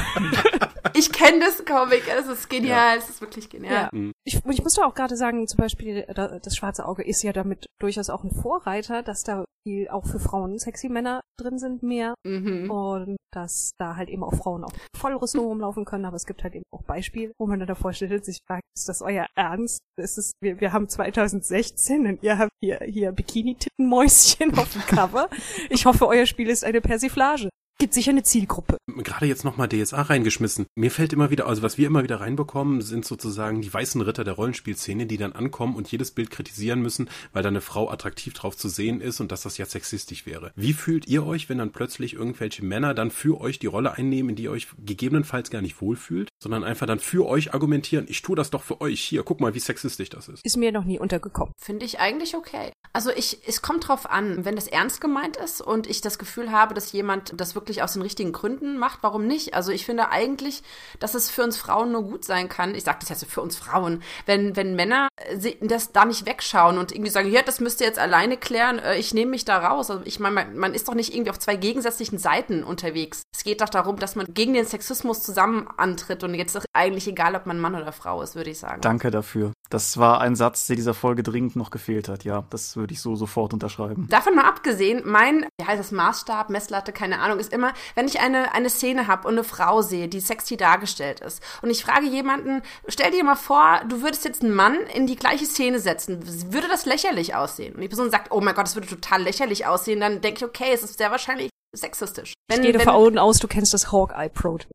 [0.94, 3.90] Ich kenne das Comic, es ist genial, es ist wirklich genial.
[3.94, 4.12] Ja.
[4.26, 7.04] Ich, und ich muss da auch gerade sagen, zum Beispiel, äh, da- das schwarze Auge
[7.04, 11.22] ist ja damit durchaus auch ein Vorreiter, dass da viel auch für Frauen sexy Männer
[11.40, 12.70] drin sind mehr Mhm.
[12.72, 16.44] und dass da halt eben auch Frauen auch voll Rüstung rumlaufen können, aber es gibt
[16.44, 19.26] halt eben auch Beispiele, wo man dann davor steht und sich fragt, ist das euer
[19.36, 19.80] Ernst?
[19.98, 25.30] Ist es, wir, wir haben 2016 und ihr habt hier, hier Bikini-Tittenmäuschen auf dem Cover.
[25.70, 27.50] Ich hoffe, euer Spiel ist eine Persiflage.
[27.78, 28.78] Gibt sicher eine Zielgruppe.
[28.98, 30.68] Gerade jetzt nochmal DSA reingeschmissen.
[30.76, 34.24] Mir fällt immer wieder, also was wir immer wieder reinbekommen, sind sozusagen die weißen Ritter
[34.24, 38.34] der Rollenspielszene, die dann ankommen und jedes Bild kritisieren müssen, weil da eine Frau attraktiv
[38.34, 40.52] drauf zu sehen ist und dass das ja sexistisch wäre.
[40.56, 44.30] Wie fühlt ihr euch, wenn dann plötzlich irgendwelche Männer dann für euch die Rolle einnehmen,
[44.30, 48.22] in die ihr euch gegebenenfalls gar nicht wohlfühlt, sondern einfach dann für euch argumentieren, ich
[48.22, 50.46] tue das doch für euch, hier, guck mal, wie sexistisch das ist.
[50.46, 51.54] Ist mir noch nie untergekommen.
[51.58, 52.72] Finde ich eigentlich okay.
[52.94, 56.52] Also ich, es kommt drauf an, wenn das ernst gemeint ist und ich das Gefühl
[56.52, 59.54] habe, dass jemand das wirklich aus den richtigen Gründen macht, warum nicht?
[59.54, 60.64] Also ich finde eigentlich,
[61.00, 62.76] dass es für uns Frauen nur gut sein kann.
[62.76, 66.78] Ich sage das jetzt für uns Frauen, wenn, wenn Männer äh, das da nicht wegschauen
[66.78, 69.60] und irgendwie sagen, ja, das müsst ihr jetzt alleine klären, äh, ich nehme mich da
[69.60, 69.90] raus.
[69.90, 73.24] Also ich meine, man, man ist doch nicht irgendwie auf zwei gegensätzlichen Seiten unterwegs.
[73.36, 77.08] Es geht doch darum, dass man gegen den Sexismus zusammen antritt und jetzt ist eigentlich
[77.08, 78.82] egal, ob man Mann oder Frau ist, würde ich sagen.
[78.82, 79.54] danke dafür.
[79.72, 82.26] Das war ein Satz, der dieser Folge dringend noch gefehlt hat.
[82.26, 84.06] Ja, das würde ich so sofort unterschreiben.
[84.10, 88.20] Davon mal abgesehen, mein, wie heißt das, Maßstab, Messlatte, keine Ahnung, ist immer, wenn ich
[88.20, 92.06] eine, eine Szene habe und eine Frau sehe, die sexy dargestellt ist und ich frage
[92.06, 96.20] jemanden, stell dir mal vor, du würdest jetzt einen Mann in die gleiche Szene setzen,
[96.52, 97.74] würde das lächerlich aussehen?
[97.74, 100.46] Und die Person sagt, oh mein Gott, das würde total lächerlich aussehen, dann denke ich,
[100.46, 102.34] okay, es ist sehr wahrscheinlich sexistisch.
[102.50, 104.70] Ich Wenn, gehe wenn, davon aus, du kennst das Hawkeye-Prototyp.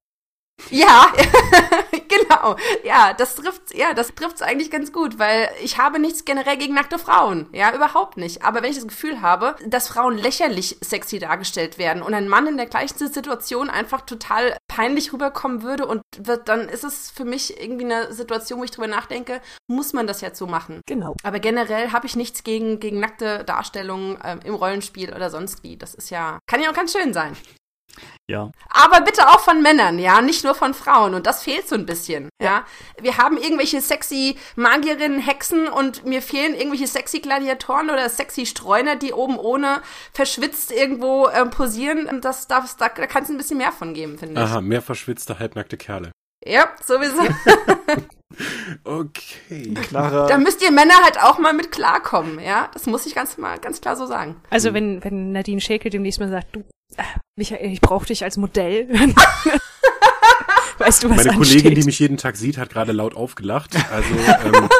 [0.71, 1.13] Ja,
[2.09, 2.57] genau.
[2.85, 6.75] Ja, das trifft, ja, das trifft's eigentlich ganz gut, weil ich habe nichts generell gegen
[6.75, 7.49] nackte Frauen.
[7.53, 8.43] Ja, überhaupt nicht.
[8.43, 12.47] Aber wenn ich das Gefühl habe, dass Frauen lächerlich sexy dargestellt werden und ein Mann
[12.47, 17.25] in der gleichen Situation einfach total peinlich rüberkommen würde und wird, dann ist es für
[17.25, 20.81] mich irgendwie eine Situation, wo ich drüber nachdenke, muss man das jetzt so machen?
[20.87, 21.15] Genau.
[21.23, 25.77] Aber generell habe ich nichts gegen, gegen nackte Darstellungen ähm, im Rollenspiel oder sonst wie.
[25.77, 27.37] Das ist ja, kann ja auch ganz schön sein.
[28.29, 28.51] Ja.
[28.71, 31.15] Aber bitte auch von Männern, ja, nicht nur von Frauen.
[31.15, 32.65] Und das fehlt so ein bisschen, ja.
[33.01, 38.97] Wir haben irgendwelche sexy Magierinnen, Hexen und mir fehlen irgendwelche sexy Gladiatoren oder sexy Streuner,
[38.97, 39.83] die oben ohne
[40.13, 42.21] verschwitzt irgendwo äh, posieren.
[42.21, 44.47] Das, das, da, da kann es ein bisschen mehr von geben, finde ich.
[44.47, 46.11] Aha, mehr verschwitzte, halbnackte Kerle.
[46.45, 47.23] Ja, sowieso.
[48.85, 49.75] Okay.
[49.75, 50.27] Klarer.
[50.27, 52.69] da müsst ihr Männer halt auch mal mit klarkommen, ja.
[52.75, 54.37] Das muss ich ganz mal ganz klar so sagen.
[54.51, 56.65] Also wenn, wenn Nadine Schäkel demnächst mal sagt, du,
[57.37, 58.89] Michael, ich brauche dich als Modell.
[60.79, 61.63] weißt du, was Meine ansteht?
[61.63, 63.75] Kollegin, die mich jeden Tag sieht, hat gerade laut aufgelacht.
[63.93, 64.15] Also,
[64.45, 64.69] ähm,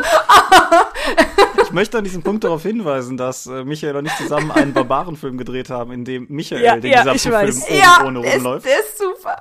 [1.63, 5.37] Ich möchte an diesem Punkt darauf hinweisen, dass äh, Michael und ich zusammen einen Barbarenfilm
[5.37, 7.63] gedreht haben, in dem Michael Ja, den ja, gesamten ich Film weiß.
[7.65, 8.67] oben ja, ohne rumläuft.
[8.67, 9.37] der ist super.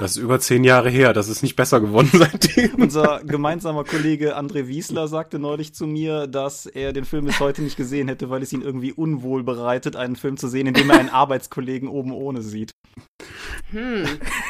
[0.00, 1.12] Das ist über zehn Jahre her.
[1.12, 2.74] Das ist nicht besser geworden seitdem.
[2.76, 7.62] Unser gemeinsamer Kollege André Wiesler sagte neulich zu mir, dass er den Film bis heute
[7.62, 10.90] nicht gesehen hätte, weil es ihn irgendwie unwohl bereitet, einen Film zu sehen, in dem
[10.90, 12.72] er einen Arbeitskollegen oben ohne sieht.
[13.70, 14.04] Hm.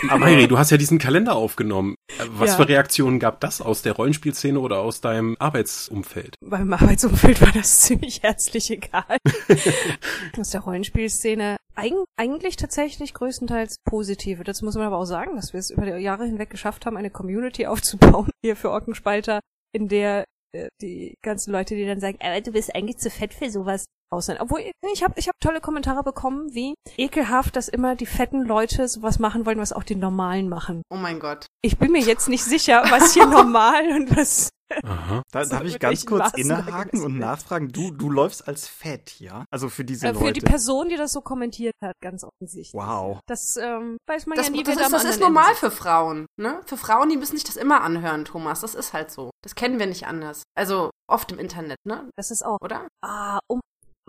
[0.08, 1.94] Aber Mayri, du hast ja diesen Kalender aufgenommen.
[2.30, 2.56] Was Ja.
[2.56, 6.36] für Reaktionen gab das aus der Rollenspielszene oder aus deinem Arbeitsumfeld?
[6.40, 9.04] Beim Arbeitsumfeld war das ziemlich herzlich egal.
[10.38, 14.44] Aus der Rollenspielszene eig eigentlich tatsächlich größtenteils positive.
[14.44, 16.96] Das muss man aber auch sagen, dass wir es über die Jahre hinweg geschafft haben,
[16.96, 19.40] eine Community aufzubauen hier für Orkenspalter,
[19.72, 23.34] in der äh, die ganzen Leute, die dann sagen, aber du bist eigentlich zu fett
[23.34, 23.84] für sowas,
[24.18, 24.40] sind.
[24.40, 24.60] Obwohl,
[24.92, 29.20] ich habe ich hab tolle Kommentare bekommen, wie ekelhaft, dass immer die fetten Leute sowas
[29.20, 30.82] machen wollen, was auch die Normalen machen.
[30.90, 31.46] Oh mein Gott.
[31.62, 34.50] Ich bin mir jetzt nicht sicher, was hier normal und was
[34.84, 35.22] Aha.
[35.32, 37.72] Da So darf ich ganz kurz Maßen innehaken und nachfragen.
[37.72, 39.44] Du, du läufst als fett, ja?
[39.50, 40.26] Also für diese äh, Leute.
[40.26, 42.74] für die Person, die das so kommentiert hat, ganz offensichtlich.
[42.74, 43.18] wow.
[43.26, 46.60] Das ähm, weiß man Das, ja nie, das, ist, das ist normal für Frauen, ne?
[46.66, 48.60] Für Frauen, die müssen sich das immer anhören, Thomas.
[48.60, 49.30] Das ist halt so.
[49.42, 50.44] Das kennen wir nicht anders.
[50.54, 52.08] Also oft im Internet, ne?
[52.16, 52.58] Das ist auch.
[52.62, 52.86] Oder?
[53.02, 53.60] Ah, um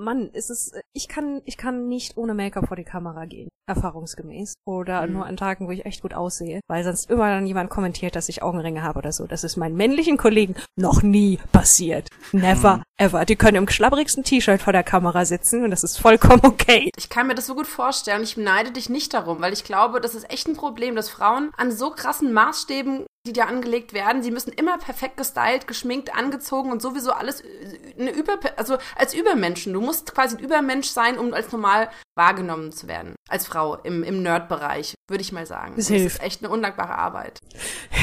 [0.03, 0.71] Mann, ist es.
[0.93, 4.53] Ich kann, ich kann nicht ohne Make-up vor die Kamera gehen, erfahrungsgemäß.
[4.65, 5.13] Oder Mhm.
[5.13, 8.29] nur an Tagen, wo ich echt gut aussehe, weil sonst immer dann jemand kommentiert, dass
[8.29, 9.27] ich Augenringe habe oder so.
[9.27, 12.07] Das ist meinen männlichen Kollegen noch nie passiert.
[12.31, 12.83] Never Mhm.
[12.97, 13.25] ever.
[13.25, 16.91] Die können im schlabberigsten T-Shirt vor der Kamera sitzen und das ist vollkommen okay.
[16.97, 18.23] Ich kann mir das so gut vorstellen.
[18.23, 21.51] Ich beneide dich nicht darum, weil ich glaube, das ist echt ein Problem, dass Frauen
[21.57, 26.71] an so krassen Maßstäben, die da angelegt werden, sie müssen immer perfekt gestylt, geschminkt, angezogen
[26.71, 29.73] und sowieso alles äh, eine Über, also als Übermenschen.
[29.73, 33.15] Du musst quasi ein Übermensch sein, um als normal wahrgenommen zu werden.
[33.29, 35.73] Als Frau im, im Nerd-Bereich, würde ich mal sagen.
[35.75, 36.15] Das das hilft.
[36.17, 37.37] ist echt eine undankbare Arbeit.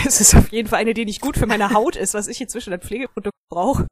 [0.06, 2.40] Es ist auf jeden Fall eine, die nicht gut für meine Haut ist, was ich
[2.40, 3.86] inzwischen an Pflegeprodukten brauche.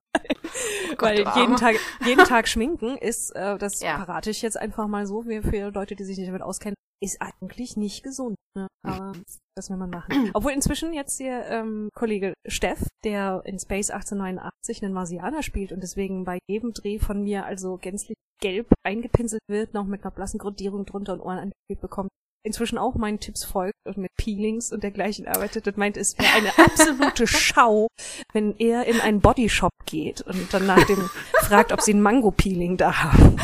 [0.98, 1.56] Weil du jeden.
[1.56, 3.96] Tag, jeden Tag schminken ist, äh, das Ja.
[3.96, 7.20] verrate ich jetzt einfach mal so, wie für Leute, die sich nicht damit auskennen, ist
[7.20, 8.36] eigentlich nicht gesund.
[8.56, 8.66] Ne?
[8.82, 9.12] Aber
[9.54, 10.08] das will man machen.
[10.34, 15.82] Obwohl inzwischen jetzt hier ähm, Kollege Steff, der in Space 1889 einen Marsianer spielt und
[15.82, 20.38] deswegen bei jedem Dreh von mir also gänzlich gelb eingepinselt wird, noch mit einer blassen
[20.38, 22.10] Grundierung drunter und Ohren angespielt bekommt,
[22.44, 26.32] inzwischen auch meinen Tipps folgt und mit Peelings und dergleichen arbeitet und meint, es wäre
[26.34, 27.88] eine absolute Schau,
[28.32, 31.08] wenn er in einen Bodyshop geht und dann nach dem
[31.40, 33.36] fragt, ob sie ein Mango-Peeling da haben.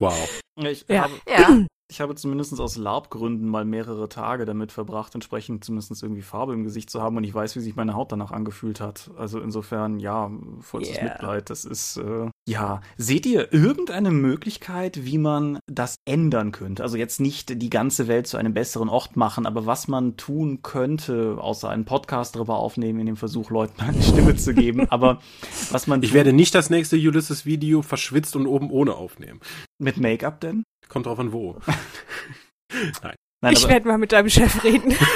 [0.00, 0.40] Wow.
[0.56, 1.02] Ich, Ja.
[1.02, 1.66] habe, Ja.
[1.90, 6.64] Ich habe zumindest aus Labgründen mal mehrere Tage damit verbracht, entsprechend zumindest irgendwie Farbe im
[6.64, 9.10] Gesicht zu haben und ich weiß, wie sich meine Haut danach angefühlt hat.
[9.16, 10.30] Also insofern, ja,
[10.60, 11.04] vollstes Yeah.
[11.04, 11.48] Mitleid.
[11.48, 12.82] Das ist, äh, ja.
[12.98, 16.82] Seht ihr irgendeine Möglichkeit, wie man das ändern könnte?
[16.82, 20.60] Also jetzt nicht die ganze Welt zu einem besseren Ort machen, aber was man tun
[20.62, 25.20] könnte, außer einen Podcast darüber aufnehmen, in dem Versuch, Leuten eine Stimme zu geben, aber
[25.70, 29.40] was man Ich werde nicht das nächste Ulysses-Video verschwitzt und oben ohne aufnehmen.
[29.78, 30.64] mit Make-up denn?
[30.88, 31.58] Kommt drauf an wo.
[33.02, 33.14] Nein.
[33.40, 34.94] Nein, ich werde mal mit deinem Chef reden.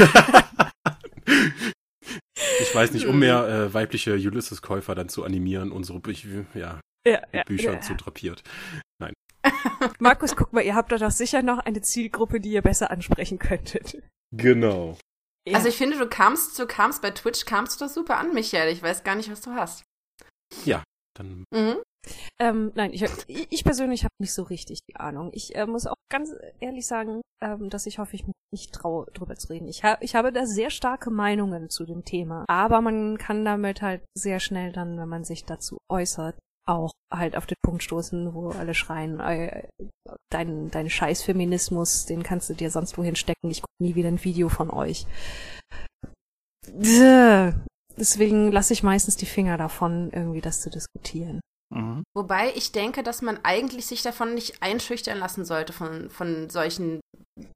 [2.61, 7.23] Ich weiß nicht, um mehr äh, weibliche Ulysses-Käufer dann zu animieren, unsere Bü ja, ja,
[7.33, 7.81] ja, Bücher ja.
[7.81, 8.43] zu drapiert.
[9.99, 13.39] Markus, guck mal, ihr habt da doch sicher noch eine Zielgruppe, die ihr besser ansprechen
[13.39, 14.03] könntet.
[14.35, 14.97] Genau.
[15.47, 15.57] Ja.
[15.57, 18.73] Also ich finde, du kamst, du kamst bei Twitch, kamst du das super an, Michael.
[18.73, 19.83] Ich weiß gar nicht, was du hast.
[21.15, 21.83] Dann Mhm.
[22.39, 25.31] Ähm, nein, ich, ich ich persönlich habe nicht so richtig die Ahnung.
[25.33, 26.31] Ich äh, muss auch ganz
[26.61, 29.69] ehrlich sagen, ähm, dass ich hoffe, ich mich nicht traue, drüber zu reden.
[29.69, 32.45] Ich, ha ich habe da sehr starke Meinungen zu dem Thema.
[32.49, 36.37] Aber man kann damit halt sehr schnell dann, wenn man sich dazu äußert,
[36.67, 39.69] auch halt auf den Punkt stoßen, wo alle schreien, äh,
[40.31, 44.23] dein, dein Scheißfeminismus, den kannst du dir sonst wohin stecken, ich gucke nie wieder ein
[44.23, 45.07] Video von euch.
[47.97, 51.41] Deswegen lasse ich meistens die Finger davon, irgendwie das zu diskutieren.
[51.73, 52.03] Mhm.
[52.15, 57.01] Wobei ich denke, dass man eigentlich sich davon nicht einschüchtern lassen sollte von, von solchen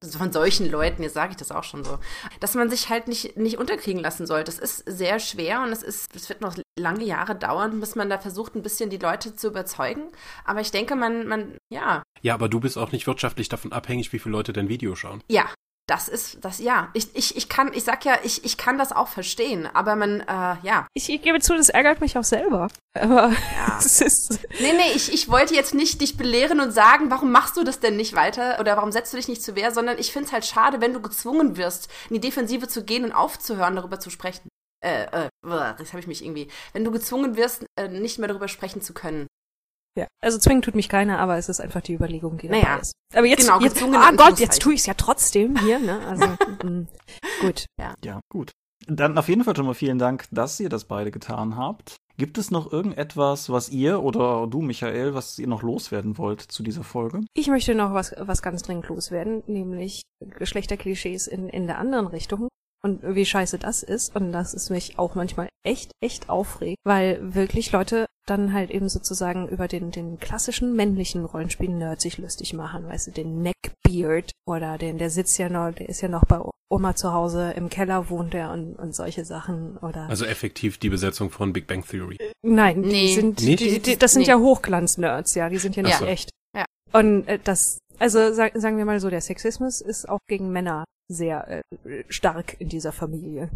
[0.02, 1.98] von solchen Leuten, jetzt sage ich das auch schon so,
[2.40, 4.50] dass man sich halt nicht, nicht unterkriegen lassen sollte.
[4.50, 8.08] Es ist sehr schwer und es ist, es wird noch lange Jahre dauern, bis man
[8.08, 10.04] da versucht, ein bisschen die Leute zu überzeugen.
[10.44, 12.02] Aber ich denke, man, man, ja.
[12.22, 15.22] Ja, aber du bist auch nicht wirtschaftlich davon abhängig, wie viele Leute dein Video schauen.
[15.30, 15.46] Ja,
[15.87, 16.91] das ist das ja.
[16.95, 20.20] Ich, ich, ich kann, ich sag ja, ich, ich kann das auch verstehen, aber man,
[20.20, 20.87] äh, ja.
[20.95, 22.68] Ich, ich gebe zu, das ärgert mich auch selber.
[22.95, 23.78] Aber ja.
[23.78, 24.41] es ist.
[24.61, 27.78] Nee, nee, ich, ich wollte jetzt nicht dich belehren und sagen, warum machst du das
[27.78, 30.32] denn nicht weiter oder warum setzt du dich nicht zu Wehr, sondern ich finde es
[30.32, 34.11] halt schade, wenn du gezwungen wirst, in die Defensive zu gehen und aufzuhören, darüber zu
[34.11, 34.49] sprechen.
[34.84, 36.49] Äh, äh, das habe ich mich irgendwie.
[36.72, 39.26] Wenn du gezwungen wirst, äh, nicht mehr darüber sprechen zu können.
[39.97, 42.92] Ja, also zwingen tut mich keiner, aber es ist einfach die Überlegung, die naja, ist.
[43.14, 46.07] Aber jetzt, genau, jetzt ah Gott, jetzt tue ich es ja trotzdem hier, ne?
[46.07, 46.26] Also
[46.64, 46.86] mm,
[47.40, 47.64] gut.
[47.80, 47.94] Ja.
[48.05, 48.53] ja, gut.
[48.86, 51.97] Dann auf jeden Fall schon mal vielen Dank, dass ihr das beide getan habt.
[52.18, 56.62] Gibt es noch irgendetwas, was ihr oder du, Michael, was ihr noch loswerden wollt zu
[56.62, 57.20] dieser Folge?
[57.34, 62.49] Ich möchte noch was, was ganz dringend loswerden, nämlich Geschlechterklischees in, in der anderen Richtung
[62.82, 67.34] und wie scheiße das ist und dass es mich auch manchmal echt, echt aufregt, weil
[67.34, 72.86] wirklich Leute dann halt eben sozusagen über den, den klassischen männlichen Rollenspiel-Nerd sich lustig machen,
[72.86, 76.40] weißt du, den Neckbeard oder den, der sitzt ja noch, der ist ja noch bei
[76.68, 80.08] Oma zu Hause, im Keller wohnt er und, und solche Sachen oder.
[80.08, 82.18] Also effektiv die Besetzung von Big Bang Theory.
[82.42, 83.06] Nein, nee.
[83.06, 84.28] die sind, die, die, die, das sind nee.
[84.28, 86.04] ja Hochglanz-Nerds, ja, die sind ja nicht so.
[86.04, 86.30] echt.
[86.56, 86.64] Ja.
[86.92, 90.84] Und äh, das, also sag, sagen wir mal so, der Sexismus ist auch gegen Männer
[91.09, 93.51] sehr äh, stark in dieser Familie.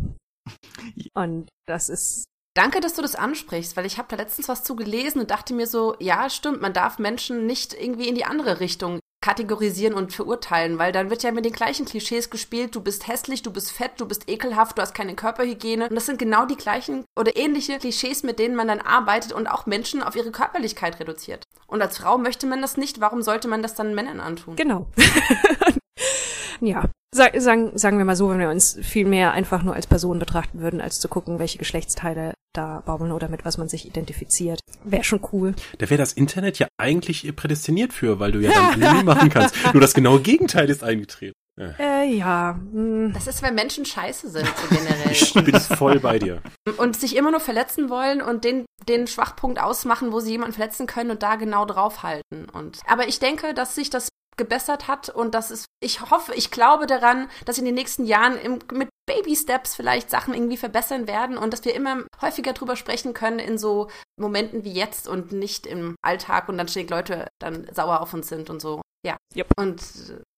[1.14, 2.24] Und das ist
[2.56, 5.54] Danke, dass du das ansprichst, weil ich habe da letztens was zu gelesen und dachte
[5.54, 10.12] mir so, ja, stimmt, man darf Menschen nicht irgendwie in die andere Richtung kategorisieren und
[10.12, 13.70] verurteilen, weil dann wird ja mit den gleichen Klischees gespielt, du bist hässlich, du bist
[13.70, 17.36] fett, du bist ekelhaft, du hast keine Körperhygiene und das sind genau die gleichen oder
[17.36, 21.44] ähnliche Klischees, mit denen man dann arbeitet und auch Menschen auf ihre Körperlichkeit reduziert.
[21.66, 24.56] Und als Frau möchte man das nicht, warum sollte man das dann Männern antun?
[24.56, 24.86] Genau.
[26.60, 30.18] ja, sagen, sagen wir mal so, wenn wir uns viel mehr einfach nur als Person
[30.18, 34.60] betrachten würden, als zu gucken, welche Geschlechtsteile da baumeln oder mit was man sich identifiziert.
[34.84, 35.54] Wäre schon cool.
[35.78, 39.54] Da wäre das Internet ja eigentlich prädestiniert für, weil du ja dann Menü machen kannst.
[39.72, 41.34] Nur das genaue Gegenteil ist eingetreten.
[41.58, 42.58] Äh, ja.
[42.72, 43.12] Hm.
[43.12, 45.12] Das ist, wenn Menschen scheiße sind, so generell.
[45.12, 46.40] ich bin voll bei dir.
[46.78, 50.86] Und sich immer nur verletzen wollen und den, den Schwachpunkt ausmachen, wo sie jemanden verletzen
[50.86, 52.48] können und da genau draufhalten.
[52.48, 56.50] Und, aber ich denke, dass sich das gebessert hat und das ist, ich hoffe, ich
[56.50, 61.08] glaube daran, dass in den nächsten Jahren im, mit Baby Steps vielleicht Sachen irgendwie verbessern
[61.08, 65.32] werden und dass wir immer häufiger drüber sprechen können in so Momenten wie jetzt und
[65.32, 68.80] nicht im Alltag und dann ständig Leute dann sauer auf uns sind und so.
[69.04, 69.16] Ja.
[69.34, 69.48] Yep.
[69.58, 69.82] Und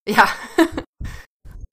[0.07, 0.27] äh, ja.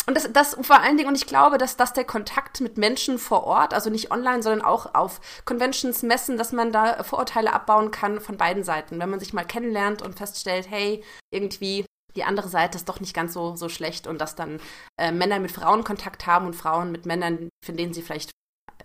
[0.07, 3.17] Und das, das vor allen Dingen, und ich glaube, dass, dass der Kontakt mit Menschen
[3.17, 7.93] vor Ort, also nicht online, sondern auch auf Conventions, Messen, dass man da Vorurteile abbauen
[7.93, 8.99] kann von beiden Seiten.
[8.99, 11.85] Wenn man sich mal kennenlernt und feststellt, hey, irgendwie
[12.17, 14.61] die andere Seite ist doch nicht ganz so, so schlecht und dass dann
[14.99, 18.31] äh, Männer mit Frauen Kontakt haben und Frauen mit Männern, von denen sie vielleicht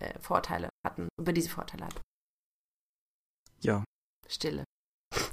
[0.00, 2.00] äh, Vorteile hatten, über die sie Vorteile hatten.
[3.60, 3.84] Ja.
[4.28, 4.64] Stille.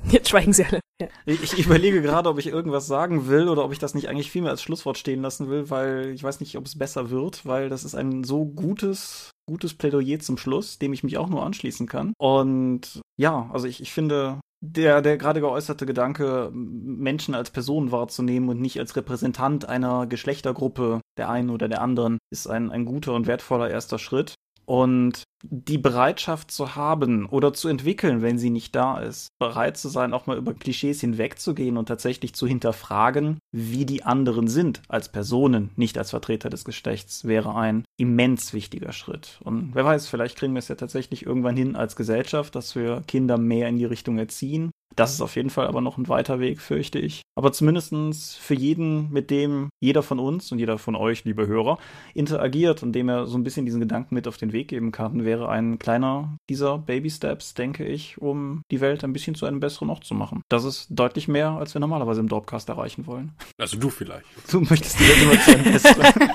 [0.05, 0.79] Jetzt schweigen sie alle.
[1.01, 1.07] Ja.
[1.25, 4.31] Ich, ich, überlege gerade, ob ich irgendwas sagen will oder ob ich das nicht eigentlich
[4.31, 7.45] viel mehr als Schlusswort stehen lassen will, weil ich weiß nicht, ob es besser wird,
[7.45, 11.43] weil das ist ein so gutes, gutes Plädoyer zum Schluss, dem ich mich auch nur
[11.43, 12.13] anschließen kann.
[12.19, 18.47] Und ja, also ich, ich finde, der, der gerade geäußerte Gedanke, Menschen als Personen wahrzunehmen
[18.47, 23.13] und nicht als Repräsentant einer Geschlechtergruppe der einen oder der anderen, ist ein, ein guter
[23.13, 24.35] und wertvoller erster Schritt.
[24.65, 29.89] Und die Bereitschaft zu haben oder zu entwickeln, wenn sie nicht da ist, bereit zu
[29.89, 35.09] sein, auch mal über Klischees hinwegzugehen und tatsächlich zu hinterfragen, wie die anderen sind als
[35.09, 39.39] Personen, nicht als Vertreter des Geschlechts, wäre ein immens wichtiger Schritt.
[39.43, 43.03] Und wer weiß, vielleicht kriegen wir es ja tatsächlich irgendwann hin als Gesellschaft, dass wir
[43.07, 46.39] Kinder mehr in die Richtung erziehen das ist auf jeden Fall aber noch ein weiter
[46.39, 47.21] Weg, fürchte ich.
[47.35, 51.77] Aber zumindestens für jeden, mit dem jeder von uns und jeder von euch, liebe Hörer,
[52.13, 55.25] interagiert und dem er so ein bisschen diesen Gedanken mit auf den Weg geben kann,
[55.25, 59.59] wäre ein kleiner dieser Baby Steps, denke ich, um die Welt ein bisschen zu einem
[59.59, 60.41] besseren Ort zu machen.
[60.49, 63.33] Das ist deutlich mehr, als wir normalerweise im Dropcast erreichen wollen.
[63.57, 64.25] Also du vielleicht.
[64.51, 66.13] Du möchtest die Welt immer zu einem besseren.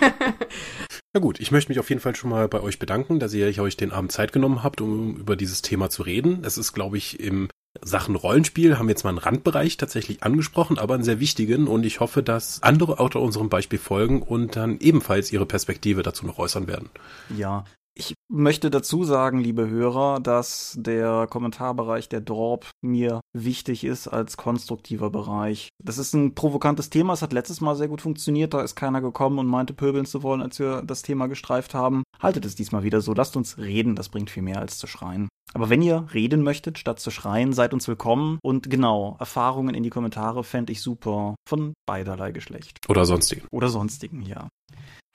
[1.15, 3.63] Na gut, ich möchte mich auf jeden Fall schon mal bei euch bedanken, dass ihr
[3.63, 6.43] euch den Abend Zeit genommen habt, um über dieses Thema zu reden.
[6.45, 7.49] Es ist, glaube ich, im
[7.83, 12.01] Sachen Rollenspiel haben jetzt mal einen Randbereich tatsächlich angesprochen, aber einen sehr wichtigen und ich
[12.01, 16.67] hoffe, dass andere auch unserem Beispiel folgen und dann ebenfalls ihre Perspektive dazu noch äußern
[16.67, 16.91] werden.
[17.29, 17.65] Ja,
[18.01, 24.37] Ich möchte dazu sagen, liebe Hörer, dass der Kommentarbereich der Dorp mir wichtig ist als
[24.37, 25.69] konstruktiver Bereich.
[25.83, 27.15] Das ist ein provokantes Thema.
[27.15, 28.55] Es hat letztes Mal sehr gut funktioniert.
[28.55, 32.05] Da ist keiner gekommen und meinte, pöbeln zu wollen, als wir das Thema gestreift haben.
[32.21, 33.15] Haltet es diesmal wieder so.
[33.15, 33.97] Lasst uns reden.
[33.97, 35.29] Das bringt viel mehr als zu schreien.
[35.55, 38.39] Aber wenn ihr reden möchtet, statt zu schreien, seid uns willkommen.
[38.43, 41.35] Und genau, Erfahrungen in die Kommentare fände ich super.
[41.49, 42.79] Von beiderlei Geschlecht.
[42.89, 43.47] Oder sonstigen.
[43.51, 44.49] Oder sonstigen, ja.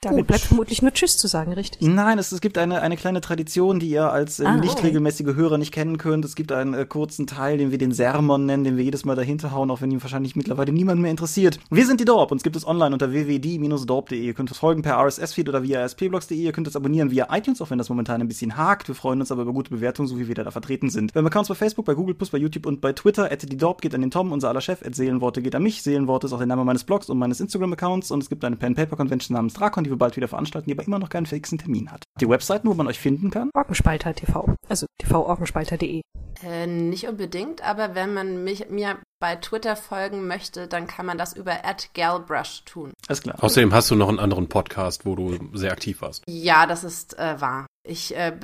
[0.04, 0.26] Damit Gut.
[0.28, 1.80] bleibt vermutlich nur Tschüss zu sagen, richtig?
[1.80, 4.88] Nein, es, es gibt eine, eine kleine Tradition, die ihr als äh, Ah, nicht okay.
[4.88, 6.24] regelmäßige Hörer nicht kennen könnt.
[6.24, 9.16] Es gibt einen äh, kurzen Teil, den wir den Sermon nennen, den wir jedes Mal
[9.16, 11.58] dahinter hauen, auch wenn ihn wahrscheinlich mittlerweile niemand mehr interessiert.
[11.70, 12.30] Wir sind die Dorp.
[12.32, 14.18] Uns gibt es online unter www.die-dorp.de.
[14.20, 16.36] Ihr könnt uns folgen per RSS-Feed oder via spblogs.de.
[16.38, 18.88] Ihr könnt uns abonnieren via iTunes, auch wenn das momentan ein bisschen hakt.
[18.88, 21.14] Wir freuen uns aber über gute Bewertungen, so wie wir da vertreten sind.
[21.14, 23.30] Wir haben Accounts bei Facebook, bei Google+, bei YouTube und bei Twitter.
[23.32, 24.84] At die Dorp geht an den Tom, unser aller Chef.
[24.84, 25.82] At Seelenworte geht an mich.
[25.82, 28.10] Seelenworte ist auch der Name meines Blogs und meines Instagram-Accounts.
[28.10, 30.98] Und es gibt eine Pen-Paper-Convention namens Drakon, die wir bald wieder veranstalten, die aber immer
[30.98, 32.04] noch keinen fixen Termin hat.
[32.20, 33.50] Die Webseiten, wo man euch finden kann.
[33.54, 34.54] Orkenspalter TV.
[34.68, 36.02] Also tvorkenspalter.de.
[36.42, 41.16] Äh, nicht unbedingt, aber wenn man mich, mir bei Twitter folgen möchte, dann kann man
[41.16, 41.56] das über
[41.94, 42.92] @galbrush tun.
[43.08, 43.42] Alles klar.
[43.42, 46.24] Außerdem hast du noch einen anderen Podcast, wo du sehr aktiv warst.
[46.26, 47.66] Ja, das ist äh, wahr.
[47.86, 48.38] Ich äh,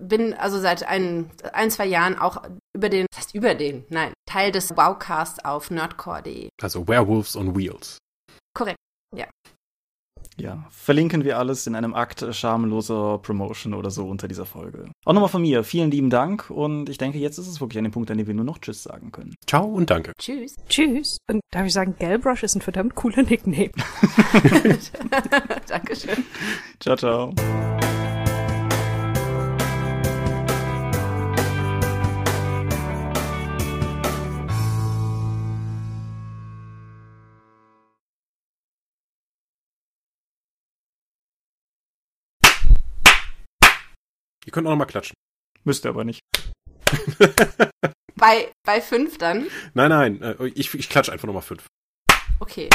[0.00, 2.42] bin also seit ein, ein, zwei Jahren auch
[2.74, 6.48] über den, das heißt über den, nein, Teil des Wowcast auf nerdcore.de.
[6.60, 7.98] Also Werewolves on Wheels.
[8.54, 8.78] Korrekt.
[9.16, 9.26] Ja,
[10.70, 14.90] verlinken wir alles in einem Akt schamloser Promotion oder so unter dieser Folge.
[15.04, 17.84] Auch nochmal von mir, vielen lieben Dank und ich denke, jetzt ist es wirklich an
[17.84, 19.34] dem Punkt, an dem wir nur noch Tschüss sagen können.
[19.46, 20.12] Ciao und danke.
[20.18, 20.56] Tschüss.
[20.68, 21.18] Tschüss.
[21.28, 23.70] Und darf ich sagen, Galbrush ist ein verdammt cooler Nickname.
[25.68, 26.24] Dankeschön.
[26.80, 27.34] Ciao, ciao.
[44.50, 45.14] Ihr könnt auch noch mal klatschen.
[45.62, 46.22] Müsst ihr aber nicht.
[48.16, 49.46] Bei, bei fünf dann?
[49.74, 51.66] Nein, nein, äh, ich, ich klatsche einfach nochmal fünf.
[52.40, 52.68] Okay.